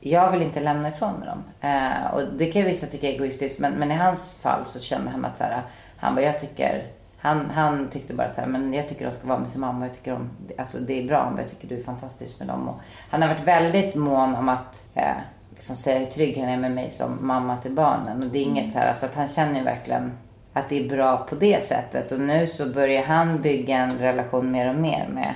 jag 0.00 0.32
vill 0.32 0.42
inte 0.42 0.60
lämna 0.60 0.88
ifrån 0.88 1.14
mig 1.14 1.28
dem. 1.28 1.44
Eh, 1.60 2.14
och 2.14 2.22
det 2.38 2.46
kan 2.46 2.62
ju 2.62 2.68
vissa 2.68 2.86
tycka 2.86 3.08
är 3.08 3.12
egoistiskt. 3.12 3.58
Men, 3.58 3.72
men 3.72 3.90
i 3.90 3.94
hans 3.94 4.40
fall 4.42 4.66
så 4.66 4.80
kände 4.80 5.10
han 5.10 5.24
att 5.24 5.36
så 5.36 5.44
här, 5.44 5.62
han 5.96 6.14
bara, 6.14 6.24
jag 6.24 6.40
tycker 6.40 6.93
han, 7.24 7.50
han 7.50 7.88
tyckte 7.88 8.14
bara 8.14 8.28
så 8.28 8.40
här, 8.40 8.48
men 8.48 8.74
jag 8.74 8.88
tycker 8.88 9.04
de 9.04 9.10
ska 9.10 9.26
vara 9.26 9.38
med 9.38 9.48
sin 9.48 9.60
mamma. 9.60 9.87
Jag 9.87 9.94
tycker 9.94 10.12
de, 10.12 10.30
alltså 10.58 10.78
det 10.78 11.02
är 11.02 11.08
bra. 11.08 11.22
Han 11.22 11.34
bara, 11.34 11.42
jag 11.42 11.50
tycker 11.50 11.68
du 11.68 11.78
är 11.78 11.82
fantastisk 11.82 12.38
med 12.38 12.48
dem. 12.48 12.68
Och 12.68 12.80
han 13.10 13.22
har 13.22 13.28
varit 13.28 13.44
väldigt 13.44 13.94
mån 13.94 14.34
om 14.34 14.48
att 14.48 14.84
eh, 14.94 15.16
liksom 15.50 15.76
säga 15.76 15.98
hur 15.98 16.06
trygg 16.06 16.38
han 16.38 16.48
är 16.48 16.56
med 16.56 16.72
mig 16.72 16.90
som 16.90 17.18
mamma 17.20 17.56
till 17.56 17.72
barnen. 17.72 18.22
Och 18.22 18.28
det 18.28 18.38
är 18.38 18.42
inget 18.42 18.72
så 18.72 18.78
här, 18.78 18.88
alltså 18.88 19.06
att 19.06 19.14
han 19.14 19.28
känner 19.28 19.58
ju 19.58 19.64
verkligen 19.64 20.12
att 20.52 20.68
det 20.68 20.84
är 20.84 20.88
bra 20.88 21.16
på 21.16 21.34
det 21.34 21.62
sättet. 21.62 22.12
Och 22.12 22.20
nu 22.20 22.46
så 22.46 22.66
börjar 22.66 23.02
han 23.02 23.42
bygga 23.42 23.78
en 23.78 23.98
relation 23.98 24.50
mer 24.50 24.68
och 24.68 24.80
mer 24.80 25.08
med, 25.14 25.34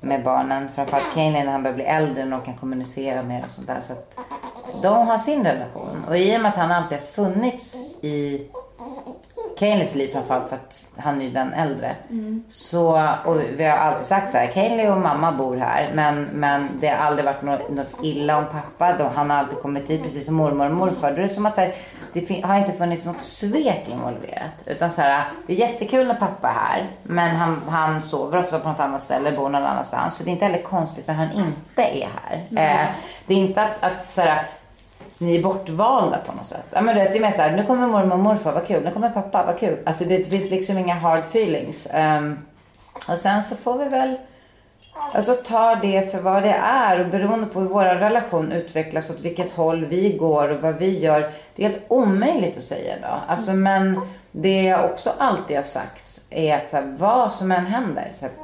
med 0.00 0.22
barnen. 0.22 0.68
Framförallt 0.68 1.14
Kaelin 1.14 1.44
när 1.44 1.52
han 1.52 1.62
börjar 1.62 1.76
bli 1.76 1.84
äldre 1.84 2.36
och 2.36 2.44
kan 2.44 2.54
kommunicera 2.54 3.22
mer 3.22 3.44
och 3.44 3.50
sådär. 3.50 3.80
Så 3.80 3.92
att 3.92 4.18
de 4.82 5.06
har 5.06 5.18
sin 5.18 5.44
relation. 5.44 6.04
Och 6.08 6.18
i 6.18 6.36
och 6.36 6.40
med 6.40 6.48
att 6.48 6.58
han 6.58 6.70
alltid 6.70 6.98
har 6.98 7.06
funnits 7.06 7.74
i 8.02 8.46
Kaelins 9.58 9.94
liv 9.94 10.08
framförallt 10.12 10.48
för 10.48 10.56
att 10.56 10.86
han 10.96 11.20
är 11.20 11.24
ju 11.24 11.30
den 11.30 11.52
äldre. 11.52 11.96
Så, 12.48 13.08
och 13.24 13.40
vi 13.56 13.64
har 13.64 13.76
alltid 13.76 14.06
sagt 14.06 14.30
så 14.30 14.36
här, 14.36 14.46
Kaeli 14.46 14.88
och 14.88 15.00
mamma 15.00 15.32
bor 15.32 15.56
här 15.56 15.90
men, 15.94 16.24
men 16.24 16.68
det 16.80 16.88
har 16.88 17.06
aldrig 17.06 17.24
varit 17.24 17.42
något, 17.42 17.70
något 17.70 17.94
illa 18.02 18.38
om 18.38 18.44
pappa. 18.46 18.96
De, 18.98 19.08
han 19.14 19.30
har 19.30 19.36
alltid 19.36 19.58
kommit 19.58 19.90
hit 19.90 20.02
precis 20.02 20.26
som 20.26 20.34
mormor 20.34 20.70
och 20.70 20.76
morfar. 20.76 21.10
Då 21.10 21.16
är 21.16 21.22
det 21.22 21.28
som 21.28 21.46
att 21.46 21.54
så 21.54 21.60
här, 21.60 21.74
det 22.12 22.40
har 22.44 22.58
inte 22.58 22.72
funnits 22.72 23.06
något 23.06 23.22
svek 23.22 23.88
involverat. 23.88 24.64
Utan 24.66 24.90
så 24.90 25.00
här, 25.00 25.24
det 25.46 25.52
är 25.52 25.56
jättekul 25.56 26.06
när 26.06 26.14
pappa 26.14 26.48
är 26.48 26.52
här 26.52 26.90
men 27.02 27.36
han, 27.36 27.62
han 27.68 28.00
sover 28.00 28.38
ofta 28.38 28.58
på 28.58 28.68
något 28.68 28.80
annat 28.80 29.02
ställe, 29.02 29.32
bor 29.32 29.48
någon 29.48 29.64
annanstans. 29.64 30.14
Så 30.16 30.24
det 30.24 30.30
är 30.30 30.32
inte 30.32 30.44
heller 30.44 30.62
konstigt 30.62 31.06
när 31.06 31.14
han 31.14 31.32
inte 31.32 31.82
är 31.82 32.08
här. 32.22 32.36
Eh, 32.36 32.90
det 33.26 33.34
är 33.34 33.38
inte 33.38 33.62
att, 33.62 33.84
att 33.84 34.10
så 34.10 34.20
här, 34.20 34.46
ni 35.24 35.36
är 35.36 35.42
bortvalda 35.42 36.18
på 36.26 36.32
något 36.32 36.46
sätt. 36.46 36.64
Ja, 36.70 36.80
men 36.80 36.94
det 36.94 37.02
är 37.02 37.20
mer 37.20 37.30
så 37.30 37.42
här, 37.42 37.56
nu 37.56 37.64
kommer 37.64 37.86
mormor 37.86 38.12
och 38.12 38.18
morfar, 38.18 38.52
vad 38.52 38.66
kul. 38.66 38.84
Nu 38.84 38.90
kommer 38.90 39.10
pappa, 39.10 39.44
vad 39.46 39.58
kul. 39.58 39.78
Alltså 39.86 40.04
det 40.04 40.28
finns 40.28 40.50
liksom 40.50 40.78
inga 40.78 40.94
hard 40.94 41.18
feelings. 41.18 41.86
Um, 41.94 42.38
och 43.08 43.18
sen 43.18 43.42
så 43.42 43.56
får 43.56 43.78
vi 43.78 43.88
väl 43.88 44.18
alltså, 45.12 45.34
ta 45.34 45.74
det 45.74 46.12
för 46.12 46.20
vad 46.20 46.42
det 46.42 46.54
är. 46.62 47.00
Och 47.00 47.08
beroende 47.08 47.46
på 47.46 47.60
hur 47.60 47.68
vår 47.68 47.84
relation 47.84 48.52
utvecklas, 48.52 49.10
åt 49.10 49.20
vilket 49.20 49.50
håll 49.50 49.84
vi 49.84 50.16
går 50.16 50.48
och 50.48 50.60
vad 50.60 50.74
vi 50.74 50.98
gör. 50.98 51.30
Det 51.54 51.64
är 51.64 51.68
helt 51.68 51.84
omöjligt 51.88 52.56
att 52.56 52.64
säga 52.64 52.98
idag. 52.98 53.20
Alltså, 53.28 53.52
men 53.52 54.00
det 54.32 54.62
jag 54.62 54.84
också 54.84 55.12
alltid 55.18 55.56
har 55.56 55.62
sagt 55.62 56.20
är 56.30 56.56
att 56.56 56.68
så 56.68 56.76
här, 56.76 56.94
vad 56.98 57.32
som 57.32 57.52
än 57.52 57.66
händer. 57.66 58.08
Så 58.12 58.26
här, 58.26 58.34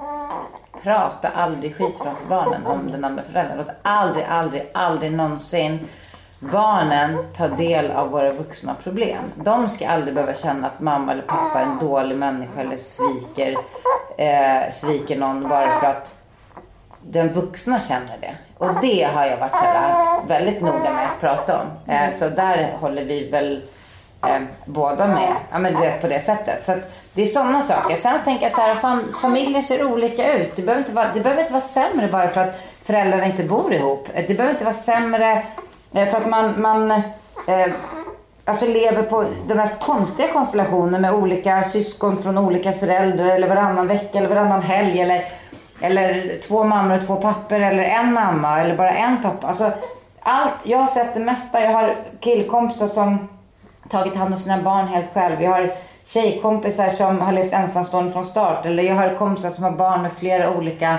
prata 0.82 1.28
aldrig 1.28 1.76
skit 1.76 1.98
framför 2.02 2.26
barnen 2.28 2.66
om 2.66 2.90
den 2.90 3.04
andra 3.04 3.22
föräldern. 3.22 3.58
Låt 3.58 3.70
aldrig, 3.82 4.24
aldrig, 4.24 4.70
aldrig 4.74 5.12
någonsin 5.12 5.78
barnen 6.40 7.18
ta 7.36 7.48
del 7.48 7.90
av 7.90 8.10
våra 8.10 8.32
vuxna 8.32 8.74
problem. 8.74 9.22
De 9.34 9.68
ska 9.68 9.88
aldrig 9.88 10.14
behöva 10.14 10.34
känna 10.34 10.66
att 10.66 10.80
mamma 10.80 11.12
eller 11.12 11.22
pappa 11.22 11.60
är 11.60 11.64
en 11.64 11.78
dålig 11.78 12.16
människa 12.16 12.60
eller 12.60 12.76
sviker, 12.76 13.56
eh, 14.18 14.72
sviker 14.72 15.18
någon 15.18 15.48
bara 15.48 15.80
för 15.80 15.86
att 15.86 16.14
den 17.02 17.32
vuxna 17.32 17.80
känner 17.80 18.18
det. 18.20 18.34
Och 18.58 18.80
det 18.80 19.02
har 19.02 19.24
jag 19.24 19.36
varit 19.36 19.56
så 19.56 19.64
här, 19.64 20.20
väldigt 20.26 20.60
noga 20.60 20.92
med 20.92 21.06
att 21.06 21.20
prata 21.20 21.60
om. 21.60 21.92
Eh, 21.94 22.10
så 22.10 22.28
där 22.28 22.76
håller 22.80 23.04
vi 23.04 23.30
väl 23.30 23.62
eh, 24.26 24.40
båda 24.64 25.06
med. 25.06 25.34
Ja 25.50 25.58
men 25.58 25.74
du 25.74 25.80
vet 25.80 26.00
på 26.00 26.06
det 26.06 26.20
sättet. 26.20 26.64
Så 26.64 26.76
det 27.12 27.22
är 27.22 27.26
sådana 27.26 27.60
saker. 27.60 27.96
Sen 27.96 28.18
så 28.18 28.24
tänker 28.24 28.44
jag 28.44 28.52
så 28.52 28.60
här, 28.60 28.74
fan, 28.74 29.14
familjer 29.22 29.62
ser 29.62 29.84
olika 29.84 30.34
ut. 30.34 30.56
Det 30.56 30.62
behöver, 30.62 30.82
inte 30.82 30.92
vara, 30.92 31.12
det 31.14 31.20
behöver 31.20 31.42
inte 31.42 31.52
vara 31.52 31.60
sämre 31.60 32.08
bara 32.08 32.28
för 32.28 32.40
att 32.40 32.60
föräldrarna 32.82 33.26
inte 33.26 33.44
bor 33.44 33.72
ihop. 33.72 34.08
Det 34.14 34.34
behöver 34.34 34.50
inte 34.50 34.64
vara 34.64 34.74
sämre 34.74 35.32
eh, 35.32 35.42
Eh, 35.92 36.06
för 36.06 36.16
att 36.16 36.28
man, 36.28 36.60
man 36.60 36.90
eh, 36.90 37.72
alltså 38.44 38.66
lever 38.66 39.02
på 39.02 39.24
de 39.48 39.54
mest 39.54 39.86
konstiga 39.86 40.32
konstellationer 40.32 40.98
med 40.98 41.14
olika 41.14 41.62
syskon 41.62 42.22
från 42.22 42.38
olika 42.38 42.72
föräldrar 42.72 43.26
eller 43.26 43.48
varannan 43.48 43.86
vecka 43.86 44.18
eller 44.18 44.28
varannan 44.28 44.62
helg 44.62 45.00
eller, 45.00 45.24
eller 45.80 46.40
två 46.48 46.64
mammor 46.64 46.96
och 46.96 47.06
två 47.06 47.16
pappor 47.16 47.60
eller 47.60 47.82
en 47.82 48.12
mamma 48.12 48.60
eller 48.60 48.76
bara 48.76 48.90
en 48.90 49.22
pappa. 49.22 49.46
Alltså, 49.46 49.72
allt, 50.22 50.54
jag 50.62 50.78
har 50.78 50.86
sett 50.86 51.14
det 51.14 51.20
mesta. 51.20 51.60
Jag 51.60 51.72
har 51.72 51.96
killkompisar 52.20 52.86
som 52.86 53.28
tagit 53.88 54.16
hand 54.16 54.34
om 54.34 54.40
sina 54.40 54.62
barn 54.62 54.88
helt 54.88 55.14
själv. 55.14 55.42
Jag 55.42 55.50
har 55.50 55.70
tjejkompisar 56.04 56.90
som 56.90 57.20
har 57.20 57.32
levt 57.32 57.52
ensamstående 57.52 58.12
från 58.12 58.24
start. 58.24 58.66
Eller 58.66 58.82
jag 58.82 58.94
har 58.94 59.14
kompisar 59.14 59.50
som 59.50 59.64
har 59.64 59.70
barn 59.70 60.02
med 60.02 60.12
flera 60.12 60.50
olika 60.56 60.98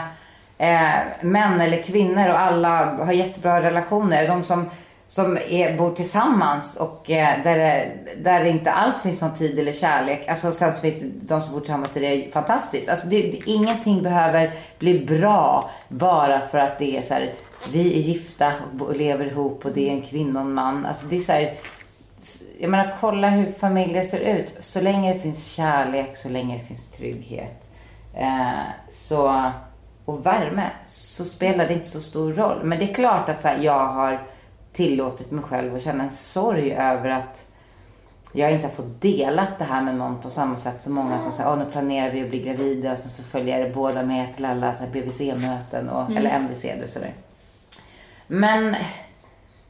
eh, 0.62 1.00
män 1.22 1.62
eller 1.62 1.82
kvinnor 1.82 2.30
och 2.30 2.40
alla 2.40 2.86
har 3.06 3.14
jättebra 3.14 3.62
relationer. 3.62 4.28
De 4.28 4.44
som, 4.44 4.70
som 5.08 5.38
är, 5.50 5.78
bor 5.78 5.96
tillsammans 5.96 6.76
och 6.76 7.12
eh, 7.12 7.44
där, 7.44 7.58
det, 7.58 7.92
där 8.24 8.44
det 8.44 8.50
inte 8.50 8.72
alls 8.72 9.02
finns 9.02 9.22
någon 9.22 9.34
tid 9.34 9.60
eller 9.60 9.72
kärlek. 9.72 10.28
Alltså, 10.28 10.52
sen 10.52 10.74
så 10.74 10.82
finns 10.82 11.02
det 11.02 11.08
de 11.22 11.42
som 11.42 11.54
bor 11.54 11.60
tillsammans 11.60 11.92
där 11.92 12.02
det 12.02 12.08
är 12.08 12.32
fantastiskt. 12.32 12.90
Alltså, 12.90 13.08
det, 13.08 13.22
det, 13.22 13.40
ingenting 13.46 14.04
behöver 14.04 14.54
bli 14.80 15.06
bra 15.06 15.70
bara 15.88 16.40
för 16.40 16.58
att 16.58 16.80
det 16.80 16.98
är 16.98 17.02
så 17.02 17.14
här, 17.14 17.34
vi 17.72 17.94
är 17.98 18.02
gifta 18.02 18.54
och 18.80 18.96
lever 18.96 19.26
ihop 19.26 19.66
och 19.66 19.72
det 19.72 19.90
är 19.90 19.94
en 19.94 20.02
kvinna 20.02 20.40
och 20.40 20.46
en 20.46 20.54
man. 20.54 20.86
Alltså, 20.86 21.06
det 21.06 21.16
är 21.16 21.20
så 21.20 21.32
här, 21.32 21.54
jag 22.60 22.70
menar, 22.70 22.96
kolla 23.00 23.30
hur 23.30 23.52
familjer 23.52 24.02
ser 24.02 24.20
ut. 24.20 24.56
Så 24.60 24.82
länge 24.82 25.14
det 25.14 25.20
finns 25.20 25.52
kärlek, 25.52 26.16
så 26.18 26.30
länge 26.30 26.58
det 26.58 26.66
finns 26.66 26.88
trygghet. 26.88 27.68
Eh, 28.14 28.64
så, 28.90 29.52
och 30.12 30.26
värme, 30.26 30.72
så 30.86 31.26
spelar 31.26 31.68
det 31.68 31.74
inte 31.74 31.88
så 31.88 32.02
stor 32.02 32.34
roll. 32.34 32.64
Men 32.64 32.80
det 32.80 32.90
är 32.90 32.94
klart 32.94 33.30
att 33.30 33.40
så 33.40 33.48
här, 33.48 33.64
jag 33.64 33.88
har 33.88 34.28
tillåtit 34.74 35.32
mig 35.32 35.44
själv 35.44 35.76
att 35.76 35.82
känna 35.82 36.04
en 36.04 36.10
sorg 36.10 36.74
över 36.74 37.10
att 37.10 37.46
jag 38.34 38.52
inte 38.52 38.68
har 38.68 38.74
fått 38.74 39.02
delat 39.02 39.60
det 39.60 39.66
här 39.66 39.84
med 39.84 39.96
någon 39.96 40.22
på 40.22 40.30
samma 40.30 40.58
sätt 40.58 40.82
som 40.82 40.94
många 40.94 41.20
som 41.20 41.32
säger, 41.32 41.50
åh 41.50 41.58
nu 41.58 41.66
planerar 41.66 42.12
vi 42.12 42.24
att 42.24 42.30
bli 42.30 42.40
gravida 42.40 42.92
och 42.92 42.98
sen 42.98 43.10
så 43.10 43.24
följer 43.24 43.74
båda 43.74 44.04
med 44.04 44.36
till 44.36 44.46
alla 44.46 44.76
BVC-möten 44.94 45.90
och, 45.90 46.02
mm. 46.02 46.18
eller 46.18 46.30
MVC 46.30 46.66
och 46.84 46.90
sådär. 46.90 47.14
Men 48.28 48.76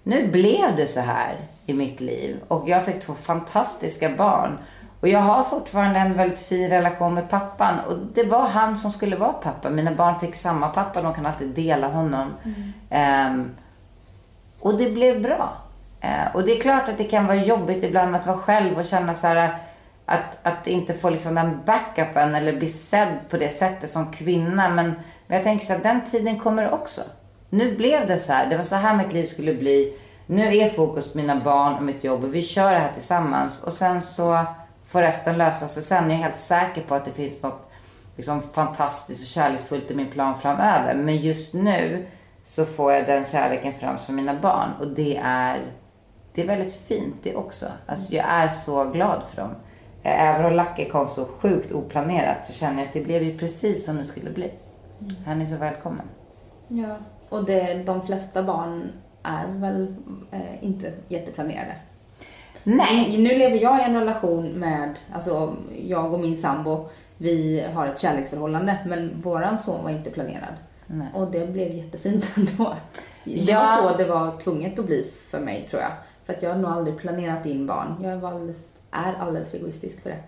nu 0.04 0.28
blev 0.28 0.76
det 0.76 0.88
så 0.88 1.00
här 1.00 1.38
i 1.66 1.74
mitt 1.74 2.02
liv 2.02 2.38
och 2.48 2.70
jag 2.70 2.86
fick 2.86 3.00
två 3.00 3.14
fantastiska 3.14 4.10
barn. 4.10 4.58
Och 5.02 5.08
jag 5.08 5.20
har 5.20 5.44
fortfarande 5.44 6.00
en 6.00 6.18
väldigt 6.18 6.40
fin 6.40 6.70
relation 6.70 7.14
med 7.14 7.30
pappan. 7.30 7.80
Och 7.80 7.98
det 8.14 8.24
var 8.24 8.46
han 8.46 8.78
som 8.78 8.92
skulle 8.92 9.16
vara 9.16 9.34
pappa. 9.34 9.70
Mina 9.70 9.92
barn 9.92 10.20
fick 10.20 10.36
samma 10.36 10.70
pappa. 10.70 11.02
De 11.02 11.14
kan 11.14 11.26
alltid 11.26 11.50
dela 11.50 11.88
honom. 11.88 12.34
Mm. 12.90 13.32
Um, 13.34 13.52
och 14.60 14.78
det 14.78 14.90
blev 14.90 15.22
bra. 15.22 15.54
Uh, 16.04 16.36
och 16.36 16.46
det 16.46 16.58
är 16.58 16.62
klart 16.62 16.90
att 16.90 16.98
det 16.98 17.04
kan 17.04 17.28
vara 17.28 17.38
jobbigt 17.38 17.84
ibland 17.84 18.16
att 18.16 18.26
vara 18.26 18.38
själv 18.38 18.78
och 18.78 18.86
känna 18.86 19.14
så 19.14 19.28
här 19.28 19.56
att, 20.06 20.38
att 20.44 20.68
inte 20.68 20.94
få 20.94 21.10
liksom 21.10 21.36
den 21.36 21.60
backupen 21.66 22.36
eller 22.36 22.54
bli 22.54 22.68
sedd 22.68 23.18
på 23.30 23.38
det 23.38 23.50
sättet 23.50 23.90
som 23.90 24.12
kvinna. 24.12 24.70
Men, 24.70 24.86
men 25.28 25.36
jag 25.38 25.44
tänker 25.44 25.66
så 25.66 25.74
här, 25.74 25.80
den 25.84 26.06
tiden 26.06 26.40
kommer 26.40 26.74
också. 26.74 27.02
Nu 27.50 27.76
blev 27.76 28.08
det 28.08 28.18
så 28.18 28.34
här. 28.34 28.50
Det 28.50 28.58
var 28.58 28.64
så 28.64 28.76
här 28.76 28.96
mitt 28.96 29.14
liv 29.14 29.26
skulle 29.26 29.54
bli. 29.54 29.94
Nu 30.26 30.56
är 30.56 30.70
fokus 30.70 31.16
mina 31.16 31.36
barn 31.36 31.74
och 31.74 31.84
mitt 31.84 32.04
jobb 32.04 32.24
och 32.24 32.36
vi 32.36 32.42
kör 32.42 32.72
det 32.72 32.80
här 32.80 32.94
tillsammans. 32.94 33.64
Och 33.64 33.74
sen 33.74 34.02
så 34.02 34.46
får 34.92 35.02
resten 35.02 35.38
lösa 35.38 35.68
sig 35.68 35.84
sen. 35.84 36.04
Jag 36.04 36.20
är 36.20 36.24
helt 36.24 36.38
säker 36.38 36.82
på 36.82 36.96
att 36.96 37.06
det 37.06 37.12
finns 37.12 37.44
något 37.44 37.68
liksom 38.16 38.42
fantastiskt 38.54 39.22
och 39.22 39.28
kärleksfullt 39.28 39.92
i 39.92 39.96
min 39.96 40.12
plan 40.12 40.40
framöver. 40.40 40.96
Men 40.96 41.18
just 41.18 41.54
nu 41.54 42.08
så 42.44 42.66
får 42.66 42.94
jag 42.94 43.06
den 43.06 43.26
kärleken 43.26 43.74
främst 43.74 44.06
från 44.06 44.16
mina 44.16 44.40
barn. 44.40 44.70
Och 44.80 44.88
det 44.88 45.18
är, 45.24 45.72
det 46.34 46.42
är 46.42 46.48
väldigt 46.48 46.74
fint 46.74 47.16
det 47.24 47.36
också. 47.36 47.66
Alltså 47.86 48.14
jag 48.14 48.26
är 48.26 48.48
så 48.48 48.84
glad 48.84 49.24
för 49.30 49.42
dem. 49.42 49.56
Även 50.04 50.46
om 50.46 50.54
Lacke 50.54 50.90
kom 50.90 51.08
så 51.08 51.26
sjukt 51.26 51.72
oplanerat 51.72 52.46
så 52.46 52.54
känner 52.54 52.80
jag 52.80 52.88
att 52.88 52.94
det 52.94 53.02
blev 53.02 53.24
ju 53.24 53.38
precis 53.38 53.86
som 53.86 53.98
det 53.98 54.04
skulle 54.04 54.30
bli. 54.30 54.52
Han 55.26 55.42
är 55.42 55.46
så 55.46 55.56
välkommen. 55.56 56.06
Ja, 56.68 56.96
och 57.30 57.46
det, 57.46 57.84
de 57.86 58.06
flesta 58.06 58.44
barn 58.44 58.92
är 59.24 59.48
väl 59.48 59.96
eh, 60.32 60.64
inte 60.64 60.94
jätteplanerade. 61.08 61.76
Nej. 62.64 63.18
Nu 63.18 63.36
lever 63.36 63.58
jag 63.58 63.80
i 63.80 63.84
en 63.84 63.94
relation 63.94 64.48
med, 64.48 64.96
alltså 65.14 65.56
jag 65.88 66.14
och 66.14 66.20
min 66.20 66.38
sambo, 66.38 66.90
vi 67.18 67.66
har 67.74 67.88
ett 67.88 68.00
kärleksförhållande 68.00 68.78
men 68.86 69.22
våran 69.22 69.58
son 69.58 69.84
var 69.84 69.92
inte 69.92 70.10
planerad. 70.10 70.54
Nej. 70.88 71.08
Och 71.14 71.32
det 71.32 71.52
blev 71.52 71.72
jättefint 71.72 72.32
ändå. 72.38 72.76
Det 73.24 73.56
var 73.56 73.66
så 73.66 73.98
det 73.98 74.06
var 74.06 74.40
tvunget 74.40 74.80
att 74.80 74.86
bli 74.86 75.12
för 75.32 75.40
mig 75.40 75.66
tror 75.70 75.82
jag. 75.82 75.92
För 76.26 76.34
att 76.34 76.44
jag 76.44 76.50
har 76.50 76.58
nog 76.58 76.72
aldrig 76.72 76.98
planerat 76.98 77.46
in 77.46 77.68
barn. 77.68 77.96
Jag 78.04 78.18
var 78.18 78.32
alldeles, 78.32 78.66
är 78.92 79.14
alldeles 79.14 79.50
för 79.50 79.58
egoistisk 79.58 80.04
för 80.04 80.10
det. 80.10 80.20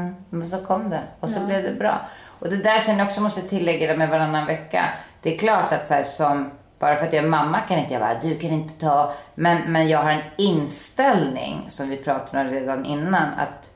Mm. 0.00 0.14
Men 0.30 0.46
så 0.46 0.58
kom 0.58 0.90
det 0.90 1.00
och 1.20 1.28
så 1.28 1.40
ja. 1.40 1.46
blev 1.46 1.62
det 1.62 1.72
bra. 1.72 2.00
Och 2.38 2.50
det 2.50 2.56
där 2.56 2.78
sen 2.78 3.00
också 3.00 3.20
måste 3.20 3.42
tillägga 3.42 3.86
det 3.86 3.96
med 3.96 4.08
varannan 4.08 4.46
vecka. 4.46 4.84
Det 5.22 5.34
är 5.34 5.38
klart 5.38 5.72
att 5.72 5.86
så 5.86 5.94
här, 5.94 6.02
som 6.02 6.50
bara 6.78 6.96
för 6.96 7.06
att 7.06 7.12
jag 7.12 7.24
är 7.24 7.28
mamma 7.28 7.60
kan 7.60 7.78
inte 7.78 7.92
jag 7.92 8.00
vara, 8.00 8.20
du 8.20 8.38
kan 8.38 8.50
inte 8.50 8.74
ta. 8.74 9.12
Men, 9.34 9.72
men 9.72 9.88
jag 9.88 9.98
har 9.98 10.10
en 10.10 10.22
inställning 10.38 11.64
som 11.68 11.88
vi 11.88 11.96
pratade 11.96 12.48
om 12.48 12.54
redan 12.54 12.84
innan. 12.84 13.28
Att, 13.36 13.72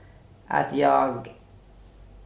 att 0.48 0.74
jag 0.74 1.34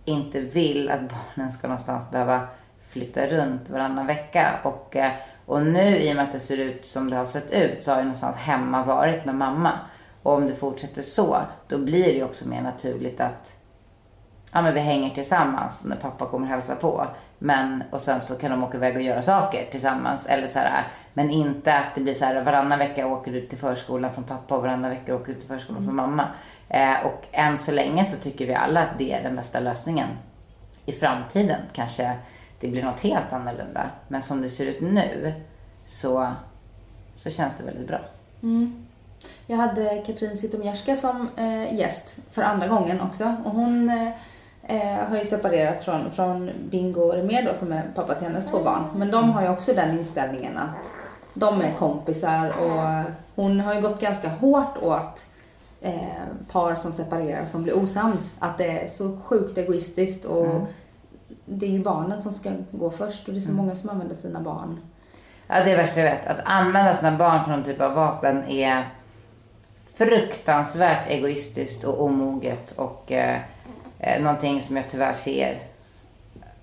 inte 0.04 0.40
vill 0.40 0.90
att 0.90 1.00
barnen 1.36 1.50
ska 1.50 1.66
någonstans 1.66 2.10
behöva 2.10 2.40
flytta 2.88 3.26
runt 3.26 3.70
varannan 3.70 4.06
vecka. 4.06 4.60
Och, 4.62 4.96
eh, 4.96 5.12
och 5.46 5.62
nu 5.62 5.98
i 5.98 6.12
och 6.12 6.16
med 6.16 6.24
att 6.24 6.32
det 6.32 6.40
ser 6.40 6.56
ut 6.56 6.84
som 6.84 7.10
det 7.10 7.16
har 7.16 7.24
sett 7.24 7.50
ut 7.50 7.82
så 7.82 7.90
har 7.90 7.98
jag 7.98 8.04
någonstans 8.04 8.36
hemma 8.36 8.84
varit 8.84 9.24
med 9.24 9.34
mamma. 9.34 9.72
Och 10.22 10.32
om 10.32 10.46
det 10.46 10.54
fortsätter 10.54 11.02
så, 11.02 11.36
då 11.68 11.78
blir 11.78 12.14
det 12.14 12.24
också 12.24 12.48
mer 12.48 12.62
naturligt 12.62 13.20
att 13.20 13.56
ja, 14.52 14.62
men 14.62 14.74
vi 14.74 14.80
hänger 14.80 15.10
tillsammans 15.10 15.84
när 15.84 15.96
pappa 15.96 16.26
kommer 16.26 16.46
hälsa 16.46 16.76
på. 16.76 17.06
Men, 17.44 17.84
och 17.90 18.00
sen 18.00 18.20
så 18.20 18.34
kan 18.34 18.50
de 18.50 18.64
åka 18.64 18.76
iväg 18.76 18.96
och 18.96 19.02
göra 19.02 19.22
saker 19.22 19.68
tillsammans. 19.70 20.26
Eller 20.26 20.46
så 20.46 20.58
här, 20.58 20.86
men 21.12 21.30
inte 21.30 21.74
att 21.74 21.94
det 21.94 22.00
blir 22.00 22.14
så 22.14 22.24
här 22.24 22.42
varannan 22.42 22.78
vecka 22.78 23.06
åker 23.06 23.32
du 23.32 23.40
till 23.40 23.58
förskolan 23.58 24.12
från 24.12 24.24
pappa 24.24 24.56
och 24.56 24.62
varannan 24.62 24.90
vecka 24.90 25.14
åker 25.14 25.34
du 25.34 25.40
till 25.40 25.48
förskolan 25.48 25.82
mm. 25.82 25.86
från 25.86 25.96
mamma. 25.96 26.28
Eh, 26.68 27.06
och 27.06 27.26
än 27.32 27.58
så 27.58 27.72
länge 27.72 28.04
så 28.04 28.16
tycker 28.16 28.46
vi 28.46 28.54
alla 28.54 28.80
att 28.80 28.98
det 28.98 29.12
är 29.12 29.22
den 29.22 29.36
bästa 29.36 29.60
lösningen. 29.60 30.08
I 30.86 30.92
framtiden 30.92 31.60
kanske 31.72 32.12
det 32.60 32.68
blir 32.68 32.82
något 32.84 33.00
helt 33.00 33.32
annorlunda. 33.32 33.90
Men 34.08 34.22
som 34.22 34.42
det 34.42 34.48
ser 34.48 34.66
ut 34.66 34.80
nu 34.80 35.32
så, 35.84 36.32
så 37.12 37.30
känns 37.30 37.58
det 37.58 37.64
väldigt 37.64 37.86
bra. 37.86 38.00
Mm. 38.42 38.86
Jag 39.46 39.56
hade 39.56 40.02
Katrin 40.06 40.36
Zytomierska 40.36 40.96
som 40.96 41.28
eh, 41.36 41.74
gäst 41.74 42.16
för 42.30 42.42
andra 42.42 42.68
gången 42.68 43.00
också. 43.00 43.36
Och 43.44 43.52
hon 43.52 43.90
eh, 43.90 44.12
eh, 44.68 45.08
har 45.08 45.18
ju 45.18 45.24
separerat 45.24 45.80
från, 45.80 46.10
från 46.10 46.50
Bingo 46.70 47.00
och 47.00 47.14
Remer 47.14 47.42
då 47.42 47.54
som 47.54 47.72
är 47.72 47.82
pappa 47.94 48.14
till 48.14 48.26
hennes 48.26 48.46
två 48.46 48.62
barn. 48.62 48.84
Men 48.96 49.10
de 49.10 49.30
har 49.30 49.42
ju 49.42 49.48
också 49.48 49.72
den 49.74 49.98
inställningen 49.98 50.58
att 50.58 50.92
de 51.34 51.60
är 51.60 51.72
kompisar 51.72 52.48
och 52.48 53.12
hon 53.34 53.60
har 53.60 53.74
ju 53.74 53.80
gått 53.80 54.00
ganska 54.00 54.28
hårt 54.28 54.78
åt 54.82 55.26
eh, 55.80 56.24
par 56.52 56.74
som 56.74 56.92
separerar 56.92 57.44
som 57.44 57.62
blir 57.62 57.76
osams. 57.76 58.34
Att 58.38 58.58
det 58.58 58.82
är 58.82 58.88
så 58.88 59.16
sjukt 59.16 59.58
egoistiskt 59.58 60.24
och 60.24 60.46
mm. 60.46 60.66
det 61.44 61.66
är 61.66 61.70
ju 61.70 61.82
barnen 61.82 62.22
som 62.22 62.32
ska 62.32 62.50
gå 62.70 62.90
först 62.90 63.28
och 63.28 63.34
det 63.34 63.38
är 63.38 63.40
så 63.40 63.50
mm. 63.50 63.64
många 63.64 63.76
som 63.76 63.90
använder 63.90 64.14
sina 64.14 64.40
barn. 64.40 64.80
Ja, 65.46 65.64
det 65.64 65.72
är 65.72 65.76
värsta 65.76 66.00
jag 66.00 66.10
vet. 66.10 66.26
Att 66.26 66.40
använda 66.44 66.94
sina 66.94 67.16
barn 67.16 67.42
som 67.42 67.52
någon 67.52 67.64
typ 67.64 67.80
av 67.80 67.94
vapen 67.94 68.44
är 68.48 68.88
fruktansvärt 69.94 71.08
egoistiskt 71.08 71.84
och 71.84 72.02
omoget 72.02 72.72
och 72.72 73.12
eh, 73.12 73.40
eh, 74.04 74.22
någonting 74.22 74.62
som 74.62 74.76
jag 74.76 74.88
tyvärr 74.88 75.14
ser 75.14 75.62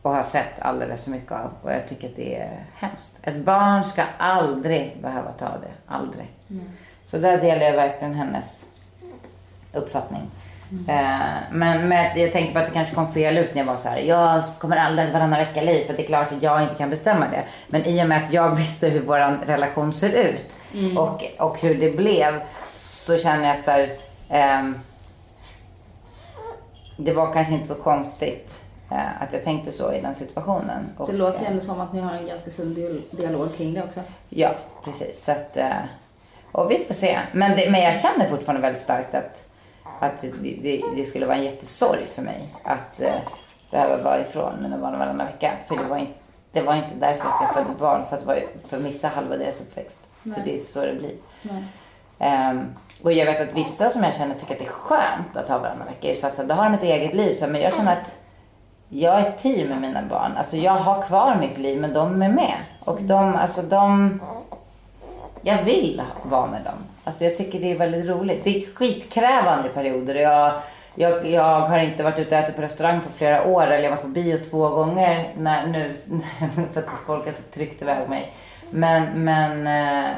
och 0.01 0.11
har 0.11 0.23
sett 0.23 0.59
alldeles 0.59 1.03
för 1.03 1.11
mycket 1.11 1.31
av. 1.31 1.51
Och 1.61 1.71
jag 1.71 1.87
tycker 1.87 2.07
att 2.07 2.15
det 2.15 2.35
är 2.35 2.65
hemskt. 2.75 3.19
Ett 3.23 3.37
barn 3.37 3.83
ska 3.83 4.03
aldrig 4.17 4.97
behöva 5.01 5.31
ta 5.31 5.45
det. 5.45 5.93
Aldrig. 5.93 6.27
Mm. 6.49 6.69
Så 7.03 7.17
där 7.17 7.37
delar 7.37 7.65
jag 7.65 7.73
verkligen 7.73 8.13
hennes 8.13 8.65
uppfattning. 9.73 10.31
Mm. 10.71 10.89
Eh, 10.89 11.37
men 11.51 11.87
med, 11.87 12.17
jag 12.17 12.31
tänkte 12.31 12.53
på 12.53 12.59
att 12.59 12.65
det 12.65 12.71
kanske 12.71 12.95
kom 12.95 13.13
fel 13.13 13.37
ut 13.37 13.53
när 13.55 13.61
jag 13.61 13.67
var 13.67 13.75
så 13.75 13.89
här. 13.89 13.97
Jag 13.97 14.43
kommer 14.59 14.77
aldrig 14.77 15.11
varannan 15.11 15.39
vecka 15.39 15.61
liv 15.61 15.85
för 15.85 15.93
det 15.93 16.03
är 16.03 16.07
klart 16.07 16.31
att 16.31 16.43
jag 16.43 16.63
inte 16.63 16.75
kan 16.75 16.89
bestämma 16.89 17.25
det. 17.31 17.43
Men 17.67 17.85
i 17.85 18.03
och 18.03 18.07
med 18.07 18.23
att 18.23 18.33
jag 18.33 18.55
visste 18.55 18.89
hur 18.89 19.01
vår 19.01 19.45
relation 19.45 19.93
ser 19.93 20.09
ut 20.09 20.57
mm. 20.73 20.97
och, 20.97 21.23
och 21.39 21.61
hur 21.61 21.75
det 21.75 21.97
blev 21.97 22.41
så 22.73 23.17
känner 23.17 23.47
jag 23.47 23.57
att 23.57 23.65
så 23.65 23.71
här, 23.71 23.89
eh, 24.29 24.71
det 27.04 27.14
var 27.14 27.34
kanske 27.34 27.54
inte 27.54 27.68
så 27.68 27.76
konstigt 27.76 28.62
eh, 28.91 29.22
att 29.22 29.34
jag 29.34 29.43
tänkte 29.43 29.72
så 29.72 29.93
i 29.93 30.02
den 30.02 30.14
situationen. 30.14 30.89
Och, 30.97 31.08
det 31.08 31.18
låter 31.18 31.39
ju 31.39 31.45
ändå 31.45 31.62
som 31.62 31.82
att 31.82 31.93
ni 31.93 31.99
har 31.99 32.12
en 32.12 32.28
ganska 32.28 32.52
sund 32.52 33.02
dialog 33.12 33.54
kring 33.54 33.74
det 33.74 33.84
också. 33.84 33.99
Ja, 34.30 34.56
precis. 34.84 35.24
Så 35.24 35.32
att, 35.32 35.58
eh, 35.58 35.78
och 36.52 36.72
vi 36.72 36.80
får 36.80 36.93
se. 36.93 37.20
Men, 37.32 37.58
det, 37.58 37.72
men 37.72 37.82
jag 37.82 37.99
känner 37.99 38.26
fortfarande 38.26 38.62
väldigt 38.62 38.82
starkt 38.82 39.16
att, 39.16 39.43
att 39.99 40.22
det, 40.22 40.32
det, 40.62 40.84
det 40.95 41.04
skulle 41.04 41.26
vara 41.26 41.38
en 41.38 41.43
jättesorg 41.43 42.06
för 42.16 42.22
mig 42.22 42.49
att 42.64 43.02
eh, 43.02 43.14
behöva 43.72 44.04
vara 44.04 44.22
ifrån 44.22 44.54
mina 44.62 44.78
barn 44.78 44.99
varannan 44.99 45.26
vecka. 45.26 45.54
För 45.68 45.78
det 45.78 45.84
var 45.84 45.97
inte, 45.97 46.14
det 46.52 46.62
var 46.62 46.76
inte 46.76 46.95
därför 46.99 47.26
jag 47.26 47.34
skaffade 47.34 47.76
barn, 47.80 48.06
för 48.10 48.18
att, 48.18 48.26
vara, 48.26 48.39
för 48.68 48.78
att 48.78 48.84
missa 48.84 49.08
halva 49.08 49.38
deras 49.38 49.62
uppväxt. 49.62 49.99
Nej. 50.24 50.36
För 50.36 50.45
det 50.45 50.56
är 50.56 50.60
så 50.60 50.86
det 50.86 50.93
blir. 50.93 51.16
Um, 52.20 52.74
och 53.04 53.14
jag 53.14 53.26
vet 53.26 53.41
att 53.41 53.58
vissa 53.58 53.89
som 53.89 54.04
jag 54.04 54.14
känner 54.14 54.36
tycker 54.36 54.54
att 54.54 54.60
det 54.60 54.66
är 54.66 54.70
skönt 54.70 55.38
att 55.38 55.49
ha 55.49 55.58
varannan 55.58 55.88
vecka. 55.88 56.08
Just 56.08 56.22
för 56.22 56.28
att 56.28 56.36
så, 56.36 56.43
då 56.43 56.56
har 56.56 56.64
de 56.64 56.74
ett 56.74 56.84
eget 56.84 57.14
liv. 57.14 57.34
Så, 57.34 57.47
men 57.47 57.62
jag 57.62 57.74
känner 57.74 57.93
att 57.93 58.16
jag 58.89 59.20
är 59.20 59.28
ett 59.28 59.38
team 59.38 59.68
med 59.70 59.82
mina 59.82 60.02
barn. 60.02 60.38
Alltså 60.38 60.58
jag 60.58 60.76
har 60.76 61.02
kvar 61.02 61.36
mitt 61.36 61.58
liv 61.58 61.82
men 61.82 61.93
de 61.93 62.22
är 62.22 62.30
med. 62.30 62.56
Och 62.80 63.02
de, 63.02 63.36
alltså 63.36 63.62
de... 63.62 64.20
Jag 65.41 65.64
vill 65.64 66.02
vara 66.24 66.47
med 66.47 66.64
dem. 66.64 66.78
Alltså 67.04 67.24
jag 67.24 67.36
tycker 67.36 67.60
det 67.60 67.72
är 67.72 67.78
väldigt 67.78 68.06
roligt. 68.06 68.43
Det 68.43 68.56
är 68.56 68.76
skitkrävande 68.76 69.70
perioder. 69.70 70.16
Jag, 70.16 70.54
jag, 70.95 71.28
jag 71.28 71.60
har 71.60 71.78
inte 71.78 72.04
varit 72.04 72.20
ute 72.20 72.36
och 72.36 72.43
ätit 72.43 72.56
på 72.56 72.62
restaurang 72.62 73.02
på 73.02 73.10
flera 73.18 73.47
år. 73.47 73.64
Eller 73.64 73.84
jag 73.84 73.89
har 73.89 73.95
varit 73.95 74.02
på 74.02 74.08
bio 74.08 74.38
två 74.38 74.70
gånger 74.70 75.34
när, 75.38 75.68
nu. 75.68 75.93
För 76.74 76.82
att 76.82 76.99
folk 77.06 77.26
har 77.26 77.34
tryckt 77.54 77.82
iväg 77.82 78.10
mig. 78.10 78.34
Men, 78.70 79.24
men 79.24 79.68
eh, 79.68 80.12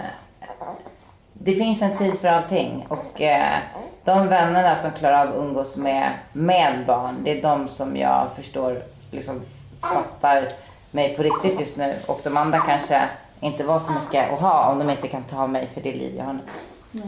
det 1.44 1.56
finns 1.56 1.82
en 1.82 1.98
tid 1.98 2.20
för 2.20 2.28
allting. 2.28 2.86
Och 2.90 3.22
eh, 3.22 3.60
de 4.04 4.28
vännerna 4.28 4.76
som 4.76 4.92
klarar 4.92 5.28
av 5.28 5.30
att 5.30 5.38
umgås 5.38 5.76
med, 5.76 6.12
med 6.34 6.86
barn, 6.88 7.16
det 7.24 7.38
är 7.38 7.42
de 7.42 7.68
som 7.68 7.98
jag 7.98 8.30
förstår 8.36 8.84
liksom 9.12 9.42
fattar 9.82 10.48
mig 10.92 11.16
på 11.16 11.24
riktigt 11.24 11.60
just 11.60 11.78
nu. 11.78 11.96
Och 12.06 12.22
de 12.24 12.38
andra 12.38 12.60
kanske 12.60 13.10
inte 13.40 13.64
var 13.64 13.80
så 13.80 13.92
mycket 13.92 14.34
att 14.34 14.40
ha 14.40 14.72
om 14.72 14.80
de 14.80 14.90
inte 14.90 15.08
kan 15.08 15.24
ta 15.24 15.48
mig 15.48 15.68
för 15.74 15.82
det 15.82 15.94
liv 15.94 16.16
jag 16.18 16.26
har 16.26 16.34
nu. 16.34 17.02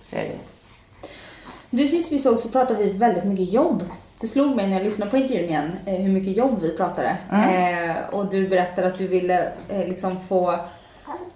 Så 0.00 0.16
är 0.16 0.22
det. 0.22 0.38
Du 1.70 1.86
sist 1.86 2.12
vi 2.12 2.18
såg 2.18 2.38
så 2.38 2.48
pratade 2.48 2.84
vi 2.84 2.92
väldigt 2.92 3.24
mycket 3.24 3.52
jobb. 3.52 3.84
Det 4.20 4.28
slog 4.28 4.56
mig 4.56 4.66
när 4.66 4.76
jag 4.76 4.84
lyssnade 4.84 5.10
på 5.10 5.16
intervjun 5.16 5.44
igen 5.44 5.72
eh, 5.86 5.94
hur 5.94 6.12
mycket 6.12 6.36
jobb 6.36 6.60
vi 6.60 6.76
pratade. 6.76 7.16
Mm. 7.32 7.90
Eh, 7.90 7.96
och 8.10 8.26
du 8.26 8.48
berättade 8.48 8.86
att 8.86 8.98
du 8.98 9.06
ville 9.06 9.52
eh, 9.68 9.88
liksom 9.88 10.20
få 10.20 10.58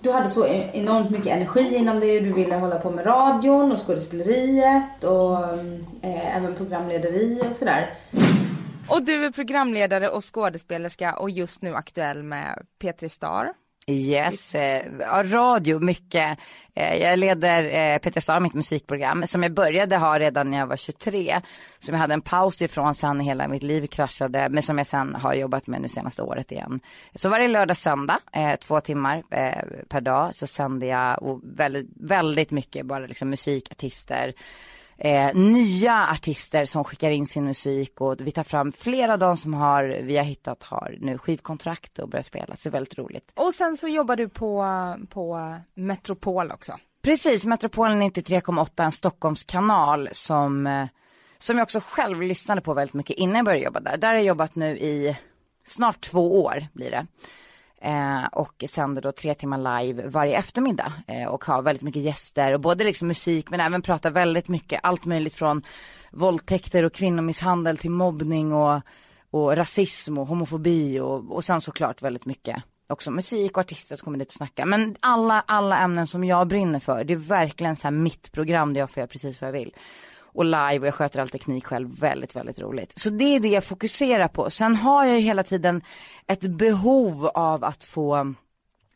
du 0.01 0.11
hade 0.11 0.29
så 0.29 0.47
enormt 0.47 1.11
mycket 1.11 1.27
energi 1.27 1.77
inom 1.77 2.01
det. 2.01 2.21
Du 2.21 2.33
ville 2.33 2.57
hålla 2.57 2.79
på 2.79 2.91
med 2.91 3.07
radion 3.07 3.73
och 3.73 3.87
skådespeleriet 3.87 5.05
och 5.05 5.53
mm, 5.53 5.87
eh, 6.03 6.37
även 6.37 6.55
programlederi 6.55 7.43
och 7.49 7.55
sådär. 7.55 7.95
Och 8.91 9.03
du 9.03 9.25
är 9.25 9.31
programledare 9.31 10.09
och 10.09 10.35
skådespelerska 10.35 11.14
och 11.14 11.31
just 11.31 11.62
nu 11.62 11.75
aktuell 11.75 12.23
med 12.23 12.66
P3 12.83 13.09
Star. 13.09 13.53
Yes, 13.91 14.55
eh, 14.55 14.82
radio 15.22 15.80
mycket. 15.80 16.39
Eh, 16.74 16.97
jag 16.97 17.18
leder 17.18 17.62
eh, 17.62 17.99
Peter 17.99 18.20
Star, 18.20 18.41
mitt 18.41 18.55
musikprogram, 18.55 19.26
som 19.26 19.43
jag 19.43 19.53
började 19.53 19.97
ha 19.97 20.18
redan 20.18 20.51
när 20.51 20.59
jag 20.59 20.66
var 20.66 20.76
23. 20.76 21.41
Som 21.78 21.95
jag 21.95 22.01
hade 22.01 22.14
en 22.14 22.20
paus 22.20 22.62
ifrån 22.62 22.95
sen 22.95 23.20
hela 23.20 23.49
mitt 23.49 23.62
liv 23.62 23.86
kraschade, 23.86 24.49
men 24.51 24.62
som 24.62 24.78
jag 24.78 24.86
sen 24.86 25.14
har 25.14 25.34
jobbat 25.34 25.66
med 25.66 25.80
nu 25.80 25.89
senaste 25.89 26.22
året 26.22 26.53
igen. 26.53 26.80
Så 27.14 27.28
varje 27.28 27.49
lördag 27.49 27.76
söndag, 27.76 28.20
eh, 28.32 28.57
två 28.57 28.80
timmar 28.80 29.22
eh, 29.30 29.64
per 29.89 30.01
dag, 30.01 30.34
så 30.34 30.47
sände 30.47 30.86
jag 30.86 31.22
och 31.22 31.41
väldigt, 31.43 31.89
väldigt 32.01 32.51
mycket 32.51 32.86
bara 32.86 33.07
liksom 33.07 33.30
musik, 33.30 33.70
artister 33.70 34.34
eh, 34.99 35.34
nya 35.34 36.09
artister 36.09 36.64
som 36.64 36.84
skickar 36.84 37.11
in 37.11 37.26
sin 37.26 37.44
musik 37.44 38.01
och 38.01 38.20
vi 38.20 38.30
tar 38.30 38.42
fram 38.42 38.72
flera 38.72 39.12
av 39.12 39.18
dem 39.18 39.36
som 39.36 39.55
har, 39.55 39.84
vi 40.03 40.16
har 40.16 40.24
hittat 40.24 40.62
har 40.62 40.96
nu 41.01 41.18
skivkontrakt 41.18 41.99
och 41.99 42.09
börjar 42.09 42.22
spela. 42.22 42.57
Så 42.57 42.70
väldigt 42.70 42.99
roligt. 42.99 43.32
Och 43.34 43.55
sen 43.55 43.76
så 43.76 43.88
jobbar 43.88 44.16
du 44.16 44.28
på, 44.28 44.64
på 45.11 45.57
Metropol 45.74 46.51
också. 46.51 46.72
Precis, 47.03 47.44
Metropolen 47.44 48.03
93,8 48.03 48.84
en 48.84 48.92
Stockholmskanal 48.92 50.09
som, 50.12 50.66
eh, 50.66 50.86
som 51.38 51.59
jag 51.59 51.64
också 51.64 51.80
själv 51.84 52.22
lyssnade 52.22 52.61
på 52.61 52.74
väldigt 52.74 52.94
mycket 52.94 53.16
innan 53.16 53.36
jag 53.36 53.44
började 53.44 53.64
jobba 53.64 53.80
där. 53.80 53.96
Där 53.96 54.09
har 54.09 54.14
jag 54.14 54.24
jobbat 54.24 54.55
nu 54.55 54.78
i 54.78 55.16
snart 55.64 56.01
två 56.01 56.42
år 56.44 56.66
blir 56.72 56.90
det. 56.90 57.07
Eh, 57.81 58.24
och 58.33 58.64
sänder 58.68 59.03
då 59.03 59.12
tre 59.12 59.35
timmar 59.35 59.81
live 59.81 60.09
varje 60.09 60.39
eftermiddag 60.39 60.93
eh, 61.07 61.24
och 61.24 61.45
har 61.45 61.62
väldigt 61.62 61.83
mycket 61.83 62.03
gäster 62.03 62.53
och 62.53 62.61
både 62.61 62.85
liksom 62.85 63.09
musik 63.09 63.51
men 63.51 63.61
även 63.61 63.83
pratar 63.83 64.11
väldigt 64.11 64.49
mycket 64.49 64.81
allt 64.83 65.05
möjligt 65.05 65.35
från 65.35 65.62
våldtäkter 66.11 66.85
och 66.85 66.93
kvinnomisshandel 66.93 67.79
till 67.79 67.91
mobbning 67.91 68.53
och, 68.53 68.81
och 69.31 69.57
rasism 69.57 70.18
och 70.18 70.26
homofobi 70.26 71.01
och, 71.01 71.33
och 71.33 71.45
sen 71.45 71.61
såklart 71.61 72.03
väldigt 72.03 72.26
mycket 72.26 72.62
också 72.89 73.11
musik 73.11 73.57
och 73.57 73.61
artister 73.61 73.97
som 73.97 74.05
kommer 74.05 74.18
dit 74.18 74.29
och 74.29 74.35
snacka. 74.35 74.66
Men 74.66 74.97
alla, 75.01 75.45
alla 75.47 75.79
ämnen 75.79 76.07
som 76.07 76.24
jag 76.24 76.49
brinner 76.49 76.81
för, 76.81 77.05
det 77.05 77.12
är 77.12 77.16
verkligen 77.16 77.76
så 77.76 77.83
här 77.83 77.93
mitt 77.93 78.33
program 78.33 78.74
där 78.74 78.81
jag 78.81 78.91
får 78.91 79.01
göra 79.01 79.09
precis 79.09 79.41
vad 79.41 79.49
jag 79.49 79.53
vill 79.53 79.74
och 80.39 80.45
live 80.45 80.78
och 80.78 80.86
jag 80.86 80.95
sköter 80.95 81.20
all 81.20 81.28
teknik 81.28 81.66
själv. 81.66 82.01
Väldigt, 82.01 82.36
väldigt 82.36 82.59
roligt. 82.59 82.99
Så 82.99 83.11
det 83.11 83.24
är 83.24 83.41
det 83.41 83.49
jag 83.49 83.64
fokuserar 83.64 84.28
på. 84.28 84.51
Sen 84.51 84.76
har 84.76 85.05
jag 85.05 85.16
ju 85.16 85.22
hela 85.22 85.43
tiden 85.43 85.82
ett 86.26 86.41
behov 86.41 87.26
av 87.26 87.64
att 87.64 87.84
få 87.84 88.34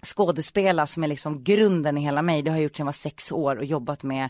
skådespela 0.07 0.86
som 0.86 1.05
är 1.05 1.09
liksom 1.09 1.45
grunden 1.45 1.99
i 1.99 2.01
hela 2.01 2.22
mig. 2.22 2.43
Det 2.43 2.51
har 2.51 2.57
jag 2.57 2.62
gjort 2.62 2.76
sedan 2.76 2.84
jag 2.84 2.86
var 2.86 2.93
sex 2.93 3.32
år 3.32 3.57
och 3.57 3.64
jobbat 3.64 4.03
med 4.03 4.28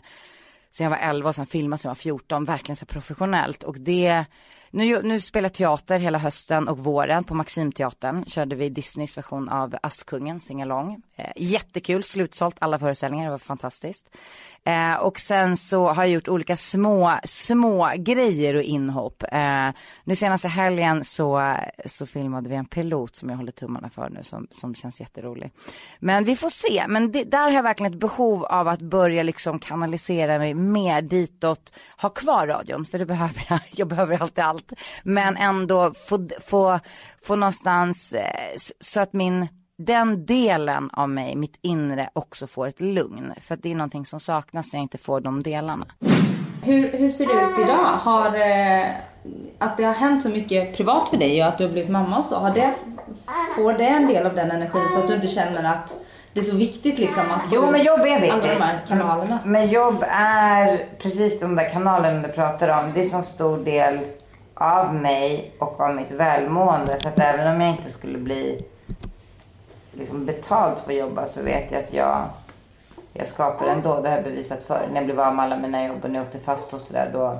sen 0.71 0.83
jag 0.83 0.89
var 0.89 0.97
11 0.97 1.29
och 1.29 1.35
sen 1.35 1.45
filmat 1.45 1.81
sen 1.81 1.89
jag 1.89 1.95
var 1.95 1.95
14, 1.95 2.45
verkligen 2.45 2.75
så 2.75 2.85
professionellt. 2.85 3.63
Och 3.63 3.79
det, 3.79 4.25
nu, 4.71 5.01
nu 5.01 5.19
spelar 5.19 5.49
jag 5.49 5.53
teater 5.53 5.99
hela 5.99 6.17
hösten 6.17 6.67
och 6.67 6.77
våren 6.77 7.23
på 7.23 7.33
Maximteatern. 7.33 8.25
Körde 8.25 8.55
vi 8.55 8.69
Disneys 8.69 9.17
version 9.17 9.49
av 9.49 9.75
Askungen, 9.83 10.39
Singalong. 10.39 11.01
Eh, 11.15 11.31
jättekul, 11.35 12.03
slutsålt 12.03 12.55
alla 12.59 12.79
föreställningar, 12.79 13.25
det 13.25 13.31
var 13.31 13.37
fantastiskt. 13.37 14.09
Eh, 14.65 14.95
och 14.95 15.19
sen 15.19 15.57
så 15.57 15.87
har 15.87 16.03
jag 16.03 16.11
gjort 16.11 16.27
olika 16.27 16.55
små, 16.55 17.19
små 17.23 17.91
grejer 17.97 18.53
och 18.53 18.63
inhopp. 18.63 19.23
Eh, 19.31 19.69
nu 20.03 20.15
senaste 20.15 20.47
helgen 20.47 21.03
så, 21.03 21.57
så 21.85 22.05
filmade 22.05 22.49
vi 22.49 22.55
en 22.55 22.65
pilot 22.65 23.15
som 23.15 23.29
jag 23.29 23.37
håller 23.37 23.51
tummarna 23.51 23.89
för 23.89 24.09
nu 24.09 24.23
som, 24.23 24.47
som 24.51 24.75
känns 24.75 24.99
jätterolig. 24.99 25.51
Men 25.99 26.25
vi 26.25 26.35
får 26.35 26.49
se, 26.49 26.85
men 26.87 27.11
det, 27.11 27.23
där 27.23 27.43
har 27.43 27.51
jag 27.51 27.63
verkligen 27.63 27.93
ett 27.93 27.99
behov 27.99 28.45
av 28.45 28.67
att 28.67 28.81
börja 28.81 29.23
liksom 29.23 29.59
kanalisera 29.59 30.37
mig 30.37 30.53
mer 30.53 31.01
ditåt, 31.01 31.73
ha 32.01 32.09
kvar 32.09 32.47
radion, 32.47 32.85
för 32.85 32.99
det 32.99 33.05
behöver 33.05 33.45
jag, 33.49 33.59
jag 33.71 33.87
behöver 33.87 34.21
alltid 34.21 34.43
allt. 34.43 34.73
Men 35.03 35.37
ändå 35.37 35.93
få, 35.93 36.27
få, 36.45 36.79
få 37.23 37.35
någonstans 37.35 38.13
eh, 38.13 38.55
så 38.79 39.01
att 39.01 39.13
min 39.13 39.47
den 39.85 40.25
delen 40.25 40.89
av 40.93 41.09
mig, 41.09 41.35
mitt 41.35 41.57
inre, 41.61 42.09
också 42.13 42.47
får 42.47 42.67
ett 42.67 42.81
lugn. 42.81 43.33
För 43.41 43.53
att 43.53 43.63
det 43.63 43.71
är 43.71 43.75
någonting 43.75 44.05
som 44.05 44.19
saknas 44.19 44.73
när 44.73 44.79
jag 44.79 44.83
inte 44.83 44.97
får 44.97 45.21
de 45.21 45.43
delarna. 45.43 45.85
Hur, 46.63 46.91
hur 46.91 47.09
ser 47.09 47.25
det 47.25 47.51
ut 47.51 47.59
idag? 47.59 47.75
Har, 47.77 48.27
eh, 48.27 48.87
att 49.57 49.77
det 49.77 49.83
har 49.83 49.93
hänt 49.93 50.23
så 50.23 50.29
mycket 50.29 50.77
privat 50.77 51.09
för 51.09 51.17
dig 51.17 51.41
och 51.41 51.47
att 51.47 51.57
du 51.57 51.63
har 51.63 51.71
blivit 51.71 51.91
mamma 51.91 52.17
och 52.19 52.25
så, 52.25 52.35
har 52.35 52.51
det, 52.51 52.73
får 53.55 53.73
det 53.73 53.87
en 53.87 54.07
del 54.07 54.25
av 54.25 54.35
den 54.35 54.51
energin 54.51 54.89
så 54.89 54.99
att 54.99 55.07
du 55.07 55.15
inte 55.15 55.27
känner 55.27 55.63
att 55.63 55.95
det 56.33 56.39
är 56.39 56.43
så 56.43 56.55
viktigt 56.55 56.97
liksom 56.97 57.23
att 57.31 57.43
Jo 57.51 57.71
men 57.71 57.83
jobb 57.83 57.99
är 57.99 58.21
viktigt. 58.21 58.43
Alla 58.43 58.53
de 58.53 58.61
här 58.61 58.79
kanalerna. 58.87 59.39
Men 59.45 59.69
jobb 59.69 60.03
är 60.09 60.85
precis 61.01 61.39
de 61.39 61.55
där 61.55 61.69
kanalerna 61.69 62.27
du 62.27 62.33
pratar 62.33 62.83
om. 62.83 62.91
Det 62.93 62.99
är 62.99 63.03
så 63.03 63.21
stor 63.21 63.57
del 63.57 63.99
av 64.53 64.95
mig 64.95 65.51
och 65.59 65.79
av 65.79 65.95
mitt 65.95 66.11
välmående. 66.11 66.97
Så 67.01 67.07
att 67.07 67.19
även 67.19 67.55
om 67.55 67.61
jag 67.61 67.69
inte 67.69 67.89
skulle 67.89 68.17
bli 68.17 68.65
liksom 69.93 70.25
betalt 70.25 70.79
för 70.79 70.91
att 70.91 70.97
jobba 70.97 71.25
så 71.25 71.41
vet 71.41 71.71
jag 71.71 71.83
att 71.83 71.93
jag, 71.93 72.25
jag 73.13 73.27
skapar 73.27 73.65
ändå. 73.65 74.01
Det 74.01 74.09
har 74.09 74.15
jag 74.15 74.23
bevisat 74.23 74.63
för. 74.63 74.87
När 74.89 74.95
jag 74.95 75.05
blev 75.05 75.19
av 75.19 75.35
med 75.35 75.45
alla 75.45 75.57
mina 75.57 75.87
jobb 75.87 76.03
och 76.03 76.09
när 76.09 76.19
jag 76.19 76.27
åkte 76.27 76.39
fast 76.39 76.73
och 76.73 76.81
sådär 76.81 77.09
då 77.13 77.39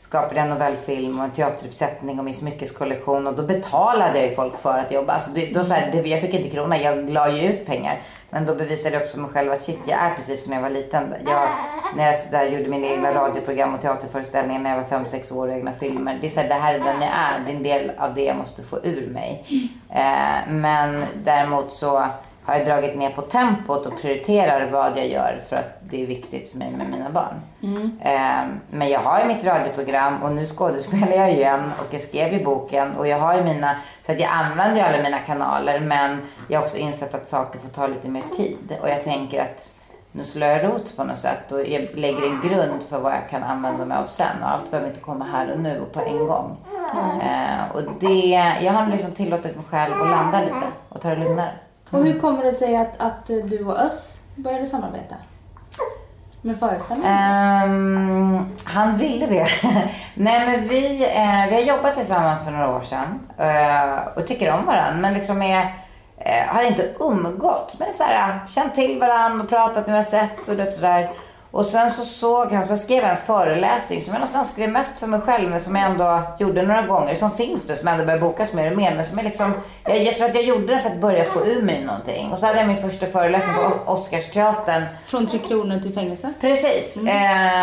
skapade 0.00 0.34
jag 0.34 0.44
en 0.44 0.50
novellfilm 0.50 1.18
och 1.18 1.24
en 1.24 1.30
teateruppsättning 1.30 2.18
och 2.18 2.24
min 2.24 2.34
smyckeskollektion 2.34 3.26
och 3.26 3.36
då 3.36 3.42
betalade 3.42 4.18
jag 4.18 4.28
ju 4.28 4.34
folk 4.34 4.56
för 4.56 4.78
att 4.78 4.92
jobba. 4.92 5.12
Alltså 5.12 5.30
då 5.54 5.64
så 5.64 5.74
här, 5.74 5.92
det, 5.92 6.08
jag 6.08 6.20
fick 6.20 6.34
inte 6.34 6.50
krona, 6.50 6.80
jag 6.80 7.10
la 7.10 7.30
ju 7.30 7.48
ut 7.48 7.66
pengar. 7.66 7.98
Men 8.30 8.46
då 8.46 8.54
bevisade 8.54 8.94
jag 8.94 9.02
också 9.02 9.18
mig 9.18 9.30
själv 9.30 9.52
att 9.52 9.62
shit, 9.62 9.78
jag 9.86 9.98
är 9.98 10.14
precis 10.14 10.42
som 10.42 10.50
när 10.50 10.56
jag 10.56 10.62
var 10.62 10.70
liten. 10.70 11.14
Jag, 11.26 11.48
när 11.96 12.06
jag 12.06 12.16
där 12.30 12.44
gjorde 12.44 12.70
mina 12.70 12.86
egna 12.86 13.14
radioprogram 13.14 13.74
och 13.74 13.80
teaterföreställningar 13.80 14.60
när 14.60 14.70
jag 14.70 14.76
var 14.76 14.98
5-6 14.98 15.34
år 15.34 15.48
och 15.48 15.54
egna 15.54 15.72
filmer. 15.72 16.18
Det 16.20 16.26
är 16.26 16.30
så 16.30 16.40
här, 16.40 16.48
det 16.48 16.54
här 16.54 16.74
är 16.74 16.78
den 16.78 17.00
jag 17.00 17.10
är. 17.10 17.40
Det 17.46 17.52
är 17.52 17.56
en 17.56 17.62
del 17.62 17.92
av 17.98 18.14
det 18.14 18.24
jag 18.24 18.36
måste 18.36 18.62
få 18.62 18.78
ur 18.82 19.10
mig. 19.10 19.44
Eh, 19.90 20.52
men 20.52 21.04
däremot 21.24 21.72
så 21.72 22.06
har 22.44 22.54
jag 22.54 22.66
dragit 22.66 22.98
ner 22.98 23.10
på 23.10 23.22
tempot 23.22 23.86
och 23.86 24.00
prioriterar 24.00 24.70
vad 24.70 24.98
jag 24.98 25.08
gör 25.08 25.40
för 25.48 25.56
att 25.56 25.78
det 25.80 26.02
är 26.02 26.06
viktigt 26.06 26.50
för 26.50 26.58
mig 26.58 26.70
med 26.70 26.90
mina 26.90 27.10
barn. 27.10 27.40
Mm. 27.62 27.98
Eh, 28.00 28.54
men 28.70 28.88
jag 28.88 29.00
har 29.00 29.20
ju 29.20 29.26
mitt 29.26 29.44
radioprogram 29.44 30.22
och 30.22 30.32
nu 30.32 30.46
skådespelar 30.46 31.12
jag 31.12 31.30
ju 31.30 31.36
igen 31.36 31.72
och 31.78 31.94
jag 31.94 32.00
skrev 32.00 32.32
ju 32.32 32.44
boken 32.44 32.96
och 32.96 33.08
jag 33.08 33.18
har 33.18 33.34
ju 33.34 33.42
mina, 33.42 33.76
så 34.06 34.12
att 34.12 34.20
jag 34.20 34.30
använder 34.30 34.76
ju 34.76 34.82
alla 34.82 35.02
mina 35.02 35.18
kanaler 35.18 35.80
men 35.80 36.20
jag 36.48 36.58
har 36.58 36.64
också 36.64 36.76
insett 36.76 37.14
att 37.14 37.26
saker 37.26 37.58
får 37.58 37.68
ta 37.68 37.86
lite 37.86 38.08
mer 38.08 38.24
tid 38.36 38.76
och 38.82 38.88
jag 38.88 39.04
tänker 39.04 39.42
att 39.42 39.72
nu 40.12 40.24
slår 40.24 40.48
jag 40.48 40.64
rot 40.64 40.96
på 40.96 41.04
något 41.04 41.18
sätt 41.18 41.52
och 41.52 41.60
jag 41.60 41.88
lägger 41.94 42.22
en 42.22 42.40
grund 42.40 42.82
för 42.82 43.00
vad 43.00 43.12
jag 43.12 43.28
kan 43.28 43.42
använda 43.42 43.84
mig 43.84 43.98
av 43.98 44.04
sen 44.04 44.42
och 44.42 44.50
allt 44.50 44.70
behöver 44.70 44.88
inte 44.88 45.00
komma 45.00 45.24
här 45.24 45.52
och 45.52 45.60
nu 45.60 45.80
och 45.80 45.92
på 45.92 46.00
en 46.00 46.26
gång. 46.26 46.56
Mm. 46.94 47.20
Eh, 47.20 47.76
och 47.76 47.82
det, 48.00 48.58
jag 48.62 48.72
har 48.72 48.86
liksom 48.86 49.10
tillåtit 49.10 49.56
mig 49.56 49.64
själv 49.70 49.92
att 49.92 50.10
landa 50.10 50.40
lite 50.40 50.66
och 50.88 51.00
ta 51.00 51.10
det 51.10 51.16
lugnare. 51.16 51.52
Och 51.90 52.04
hur 52.04 52.20
kommer 52.20 52.42
det 52.42 52.52
sig 52.52 52.76
att, 52.76 53.00
att 53.00 53.26
du 53.26 53.64
och 53.64 53.78
Öss 53.78 54.20
började 54.34 54.66
samarbeta? 54.66 55.14
Med 56.42 56.58
föreställningen? 56.58 57.70
Um, 57.70 58.56
han 58.64 58.96
ville 58.96 59.26
det. 59.26 59.46
Nej 60.14 60.46
men 60.46 60.68
vi, 60.68 61.06
uh, 61.06 61.48
vi 61.48 61.54
har 61.54 61.76
jobbat 61.76 61.94
tillsammans 61.94 62.44
för 62.44 62.50
några 62.50 62.76
år 62.76 62.80
sedan 62.80 63.20
uh, 63.40 64.18
och 64.18 64.26
tycker 64.26 64.52
om 64.52 64.66
varandra. 64.66 65.00
Men 65.00 65.14
liksom 65.14 65.42
är, 65.42 65.62
uh, 65.64 66.54
har 66.54 66.62
inte 66.62 66.90
umgått. 67.00 67.76
Men 67.78 67.88
är 67.88 67.92
så 67.92 68.04
här, 68.04 68.38
känt 68.48 68.74
till 68.74 69.00
varandra 69.00 69.44
och 69.44 69.50
pratat 69.50 69.88
vi 69.88 69.92
har 69.92 70.02
setts 70.02 70.48
och 70.48 70.56
det 70.56 70.72
sådär. 70.72 71.10
Och 71.50 71.66
sen 71.66 71.90
så 71.90 72.04
såg 72.04 72.52
han, 72.52 72.64
så 72.64 72.76
skrev 72.76 73.02
jag 73.02 73.10
en 73.10 73.16
föreläsning 73.16 74.00
som 74.00 74.12
jag 74.12 74.18
någonstans 74.18 74.48
skrev 74.48 74.70
mest 74.70 74.98
för 74.98 75.06
mig 75.06 75.20
själv 75.20 75.50
men 75.50 75.60
som 75.60 75.76
jag 75.76 75.90
ändå 75.90 76.22
gjorde 76.38 76.62
några 76.62 76.82
gånger. 76.82 77.14
Som 77.14 77.30
finns 77.30 77.68
nu, 77.68 77.76
som 77.76 77.88
ändå 77.88 78.04
börjar 78.04 78.20
bokas 78.20 78.52
mer 78.52 78.70
och 78.70 78.76
mer. 78.76 78.94
Men 78.94 79.04
som 79.04 79.18
är 79.18 79.22
liksom, 79.22 79.54
jag, 79.84 80.02
jag 80.04 80.16
tror 80.16 80.28
att 80.28 80.34
jag 80.34 80.44
gjorde 80.44 80.66
den 80.66 80.82
för 80.82 80.90
att 80.90 81.00
börja 81.00 81.24
få 81.24 81.46
ur 81.46 81.62
mig 81.62 81.84
någonting. 81.84 82.32
Och 82.32 82.38
så 82.38 82.46
hade 82.46 82.58
jag 82.58 82.68
min 82.68 82.76
första 82.76 83.06
föreläsning 83.06 83.54
på 83.54 83.92
Oscarsteatern. 83.92 84.82
Från 85.06 85.26
Tre 85.26 85.38
Kronor 85.38 85.78
till 85.78 85.94
fängelse? 85.94 86.32
Precis. 86.40 86.96
Mm. 86.96 87.08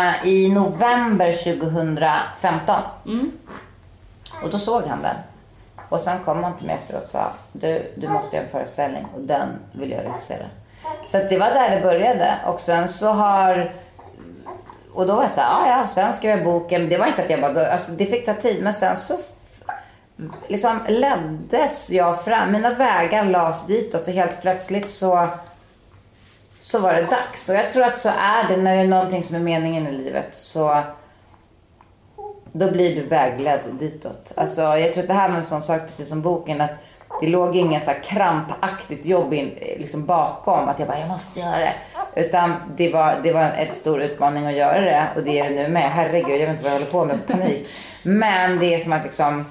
Eh, 0.08 0.28
I 0.28 0.48
november 0.48 1.32
2015. 1.32 2.76
Mm. 3.06 3.32
Och 4.42 4.50
då 4.50 4.58
såg 4.58 4.82
han 4.82 5.02
den. 5.02 5.16
Och 5.88 6.00
sen 6.00 6.18
kom 6.24 6.44
han 6.44 6.56
till 6.56 6.66
mig 6.66 6.74
efteråt 6.74 7.02
och 7.02 7.10
sa, 7.10 7.32
du, 7.52 7.92
du 7.96 8.08
måste 8.08 8.36
göra 8.36 8.44
en 8.46 8.52
föreställning 8.52 9.06
och 9.14 9.20
den 9.20 9.48
vill 9.72 9.90
jag 9.90 10.04
regissera. 10.04 10.44
Så 11.06 11.18
att 11.18 11.28
det 11.28 11.38
var 11.38 11.50
där 11.50 11.76
det 11.76 11.80
började. 11.80 12.34
Och 12.46 12.60
sen 12.60 12.88
så 12.88 13.08
har... 13.08 13.74
Och 14.92 15.06
då 15.06 15.14
var 15.14 15.22
jag 15.22 15.30
såhär, 15.30 15.48
ah, 15.50 15.68
ja, 15.68 15.88
sen 15.88 16.12
skrev 16.12 16.36
jag 16.36 16.44
boken. 16.44 16.88
Det 16.88 16.98
var 16.98 17.06
inte 17.06 17.22
att 17.22 17.30
jag 17.30 17.40
bara, 17.40 17.72
alltså 17.72 17.92
det 17.92 18.06
fick 18.06 18.24
ta 18.24 18.34
tid. 18.34 18.62
Men 18.62 18.72
sen 18.72 18.96
så 18.96 19.18
liksom 20.46 20.80
leddes 20.88 21.90
jag 21.90 22.24
fram. 22.24 22.52
Mina 22.52 22.74
vägar 22.74 23.24
lades 23.24 23.66
ditåt 23.66 24.08
och 24.08 24.14
helt 24.14 24.40
plötsligt 24.40 24.90
så, 24.90 25.28
så 26.60 26.78
var 26.78 26.94
det 26.94 27.02
dags. 27.02 27.48
Och 27.48 27.54
jag 27.54 27.70
tror 27.70 27.84
att 27.84 27.98
så 27.98 28.08
är 28.08 28.48
det 28.48 28.56
när 28.56 28.74
det 28.74 28.80
är 28.80 28.86
någonting 28.86 29.22
som 29.22 29.36
är 29.36 29.40
meningen 29.40 29.86
i 29.86 29.92
livet. 29.92 30.34
Så 30.34 30.82
då 32.52 32.70
blir 32.70 32.96
du 32.96 33.02
vägledd 33.02 33.60
ditåt. 33.72 34.32
Alltså, 34.34 34.60
jag 34.60 34.92
tror 34.92 35.02
att 35.02 35.08
det 35.08 35.14
här 35.14 35.28
med 35.28 35.38
en 35.38 35.44
sån 35.44 35.62
sak, 35.62 35.80
precis 35.86 36.08
som 36.08 36.22
boken, 36.22 36.60
att 36.60 36.70
det 37.20 37.28
låg 37.28 37.56
inget 37.56 37.84
så 37.84 37.90
krampaktigt 38.02 39.06
jobb 39.06 39.34
in, 39.34 39.58
liksom 39.78 40.06
bakom. 40.06 40.68
Att 40.68 40.78
jag 40.78 40.88
bara, 40.88 40.98
jag 40.98 41.08
måste 41.08 41.40
göra 41.40 41.58
det. 41.58 41.74
Utan 42.14 42.54
det 42.76 42.92
var, 42.92 43.20
det 43.22 43.32
var 43.32 43.42
en 43.42 43.74
stor 43.74 44.00
utmaning 44.00 44.46
att 44.46 44.56
göra 44.56 44.80
det. 44.80 45.02
Och 45.16 45.22
det 45.22 45.38
är 45.38 45.50
det 45.50 45.62
nu 45.62 45.68
med. 45.68 45.90
Herregud, 45.90 46.30
jag 46.30 46.38
vet 46.38 46.48
inte 46.48 46.62
vad 46.62 46.72
jag 46.72 46.78
håller 46.78 46.90
på 46.90 47.04
med 47.04 47.18
för 47.20 47.32
panik. 47.34 47.68
Men 48.02 48.58
det 48.58 48.74
är 48.74 48.78
som 48.78 48.92
att 48.92 49.04
liksom 49.04 49.46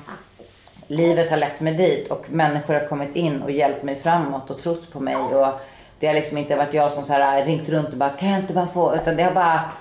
livet 0.87 1.29
har 1.29 1.37
lett 1.37 1.59
mig 1.59 1.73
dit 1.73 2.07
och 2.07 2.25
människor 2.29 2.73
har 2.73 2.87
kommit 2.87 3.15
in 3.15 3.41
och 3.41 3.51
hjälpt 3.51 3.83
mig 3.83 3.95
framåt 3.95 4.49
och 4.49 4.59
trott 4.59 4.91
på 4.93 4.99
mig. 4.99 5.15
Och 5.15 5.59
det 5.99 6.07
har 6.07 6.13
liksom 6.13 6.37
inte 6.37 6.55
varit 6.55 6.73
jag 6.73 6.91
som 6.91 7.03
så 7.03 7.13
här 7.13 7.45
ringt 7.45 7.69
runt 7.69 7.89
och 7.89 7.97
bara, 7.97 8.09
kan 8.09 8.29
jag 8.29 8.39
inte 8.39 8.53
bara 8.53 8.67
få? 8.67 8.95
Utan 8.95 9.15
det 9.15 9.23
har 9.23 9.31
bara, 9.31 9.71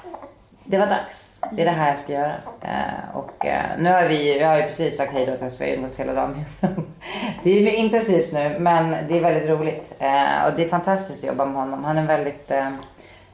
det 0.67 0.79
var 0.79 0.87
dags. 0.87 1.41
Det 1.53 1.63
är 1.63 1.67
det 1.67 1.71
här 1.71 1.89
jag 1.89 1.99
ska 1.99 2.13
göra. 2.13 2.35
Eh, 2.61 3.17
och 3.17 3.47
eh, 3.47 3.79
nu 3.79 3.91
har 3.91 4.09
vi, 4.09 4.39
jag 4.39 4.49
har 4.49 4.57
ju 4.57 4.63
precis 4.63 4.97
sagt 4.97 5.13
hej 5.13 5.27
då 5.27 5.37
till 5.37 5.47
oss, 5.47 5.61
vi 5.61 5.71
har 5.71 5.77
umgåtts 5.77 6.01
hela 6.01 6.13
dagen. 6.13 6.45
det 7.43 7.51
är 7.51 7.61
ju 7.61 7.77
intensivt 7.77 8.33
nu, 8.33 8.57
men 8.59 8.97
det 9.09 9.17
är 9.17 9.21
väldigt 9.21 9.49
roligt. 9.49 9.95
Eh, 9.99 10.47
och 10.47 10.57
det 10.57 10.65
är 10.65 10.69
fantastiskt 10.69 11.25
att 11.25 11.29
jobba 11.29 11.45
med 11.45 11.55
honom. 11.55 11.85
Han 11.85 11.97
är 11.97 12.01
en 12.01 12.07
väldigt 12.07 12.51
eh, 12.51 12.71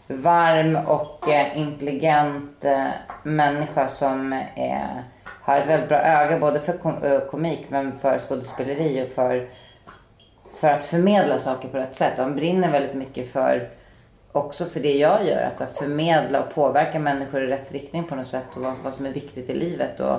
varm 0.06 0.76
och 0.76 1.28
eh, 1.28 1.58
intelligent 1.58 2.64
eh, 2.64 2.86
människa 3.22 3.88
som 3.88 4.32
är 4.56 5.04
har 5.42 5.58
ett 5.58 5.66
väldigt 5.66 5.88
bra 5.88 5.98
öga 5.98 6.38
både 6.38 6.60
för 6.60 6.74
eh, 7.14 7.20
komik 7.20 7.66
men 7.68 7.92
för 7.92 8.18
skådespeleri 8.18 9.04
och 9.04 9.08
för, 9.08 9.48
för 10.56 10.68
att 10.68 10.82
förmedla 10.82 11.38
saker 11.38 11.68
på 11.68 11.76
rätt 11.76 11.94
sätt. 11.94 12.18
Och 12.18 12.24
han 12.24 12.34
brinner 12.34 12.70
väldigt 12.70 12.94
mycket 12.94 13.32
för 13.32 13.68
också 14.32 14.64
för 14.64 14.80
det 14.80 14.92
jag 14.92 15.26
gör. 15.26 15.42
Att 15.42 15.78
förmedla 15.78 16.40
och 16.40 16.54
påverka 16.54 16.98
människor 16.98 17.42
i 17.42 17.46
rätt 17.46 17.72
riktning 17.72 18.04
på 18.04 18.14
något 18.14 18.26
sätt 18.26 18.56
och 18.56 18.62
vad, 18.62 18.76
vad 18.84 18.94
som 18.94 19.06
är 19.06 19.12
viktigt 19.12 19.50
i 19.50 19.54
livet. 19.54 20.00
Och, 20.00 20.16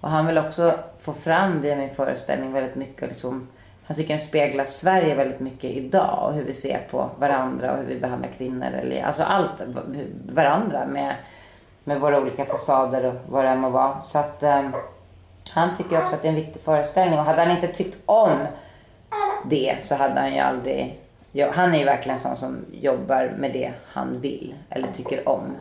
och 0.00 0.10
han 0.10 0.26
vill 0.26 0.38
också 0.38 0.74
få 0.98 1.12
fram 1.12 1.60
via 1.60 1.76
min 1.76 1.90
föreställning 1.90 2.52
väldigt 2.52 2.76
mycket 2.76 3.08
liksom, 3.08 3.48
han 3.86 3.96
tycker 3.96 4.08
den 4.08 4.18
speglar 4.18 4.64
Sverige 4.64 5.14
väldigt 5.14 5.40
mycket 5.40 5.70
idag 5.70 6.28
och 6.28 6.34
hur 6.34 6.44
vi 6.44 6.54
ser 6.54 6.86
på 6.90 7.10
varandra 7.18 7.72
och 7.72 7.78
hur 7.78 7.86
vi 7.86 8.00
behandlar 8.00 8.28
kvinnor. 8.36 8.66
Eller, 8.66 9.02
alltså 9.02 9.22
allt, 9.22 9.62
varandra 10.28 10.86
med 10.86 11.14
med 11.86 12.00
våra 12.00 12.20
olika 12.20 12.44
fasader 12.44 13.04
och 13.04 13.14
vad 13.26 13.44
det 13.44 13.48
än 13.48 13.60
må 13.60 13.70
vara. 13.70 14.02
Så 14.02 14.18
att 14.18 14.42
um, 14.42 14.74
han 15.50 15.76
tycker 15.76 16.02
också 16.02 16.14
att 16.14 16.22
det 16.22 16.28
är 16.28 16.32
en 16.32 16.36
viktig 16.36 16.62
föreställning 16.62 17.18
och 17.18 17.24
hade 17.24 17.42
han 17.42 17.50
inte 17.50 17.66
tyckt 17.66 17.96
om 18.06 18.38
det 19.44 19.76
så 19.80 19.94
hade 19.94 20.20
han 20.20 20.34
ju 20.34 20.38
aldrig 20.38 21.00
Ja, 21.38 21.46
han 21.54 21.74
är 21.74 21.78
ju 21.78 21.84
verkligen 21.84 22.18
sån 22.18 22.36
som 22.36 22.64
jobbar 22.72 23.34
med 23.38 23.52
det 23.52 23.72
han 23.92 24.20
vill 24.20 24.54
eller 24.70 24.88
tycker 24.88 25.28
om. 25.28 25.56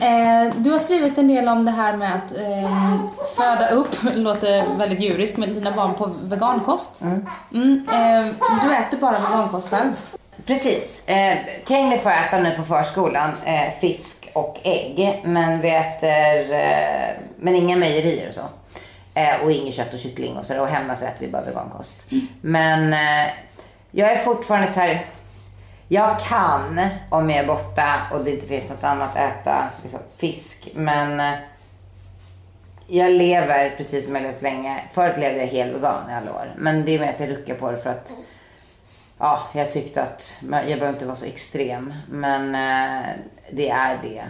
Eh, 0.00 0.54
du 0.56 0.70
har 0.70 0.78
skrivit 0.78 1.18
en 1.18 1.28
del 1.28 1.48
om 1.48 1.64
det 1.64 1.70
här 1.70 1.96
med 1.96 2.14
att 2.14 2.32
eh, 2.38 3.00
föda 3.36 3.68
upp, 3.68 3.96
låter 4.14 4.76
väldigt 4.78 5.00
djuriskt, 5.00 5.38
med 5.38 5.48
dina 5.48 5.72
barn 5.72 5.94
på 5.94 6.10
vegankost. 6.22 7.02
Mm. 7.02 7.26
Mm, 7.52 7.88
eh, 7.88 8.34
du 8.64 8.74
äter 8.74 8.98
bara 8.98 9.18
vegankost 9.18 9.70
själv? 9.70 9.90
Precis. 10.46 11.08
Eh, 11.08 11.38
Kane 11.66 11.98
får 11.98 12.10
äta 12.10 12.38
nu 12.38 12.50
på 12.56 12.62
förskolan 12.62 13.30
eh, 13.44 13.72
fisk 13.80 14.30
och 14.32 14.58
ägg. 14.62 15.22
Men 15.24 15.60
vi 15.60 15.70
äter, 15.70 16.54
eh, 16.54 17.16
men 17.36 17.54
inga 17.54 17.76
mejerier 17.76 18.28
och 18.28 18.34
så. 18.34 18.42
Eh, 19.14 19.44
och 19.44 19.52
inget 19.52 19.74
kött 19.74 19.92
och 19.92 19.98
kyckling 19.98 20.36
och 20.36 20.46
så. 20.46 20.60
Och 20.60 20.68
hemma 20.68 20.96
så 20.96 21.04
äter 21.04 21.26
vi 21.26 21.32
bara 21.32 21.42
vegankost. 21.42 22.06
Mm. 22.10 22.26
Men 22.40 22.94
jag 23.90 24.12
är 24.12 24.16
fortfarande 24.16 24.66
så 24.66 24.80
här. 24.80 25.04
Jag 25.88 26.20
kan, 26.20 26.88
om 27.08 27.30
jag 27.30 27.38
är 27.38 27.46
borta 27.46 28.06
och 28.12 28.24
det 28.24 28.30
inte 28.30 28.46
finns 28.46 28.70
något 28.70 28.84
annat, 28.84 29.16
äta 29.16 29.68
liksom, 29.82 30.00
fisk. 30.16 30.68
Men 30.74 31.20
eh, 31.20 31.38
jag 32.86 33.12
lever 33.12 33.74
precis 33.76 34.04
som 34.04 34.14
jag 34.14 34.22
levt 34.22 34.42
länge. 34.42 34.84
Förut 34.92 35.18
levde 35.18 35.38
jag 35.38 35.46
helt 35.46 35.74
vegan 35.74 36.10
i 36.10 36.14
alla 36.14 36.34
år. 36.34 36.54
Men 36.58 36.84
det 36.84 36.94
är 36.94 36.98
med 36.98 37.10
att 37.10 37.20
jag 37.20 37.30
ruckar 37.30 37.54
på 37.54 37.70
det 37.70 37.78
för 37.78 37.90
att 37.90 38.12
ja, 39.18 39.42
jag 39.52 39.70
tyckte 39.70 40.02
att 40.02 40.38
jag 40.50 40.64
behöver 40.64 40.88
inte 40.88 41.06
vara 41.06 41.16
så 41.16 41.26
extrem. 41.26 41.94
Men 42.08 42.54
eh, 42.54 43.06
det 43.50 43.70
är 43.70 43.98
det 44.02 44.24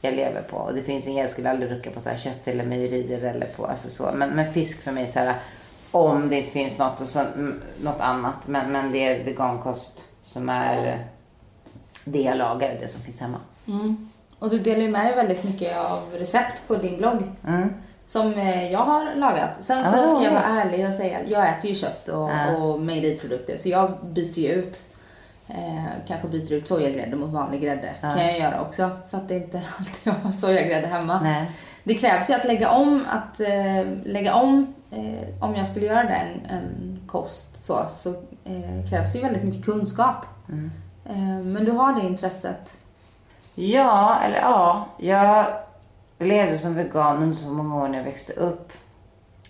jag 0.00 0.14
lever 0.14 0.42
på. 0.42 0.56
Och 0.56 0.74
det 0.74 0.82
finns 0.82 1.08
inget, 1.08 1.20
jag 1.20 1.30
skulle 1.30 1.50
aldrig 1.50 1.70
rucka 1.70 1.90
på 1.90 2.00
så 2.00 2.08
här 2.08 2.16
kött 2.16 2.48
eller 2.48 2.64
mejerier 2.64 3.24
eller 3.24 3.46
på, 3.46 3.66
alltså 3.66 3.88
så. 3.88 4.10
Men, 4.14 4.30
men 4.30 4.52
fisk 4.52 4.82
för 4.82 4.92
mig 4.92 5.06
så 5.06 5.18
här, 5.18 5.34
om 5.90 6.28
det 6.28 6.36
inte 6.36 6.50
finns 6.50 6.78
något, 6.78 7.00
och 7.00 7.08
så, 7.08 7.24
något 7.82 8.00
annat. 8.00 8.46
Men, 8.46 8.72
men 8.72 8.92
det 8.92 9.04
är 9.04 9.24
vegankost 9.24 10.04
som 10.32 10.48
är 10.48 11.06
det 12.04 12.20
jag 12.20 12.38
lagar, 12.38 12.76
det 12.80 12.88
som 12.88 13.00
finns 13.00 13.20
hemma. 13.20 13.38
Mm. 13.66 14.10
Och 14.38 14.50
du 14.50 14.58
delar 14.58 14.80
ju 14.80 14.88
med 14.88 15.06
dig 15.06 15.14
väldigt 15.14 15.44
mycket 15.44 15.76
av 15.78 16.02
recept 16.18 16.62
på 16.68 16.76
din 16.76 16.96
blogg. 16.96 17.22
Mm 17.46 17.74
som 18.10 18.32
eh, 18.32 18.72
jag 18.72 18.78
har 18.78 19.14
lagat. 19.14 19.64
Sen 19.64 19.84
så 19.84 20.06
ska 20.06 20.24
jag 20.24 20.30
vara 20.30 20.44
ärlig 20.44 20.88
och 20.88 20.94
säga 20.94 21.18
att 21.18 21.28
jag 21.28 21.48
äter 21.48 21.70
ju 21.70 21.76
kött 21.76 22.08
och, 22.08 22.30
ja. 22.30 22.56
och 22.56 22.80
mejeriprodukter 22.80 23.56
så 23.56 23.68
jag 23.68 23.98
byter 24.02 24.38
ju 24.38 24.48
ut 24.48 24.82
eh, 25.48 25.84
kanske 26.06 26.28
byter 26.28 26.52
ut 26.52 26.68
sojagrädde 26.68 27.16
mot 27.16 27.30
vanlig 27.30 27.60
grädde. 27.60 27.94
Ja. 28.00 28.14
kan 28.14 28.26
jag 28.26 28.38
göra 28.38 28.60
också 28.60 28.90
för 29.10 29.18
att 29.18 29.28
det 29.28 29.34
är 29.34 29.40
inte 29.40 29.62
alltid 29.78 30.00
jag 30.02 30.12
har 30.12 30.32
sojagrädde 30.32 30.86
hemma. 30.86 31.20
Nej. 31.22 31.50
Det 31.84 31.94
krävs 31.94 32.30
ju 32.30 32.34
att 32.34 32.44
lägga 32.44 32.70
om, 32.70 33.04
att 33.08 33.40
eh, 33.40 33.86
lägga 34.04 34.34
om, 34.34 34.74
eh, 34.90 35.44
om 35.44 35.56
jag 35.56 35.68
skulle 35.68 35.86
göra 35.86 36.02
det 36.02 36.14
en, 36.14 36.46
en 36.50 37.00
kost 37.06 37.49
så, 37.70 37.86
så 37.88 38.08
eh, 38.44 38.90
krävs 38.90 39.12
det 39.12 39.18
ju 39.18 39.24
väldigt 39.24 39.44
mycket 39.44 39.64
kunskap. 39.64 40.26
Mm. 40.48 40.70
Eh, 41.04 41.44
men 41.44 41.64
du 41.64 41.70
har 41.70 41.92
det 41.92 42.00
intresset? 42.00 42.78
Ja, 43.54 44.20
eller 44.24 44.36
ja. 44.38 44.88
Jag 44.98 45.46
levde 46.18 46.58
som 46.58 46.74
vegan 46.74 47.22
under 47.22 47.36
så 47.36 47.46
många 47.46 47.84
år 47.84 47.88
när 47.88 47.98
jag 47.98 48.04
växte 48.04 48.32
upp. 48.32 48.72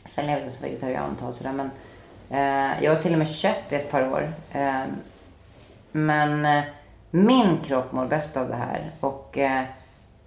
Sen 0.05 0.27
levde 0.27 0.43
jag 0.43 0.53
som 0.53 0.63
vegetarian 0.63 1.13
ett 1.13 1.19
tag 1.19 1.35
sådär. 1.35 1.53
Men 1.53 1.71
eh, 2.31 2.85
jag 2.85 2.95
har 2.95 3.03
till 3.03 3.13
och 3.13 3.19
med 3.19 3.29
kött 3.29 3.73
i 3.73 3.75
ett 3.75 3.91
par 3.91 4.09
år. 4.09 4.33
Eh, 4.53 4.83
men 5.93 6.45
eh, 6.45 6.65
min 7.11 7.57
kropp 7.61 7.93
mår 7.93 8.07
bäst 8.07 8.37
av 8.37 8.49
det 8.49 8.57
här. 8.57 8.91
Och 9.01 9.39
eh, 9.39 9.65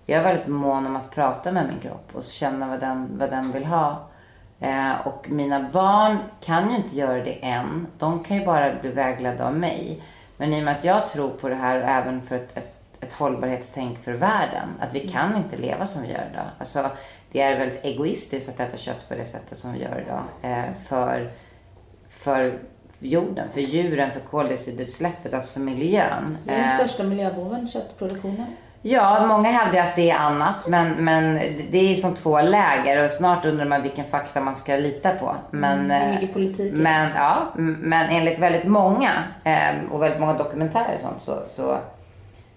jag 0.06 0.20
är 0.20 0.24
väldigt 0.24 0.48
mån 0.48 0.86
om 0.86 0.96
att 0.96 1.12
prata 1.12 1.52
med 1.52 1.68
min 1.68 1.80
kropp 1.80 2.10
och 2.14 2.24
känna 2.24 2.68
vad 2.68 2.80
den, 2.80 3.18
vad 3.18 3.30
den 3.30 3.52
vill 3.52 3.66
ha. 3.66 4.08
Eh, 4.64 5.08
och 5.08 5.30
mina 5.30 5.70
barn 5.74 6.18
kan 6.42 6.70
ju 6.70 6.76
inte 6.76 6.96
göra 6.96 7.24
det 7.24 7.46
än. 7.46 7.88
De 7.98 8.24
kan 8.24 8.38
ju 8.38 8.46
bara 8.46 8.74
bli 8.82 8.90
vägledda 8.90 9.48
av 9.48 9.56
mig. 9.56 10.02
Men 10.38 10.54
i 10.54 10.60
och 10.60 10.64
med 10.64 10.76
att 10.76 10.84
jag 10.84 11.08
tror 11.08 11.30
på 11.30 11.50
det 11.50 11.56
här 11.56 11.82
och 11.82 11.90
även 11.90 12.22
för 12.22 12.36
ett, 12.36 12.58
ett 12.58 12.74
ett 13.04 13.14
hållbarhetstänk 13.14 14.04
för 14.04 14.12
världen. 14.12 14.70
Att 14.80 14.96
vi 14.96 15.08
kan 15.08 15.38
inte 15.38 15.58
leva 15.58 15.86
som 15.86 16.02
vi 16.02 16.08
gör 16.08 16.30
idag. 16.32 16.46
Alltså, 16.60 16.90
det 17.32 17.42
är 17.42 17.60
väldigt 17.60 17.86
egoistiskt 17.86 18.50
att 18.50 18.60
äta 18.60 18.78
kött 18.78 19.06
på 19.10 19.16
det 19.16 19.26
sättet 19.26 19.58
som 19.58 19.74
vi 19.74 19.82
gör 19.82 20.04
idag. 20.06 20.24
Eh, 20.42 20.74
för, 20.88 21.32
för 22.10 22.54
jorden, 23.00 23.50
för 23.54 23.62
djuren, 23.62 24.12
för 24.12 24.20
koldioxidutsläppet, 24.20 25.34
alltså 25.34 25.52
för 25.54 25.60
miljön. 25.60 26.38
Det 26.46 26.52
är 26.52 26.58
den 26.58 26.70
eh, 26.70 26.78
största 26.78 27.04
miljöboven, 27.04 27.68
köttproduktionen. 27.68 28.48
Ja, 28.86 29.26
många 29.28 29.50
hävdar 29.50 29.80
att 29.80 29.96
det 29.96 30.12
är 30.12 30.18
annat. 30.18 30.68
Men, 30.68 30.90
men 30.90 31.40
det 31.72 31.92
är 31.92 31.96
som 31.96 32.14
två 32.14 32.42
läger 32.42 33.06
och 33.06 33.12
snart 33.12 33.46
undrar 33.46 33.66
man 33.66 33.82
vilken 33.82 34.06
fakta 34.06 34.42
man 34.42 34.56
ska 34.56 34.76
lita 34.76 35.10
på. 35.10 35.36
Men, 35.52 35.92
mm, 35.92 36.10
mycket 36.10 36.34
politik. 36.34 36.74
Men, 36.76 37.10
ja, 37.16 37.48
men 37.56 38.10
enligt 38.10 38.40
väldigt 38.40 38.66
många 38.66 39.12
eh, 39.44 39.92
och 39.92 40.02
väldigt 40.02 40.20
många 40.20 40.34
dokumentärer 40.34 40.94
och 40.94 41.00
sånt 41.00 41.22
så, 41.22 41.40
så 41.48 41.80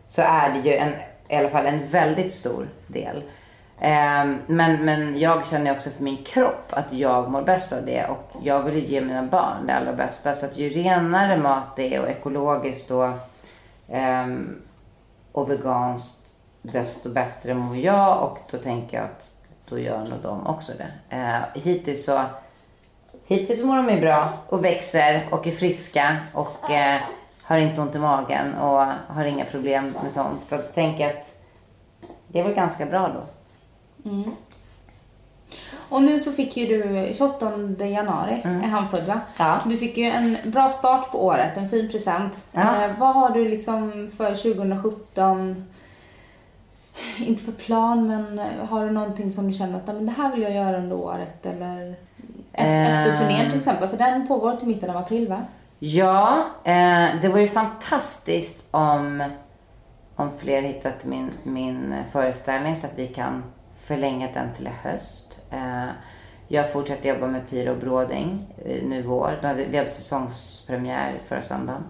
så 0.07 0.23
är 0.23 0.51
det 0.51 0.59
ju 0.59 0.77
en, 0.77 0.93
i 1.29 1.37
alla 1.37 1.49
fall 1.49 1.67
en 1.67 1.87
väldigt 1.87 2.33
stor 2.33 2.69
del. 2.87 3.17
Um, 3.81 4.39
men, 4.47 4.85
men 4.85 5.19
jag 5.19 5.47
känner 5.47 5.73
också 5.73 5.91
för 5.91 6.05
min 6.05 6.25
kropp 6.25 6.67
att 6.71 6.93
jag 6.93 7.31
mår 7.31 7.43
bäst 7.43 7.73
av 7.73 7.87
det 7.87 8.07
och 8.07 8.33
jag 8.43 8.63
vill 8.63 8.85
ge 8.85 9.01
mina 9.01 9.23
barn 9.23 9.67
det 9.67 9.75
allra 9.75 9.93
bästa. 9.93 10.35
Så 10.35 10.47
att 10.47 10.59
ju 10.59 10.69
renare 10.69 11.37
mat 11.37 11.77
det 11.77 11.95
är 11.95 12.01
och 12.01 12.09
ekologiskt 12.09 12.91
och, 12.91 13.09
um, 13.89 14.63
och 15.37 15.51
veganskt 15.51 16.35
desto 16.63 17.09
bättre 17.09 17.55
mår 17.55 17.77
jag 17.77 18.23
och 18.23 18.39
då 18.51 18.59
tänker 18.59 18.97
jag 18.97 19.05
att 19.05 19.35
då 19.69 19.79
gör 19.79 19.99
nog 19.99 20.19
de 20.23 20.47
också 20.47 20.73
det. 20.79 21.17
Eh, 21.17 21.63
hittills 21.63 22.05
så 22.05 22.25
Hittills 23.29 23.63
mår 23.63 23.77
de 23.77 23.91
ju 23.91 24.01
bra 24.01 24.29
och 24.49 24.65
växer 24.65 25.27
och 25.31 25.47
är 25.47 25.51
friska 25.51 26.17
och 26.33 26.71
eh, 26.71 27.01
har 27.43 27.59
inte 27.59 27.81
ont 27.81 27.95
i 27.95 27.99
magen 27.99 28.55
och 28.55 28.85
har 29.09 29.25
inga 29.25 29.45
problem 29.45 29.95
med 30.03 30.11
sånt. 30.11 30.45
Så 30.45 30.55
jag 30.55 30.75
tänker 30.75 31.07
att 31.07 31.35
det 32.29 32.41
är 32.41 32.45
väl 32.45 32.55
ganska 32.55 32.87
bra 32.87 33.09
då. 33.09 33.23
Mm. 34.11 34.31
Och 35.89 36.03
nu 36.03 36.19
så 36.19 36.33
fick 36.33 36.57
ju 36.57 36.67
du 36.67 37.13
28 37.15 37.53
januari, 37.87 38.41
Mm. 38.45 38.61
är 38.65 38.69
han 38.69 38.89
född 38.89 39.07
va? 39.07 39.21
Ja. 39.39 39.61
Du 39.65 39.77
fick 39.77 39.97
ju 39.97 40.05
en 40.05 40.37
bra 40.45 40.69
start 40.69 41.11
på 41.13 41.25
året, 41.27 41.57
en 41.57 41.69
fin 41.69 41.89
present. 41.91 42.37
Ja. 42.53 42.61
Eh, 42.85 42.91
vad 42.99 43.15
har 43.15 43.31
du 43.31 43.49
liksom 43.49 44.11
för 44.17 44.35
2017? 44.35 45.65
Inte 47.19 47.43
för 47.43 47.53
plan, 47.53 48.07
men 48.07 48.39
eh, 48.39 48.67
har 48.69 48.85
du 48.85 48.91
någonting 48.91 49.31
som 49.33 49.47
du 49.47 49.53
känner 49.53 49.77
att 49.79 49.87
"Nej, 49.87 49.97
men 49.97 50.07
det 50.07 50.13
här 50.13 50.31
vill 50.33 50.43
jag 50.43 50.53
göra 50.53 50.77
under 50.79 50.97
året? 50.97 51.47
Eller 51.47 51.95
efter, 52.53 52.83
efter 53.05 53.17
turnén 53.17 53.49
till 53.51 53.59
exempel, 53.59 53.89
för 53.89 53.97
den 53.97 54.29
pågår 54.29 54.57
till 54.57 54.69
mitten 54.69 54.91
av 54.91 54.97
april 54.97 55.29
va? 55.29 55.43
Ja, 55.79 56.47
eh, 56.65 57.09
det 57.23 57.29
vore 57.29 57.41
ju 57.41 57.49
fantastiskt 57.49 58.65
om, 58.71 59.25
om 60.17 60.31
fler 60.39 60.63
hittat 60.63 61.05
min, 61.05 61.31
min 61.43 61.95
föreställning 62.13 62.77
så 62.77 62.87
att 62.87 62.99
vi 62.99 63.07
kan 63.07 63.43
förlänga 63.87 64.29
den 64.35 64.53
till 64.55 64.69
höst. 64.83 65.39
Eh, 65.51 65.87
jag 66.49 66.73
fortsätter 66.73 67.09
jobba 67.09 67.27
med 67.27 67.49
Pyro 67.51 67.71
och 67.73 67.79
Bråding 67.79 68.55
eh, 68.65 68.83
nu 68.85 69.03
vår. 69.03 69.39
Hade, 69.43 69.65
vi 69.65 69.77
hade 69.77 69.89
säsongspremiär 69.89 71.13
förra 71.25 71.43
söndagen. 71.43 71.85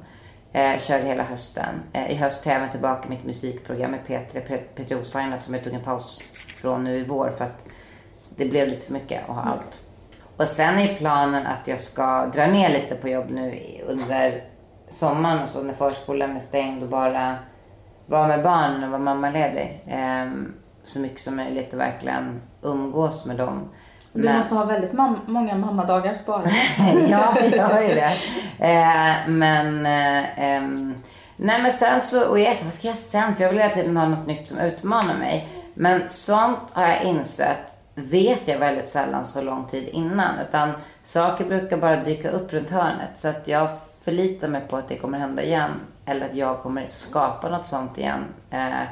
Eh, 0.53 0.79
kör 0.79 0.99
hela 0.99 1.23
hösten. 1.23 1.83
Eh, 1.93 2.11
I 2.11 2.15
höst 2.15 2.43
tar 2.43 2.51
jag 2.51 2.57
även 2.59 2.71
tillbaka 2.71 3.09
mitt 3.09 3.25
musikprogram 3.25 3.91
med 3.91 4.01
P3, 4.07 4.41
P- 4.47 4.63
P3 4.77 5.01
Osignat 5.01 5.43
som 5.43 5.55
jag 5.55 5.65
tog 5.65 5.73
en 5.73 5.83
paus 5.83 6.23
från 6.59 6.85
nu 6.85 6.97
i 6.97 7.05
vår 7.05 7.31
för 7.31 7.45
att 7.45 7.67
det 8.37 8.47
blev 8.47 8.69
lite 8.69 8.87
för 8.87 8.93
mycket 8.93 9.29
att 9.29 9.37
ha 9.37 9.43
allt. 9.43 9.81
Och 10.37 10.47
sen 10.47 10.79
är 10.79 10.95
planen 10.95 11.47
att 11.47 11.69
jag 11.69 11.81
ska 11.81 12.27
dra 12.27 12.47
ner 12.47 12.69
lite 12.69 12.95
på 12.95 13.09
jobb 13.09 13.31
nu 13.31 13.61
under 13.87 14.45
sommaren 14.89 15.43
och 15.43 15.49
så 15.49 15.63
när 15.63 15.75
förskolan 15.75 16.37
är 16.37 16.41
stängd 16.41 16.83
och 16.83 16.89
bara 16.89 17.39
vara 18.07 18.27
med 18.29 18.43
barnen 18.43 18.85
och 18.85 18.91
vara 18.91 19.03
mammaledig. 19.03 19.83
Ehm, 19.87 20.55
så 20.89 20.99
mycket 21.01 21.21
som 21.21 21.37
möjligt 21.37 21.73
och 21.73 21.81
verkligen 21.81 22.41
umgås 22.63 23.25
med 23.25 23.37
dem. 23.37 23.69
Du 24.13 24.23
Men- 24.23 24.37
måste 24.37 24.55
ha 24.55 24.65
väldigt 24.65 24.93
mam- 24.93 25.21
många 25.27 25.55
mammadagar 25.57 26.15
sparade. 26.15 26.51
ja, 27.09 27.37
jag 27.53 27.65
har 27.69 27.81
ju 27.83 27.89
det. 27.89 28.13
Eh, 28.59 29.29
men, 29.29 29.87
eh, 29.87 30.45
ehm, 30.45 30.95
nej 31.37 31.63
men 31.63 31.71
sen 31.73 32.01
så, 32.01 32.29
och 32.29 32.39
jag 32.39 32.47
är 32.51 32.55
så, 32.55 32.65
vad 32.65 32.73
ska 32.73 32.89
jag 32.89 32.97
sen? 32.97 33.37
För 33.37 33.43
jag 33.43 33.51
vill 33.51 33.59
hela 33.61 33.75
tiden 33.75 33.97
ha 33.97 34.09
något 34.09 34.27
nytt 34.27 34.47
som 34.47 34.59
utmanar 34.59 35.15
mig. 35.19 35.49
Men 35.75 36.09
sånt 36.09 36.71
har 36.73 36.87
jag 36.89 37.03
insett, 37.03 37.75
vet 37.95 38.49
jag 38.49 38.59
väldigt 38.59 38.89
sällan 38.89 39.25
så 39.25 39.41
lång 39.43 39.65
tid 39.67 39.89
innan. 39.89 40.39
Utan 40.49 40.73
saker 41.03 41.45
brukar 41.45 41.77
bara 41.77 41.97
dyka 41.97 42.31
upp 42.31 42.53
runt 42.53 42.71
hörnet. 42.71 43.11
Så 43.15 43.29
att 43.29 43.49
jag 43.49 43.69
förlitar 44.05 44.49
mig 44.49 44.61
på 44.69 44.77
att 44.77 44.89
det 44.89 44.97
kommer 44.99 45.19
hända 45.19 45.43
igen. 45.43 45.71
Eller 46.07 46.27
att 46.29 46.35
jag 46.35 46.63
kommer 46.63 46.87
skapa 46.87 47.49
något 47.49 47.67
sånt 47.67 47.99
igen. 47.99 48.25
Eh, 48.51 48.83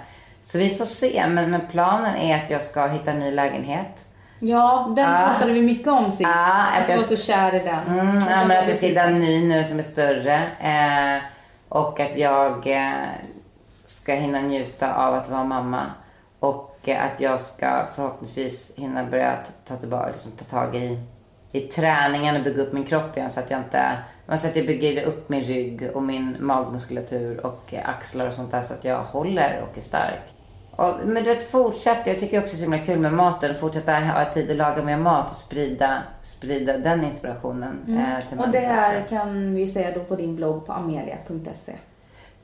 så 0.44 0.58
vi 0.58 0.70
får 0.74 0.84
se. 0.84 1.24
Men, 1.28 1.50
men 1.50 1.60
planen 1.70 2.16
är 2.16 2.42
att 2.44 2.50
jag 2.50 2.62
ska 2.62 2.86
hitta 2.86 3.10
en 3.10 3.18
ny 3.18 3.30
lägenhet. 3.30 4.04
Ja, 4.40 4.92
den 4.96 5.08
Ah. 5.12 5.28
pratade 5.28 5.52
vi 5.52 5.62
mycket 5.62 5.88
om 5.88 6.10
sist. 6.10 6.30
Ah, 6.34 6.62
att 6.72 6.80
att 6.80 6.86
du 6.86 6.92
jag- 6.92 6.98
var 6.98 7.04
så 7.04 7.16
kär 7.16 7.54
i 7.54 7.58
den. 7.58 7.98
Mm, 7.98 8.16
Att 8.18 8.30
ja, 8.30 8.36
den 8.38 8.48
men 8.48 8.62
att 8.62 8.68
vi 8.68 8.76
ska 8.76 8.86
hitta 8.86 9.02
en 9.02 9.18
ny 9.18 9.48
nu 9.48 9.64
som 9.64 9.78
är 9.78 9.82
större. 9.82 10.34
Eh, 10.60 11.22
och 11.68 12.00
att 12.00 12.16
jag 12.16 12.66
eh, 12.66 12.92
ska 13.84 14.14
hinna 14.14 14.40
njuta 14.40 14.94
av 14.94 15.14
att 15.14 15.28
vara 15.28 15.44
mamma. 15.44 15.80
Och 16.40 16.78
eh, 16.84 17.04
att 17.04 17.20
jag 17.20 17.40
ska 17.40 17.86
förhoppningsvis 17.94 18.72
hinna 18.76 19.04
börja 19.04 19.32
ta, 19.64 19.76
tillbaka, 19.76 20.08
liksom, 20.10 20.30
ta 20.30 20.44
tag 20.44 20.74
i, 20.76 20.98
i 21.54 21.60
träningen 21.60 22.36
och 22.36 22.42
bygga 22.42 22.62
upp 22.62 22.72
min 22.72 22.84
kropp 22.84 23.16
igen. 23.16 23.30
Så 23.30 23.40
att 23.40 23.50
jag 23.50 23.60
inte, 23.60 23.96
så 24.36 24.46
att 24.46 24.56
jag 24.56 24.66
bygger 24.66 25.04
upp 25.04 25.28
min 25.28 25.40
rygg 25.40 25.90
och 25.94 26.02
min 26.02 26.36
magmuskulatur 26.40 27.46
och 27.46 27.74
eh, 27.74 27.88
axlar 27.88 28.26
och 28.26 28.34
sånt 28.34 28.50
där. 28.50 28.62
Så 28.62 28.74
att 28.74 28.84
jag 28.84 29.02
håller 29.02 29.62
och 29.62 29.78
är 29.78 29.80
stark. 29.80 30.34
Och, 30.70 30.94
men 31.04 31.24
du 31.24 31.30
vet, 31.30 31.50
fortsätta. 31.50 32.10
Jag 32.10 32.18
tycker 32.18 32.38
också 32.38 32.56
det 32.56 32.62
är 32.62 32.64
så 32.66 32.70
himla 32.70 32.86
kul 32.86 32.98
med 32.98 33.12
maten. 33.12 33.54
Fortsätta 33.54 33.92
ha 33.92 34.24
tid 34.24 34.50
att 34.50 34.56
laga 34.56 34.82
mer 34.82 34.96
mat 34.96 35.30
och 35.30 35.36
sprida, 35.36 36.02
sprida 36.22 36.78
den 36.78 37.04
inspirationen 37.04 37.78
eh, 37.88 38.28
till 38.28 38.38
Och 38.38 38.48
det 38.48 38.60
människor 38.60 38.94
är, 38.94 39.02
också. 39.02 39.14
kan 39.14 39.54
vi 39.54 39.66
säga 39.66 39.94
då 39.94 40.00
på 40.00 40.16
din 40.16 40.36
blogg 40.36 40.66
på 40.66 40.72
amelia.se. 40.72 41.72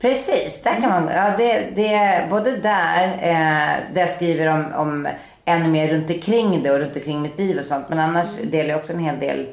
Precis, 0.01 0.61
där 0.61 0.81
kan 0.81 0.89
man, 0.89 1.09
ja, 1.15 1.33
det, 1.37 1.69
det 1.75 1.93
är 1.93 2.29
både 2.29 2.57
där, 2.57 3.07
eh, 3.07 3.93
där 3.93 4.01
jag 4.01 4.09
skriver 4.09 4.47
om, 4.47 4.73
om 4.75 5.07
ännu 5.45 5.69
mer 5.69 5.87
runt 5.87 6.09
omkring 6.09 6.63
det 6.63 6.71
och 6.71 6.79
runt 6.79 6.95
omkring 6.95 7.21
mitt 7.21 7.39
liv 7.39 7.57
och 7.57 7.65
sånt. 7.65 7.89
Men 7.89 7.99
annars 7.99 8.27
delar 8.51 8.69
jag 8.69 8.79
också 8.79 8.93
en 8.93 8.99
hel 8.99 9.19
del 9.19 9.47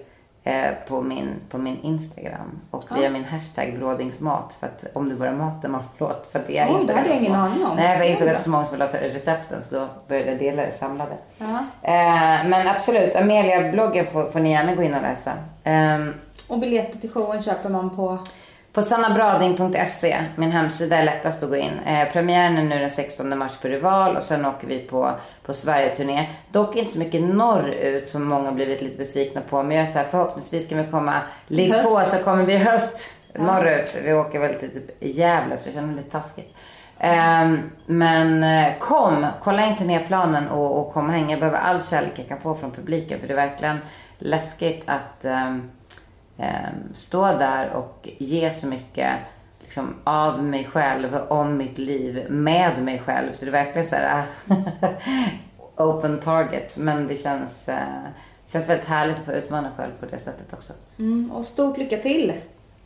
eh, 0.45 0.71
på, 0.89 1.03
min, 1.03 1.29
på 1.49 1.59
min 1.59 1.81
Instagram 1.83 2.61
och 2.71 2.85
via 2.97 3.11
min 3.11 3.25
hashtag 3.25 3.75
brådingsmat. 3.79 4.57
För 4.61 4.67
att 4.67 4.85
om 4.95 5.09
du 5.09 5.17
börjar 5.17 5.33
maten, 5.33 5.71
man 5.71 5.83
förlåt. 5.99 6.29
För 6.33 6.39
att 6.39 6.47
det 6.47 6.59
är 6.59 6.75
Oj, 6.75 6.85
det 6.87 6.93
hade 6.93 7.09
jag 7.09 7.19
ingen 7.19 7.35
aning 7.35 7.67
om. 7.67 7.77
Nej, 7.77 7.99
jag 7.99 8.09
insåg 8.09 8.29
Det 8.29 8.33
att 8.33 8.43
så 8.43 8.51
många 8.51 8.65
som 8.65 8.73
ville 8.75 8.85
ha 8.85 8.93
recepten 9.15 9.63
så 9.63 9.75
då 9.75 9.89
började 10.09 10.31
jag 10.31 10.39
dela 10.39 10.63
det 10.63 10.73
samlade. 10.73 11.17
Ja. 11.39 11.47
Eh, 11.83 12.49
men 12.49 12.69
absolut, 12.69 13.17
Amelia-bloggen 13.17 14.07
får, 14.07 14.31
får 14.31 14.41
ni 14.41 14.51
gärna 14.51 14.75
gå 14.75 14.83
in 14.83 14.95
och 14.95 15.03
läsa. 15.03 15.33
Ehm, 15.65 16.15
Och 16.49 16.59
biljetter 16.59 16.99
till 16.99 17.11
showen 17.11 17.43
köper 17.43 17.69
man 17.69 17.91
på... 17.97 18.19
på 18.73 18.83
sannabrading.se, 18.83 20.17
min 20.37 20.51
hemsida 20.51 20.97
är 20.97 21.05
lättast 21.05 21.43
att 21.43 21.49
gå 21.49 21.57
in. 21.57 21.79
Eh, 21.87 22.09
premiären 22.13 22.59
är 22.59 22.63
nu 22.63 22.79
den 22.79 22.91
16 22.91 23.39
mars 23.39 23.57
på 23.57 23.69
Rival 23.69 24.17
och 24.17 24.23
sen 24.23 24.45
åker 24.45 24.67
vi 24.67 24.79
på, 24.79 25.11
på 25.43 25.53
Sverige-turné. 25.53 26.29
Dock 26.53 26.77
inte 26.77 26.93
så 26.93 26.99
mycket 26.99 27.23
norrut 27.23 28.09
som 28.09 28.25
många 28.25 28.53
blivit 28.53 28.83
lite 28.83 28.97
besvikna 28.97 29.41
på. 29.41 29.63
Men 29.63 29.77
jag 29.77 29.83
är 29.89 29.93
så 29.93 29.99
här, 29.99 30.07
förhoppningsvis 30.11 30.69
kan 30.69 30.79
vi 30.79 30.85
komma, 30.91 31.21
ligg 31.47 31.73
Höst, 31.73 31.85
på 31.85 32.05
så 32.05 32.17
kommer 32.17 32.45
vi 32.45 32.53
i 32.53 32.59
höst 32.59 33.15
norrut. 33.35 33.99
Vi 34.05 34.13
åker 34.13 34.41
väl 34.41 34.55
till 34.55 34.71
typ 34.71 34.91
Gävle 35.01 35.57
så 35.57 35.69
jag 35.69 35.75
känner 35.75 35.87
mig 35.87 35.97
lite 35.97 36.11
taskigt. 36.11 36.57
Ehm, 36.99 37.71
men 37.87 38.43
eh, 38.43 38.79
kom, 38.79 39.27
kolla 39.43 39.67
in 39.67 39.77
turnéplanen 39.77 40.49
och, 40.49 40.79
och 40.79 40.93
kom 40.93 41.07
och 41.07 41.13
häng. 41.13 41.31
Jag 41.31 41.41
behöver 41.41 41.59
all 41.59 41.83
kärlek 41.83 42.13
jag 42.17 42.29
kan 42.29 42.39
få 42.39 42.55
från 42.55 42.71
publiken 42.71 43.21
för 43.21 43.29
det 43.29 43.35
är 43.35 43.49
verkligen 43.49 43.79
läskigt 44.19 44.83
att 44.87 45.25
ehm, 45.25 45.71
Ehm, 46.39 46.95
stå 46.95 47.27
där 47.27 47.71
och 47.71 48.09
ge 48.19 48.51
så 48.51 48.67
mycket 48.67 49.17
liksom, 49.61 49.95
av 50.05 50.45
mig 50.45 50.65
själv, 50.65 51.15
om 51.29 51.57
mitt 51.57 51.79
liv, 51.79 52.27
med 52.29 52.83
mig 52.83 52.99
själv. 52.99 53.33
Så 53.33 53.45
det 53.45 53.51
är 53.51 53.53
verkligen 53.53 53.89
så 53.89 53.97
här 53.97 54.27
ah, 54.47 54.55
open 55.85 56.21
target. 56.21 56.77
Men 56.77 57.07
det 57.07 57.17
känns, 57.17 57.69
eh, 57.69 58.07
känns 58.47 58.69
väldigt 58.69 58.89
härligt 58.89 59.19
att 59.19 59.25
få 59.25 59.33
utmana 59.33 59.71
själv 59.77 59.93
på 60.01 60.07
det 60.07 60.19
sättet 60.19 60.53
också. 60.53 60.73
Mm, 60.99 61.31
och 61.31 61.45
stort 61.45 61.79
lycka 61.79 61.97
till! 61.97 62.33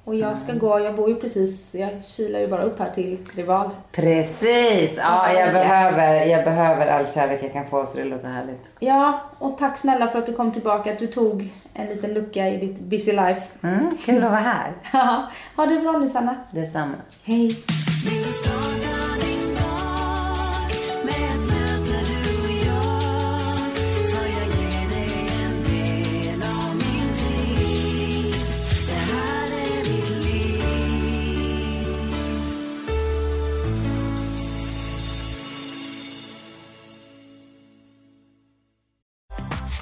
Och 0.04 0.14
jag 0.14 0.38
ska 0.38 0.52
gå, 0.52 0.80
jag 0.80 0.94
bor 0.96 1.08
ju 1.08 1.14
precis, 1.14 1.74
jag 1.74 1.90
kilar 2.04 2.40
ju 2.40 2.48
bara 2.48 2.62
upp 2.62 2.78
här 2.78 2.90
till 2.90 3.18
Rival. 3.34 3.70
Precis! 3.92 4.96
Ja, 4.96 5.32
jag 5.32 5.52
behöver, 5.52 6.26
jag 6.26 6.44
behöver 6.44 6.86
all 6.86 7.06
kärlek 7.06 7.42
jag 7.42 7.52
kan 7.52 7.66
få 7.66 7.86
så 7.86 7.98
det 7.98 8.04
låter 8.04 8.28
härligt. 8.28 8.70
Ja, 8.78 9.20
och 9.38 9.58
tack 9.58 9.78
snälla 9.78 10.08
för 10.08 10.18
att 10.18 10.26
du 10.26 10.32
kom 10.32 10.52
tillbaka, 10.52 10.92
att 10.92 10.98
du 10.98 11.06
tog 11.06 11.52
en 11.74 11.86
liten 11.86 12.14
lucka 12.14 12.48
i 12.48 12.56
ditt 12.56 12.80
busy 12.80 13.12
life. 13.12 13.42
Mm, 13.62 13.90
kul 14.04 14.24
att 14.24 14.30
vara 14.30 14.40
här. 14.40 14.72
ha 15.56 15.66
det 15.66 15.80
bra 15.80 15.92
nu 15.92 16.08
Sanna. 16.08 16.36
Detsamma. 16.50 16.94
Hej! 17.22 17.50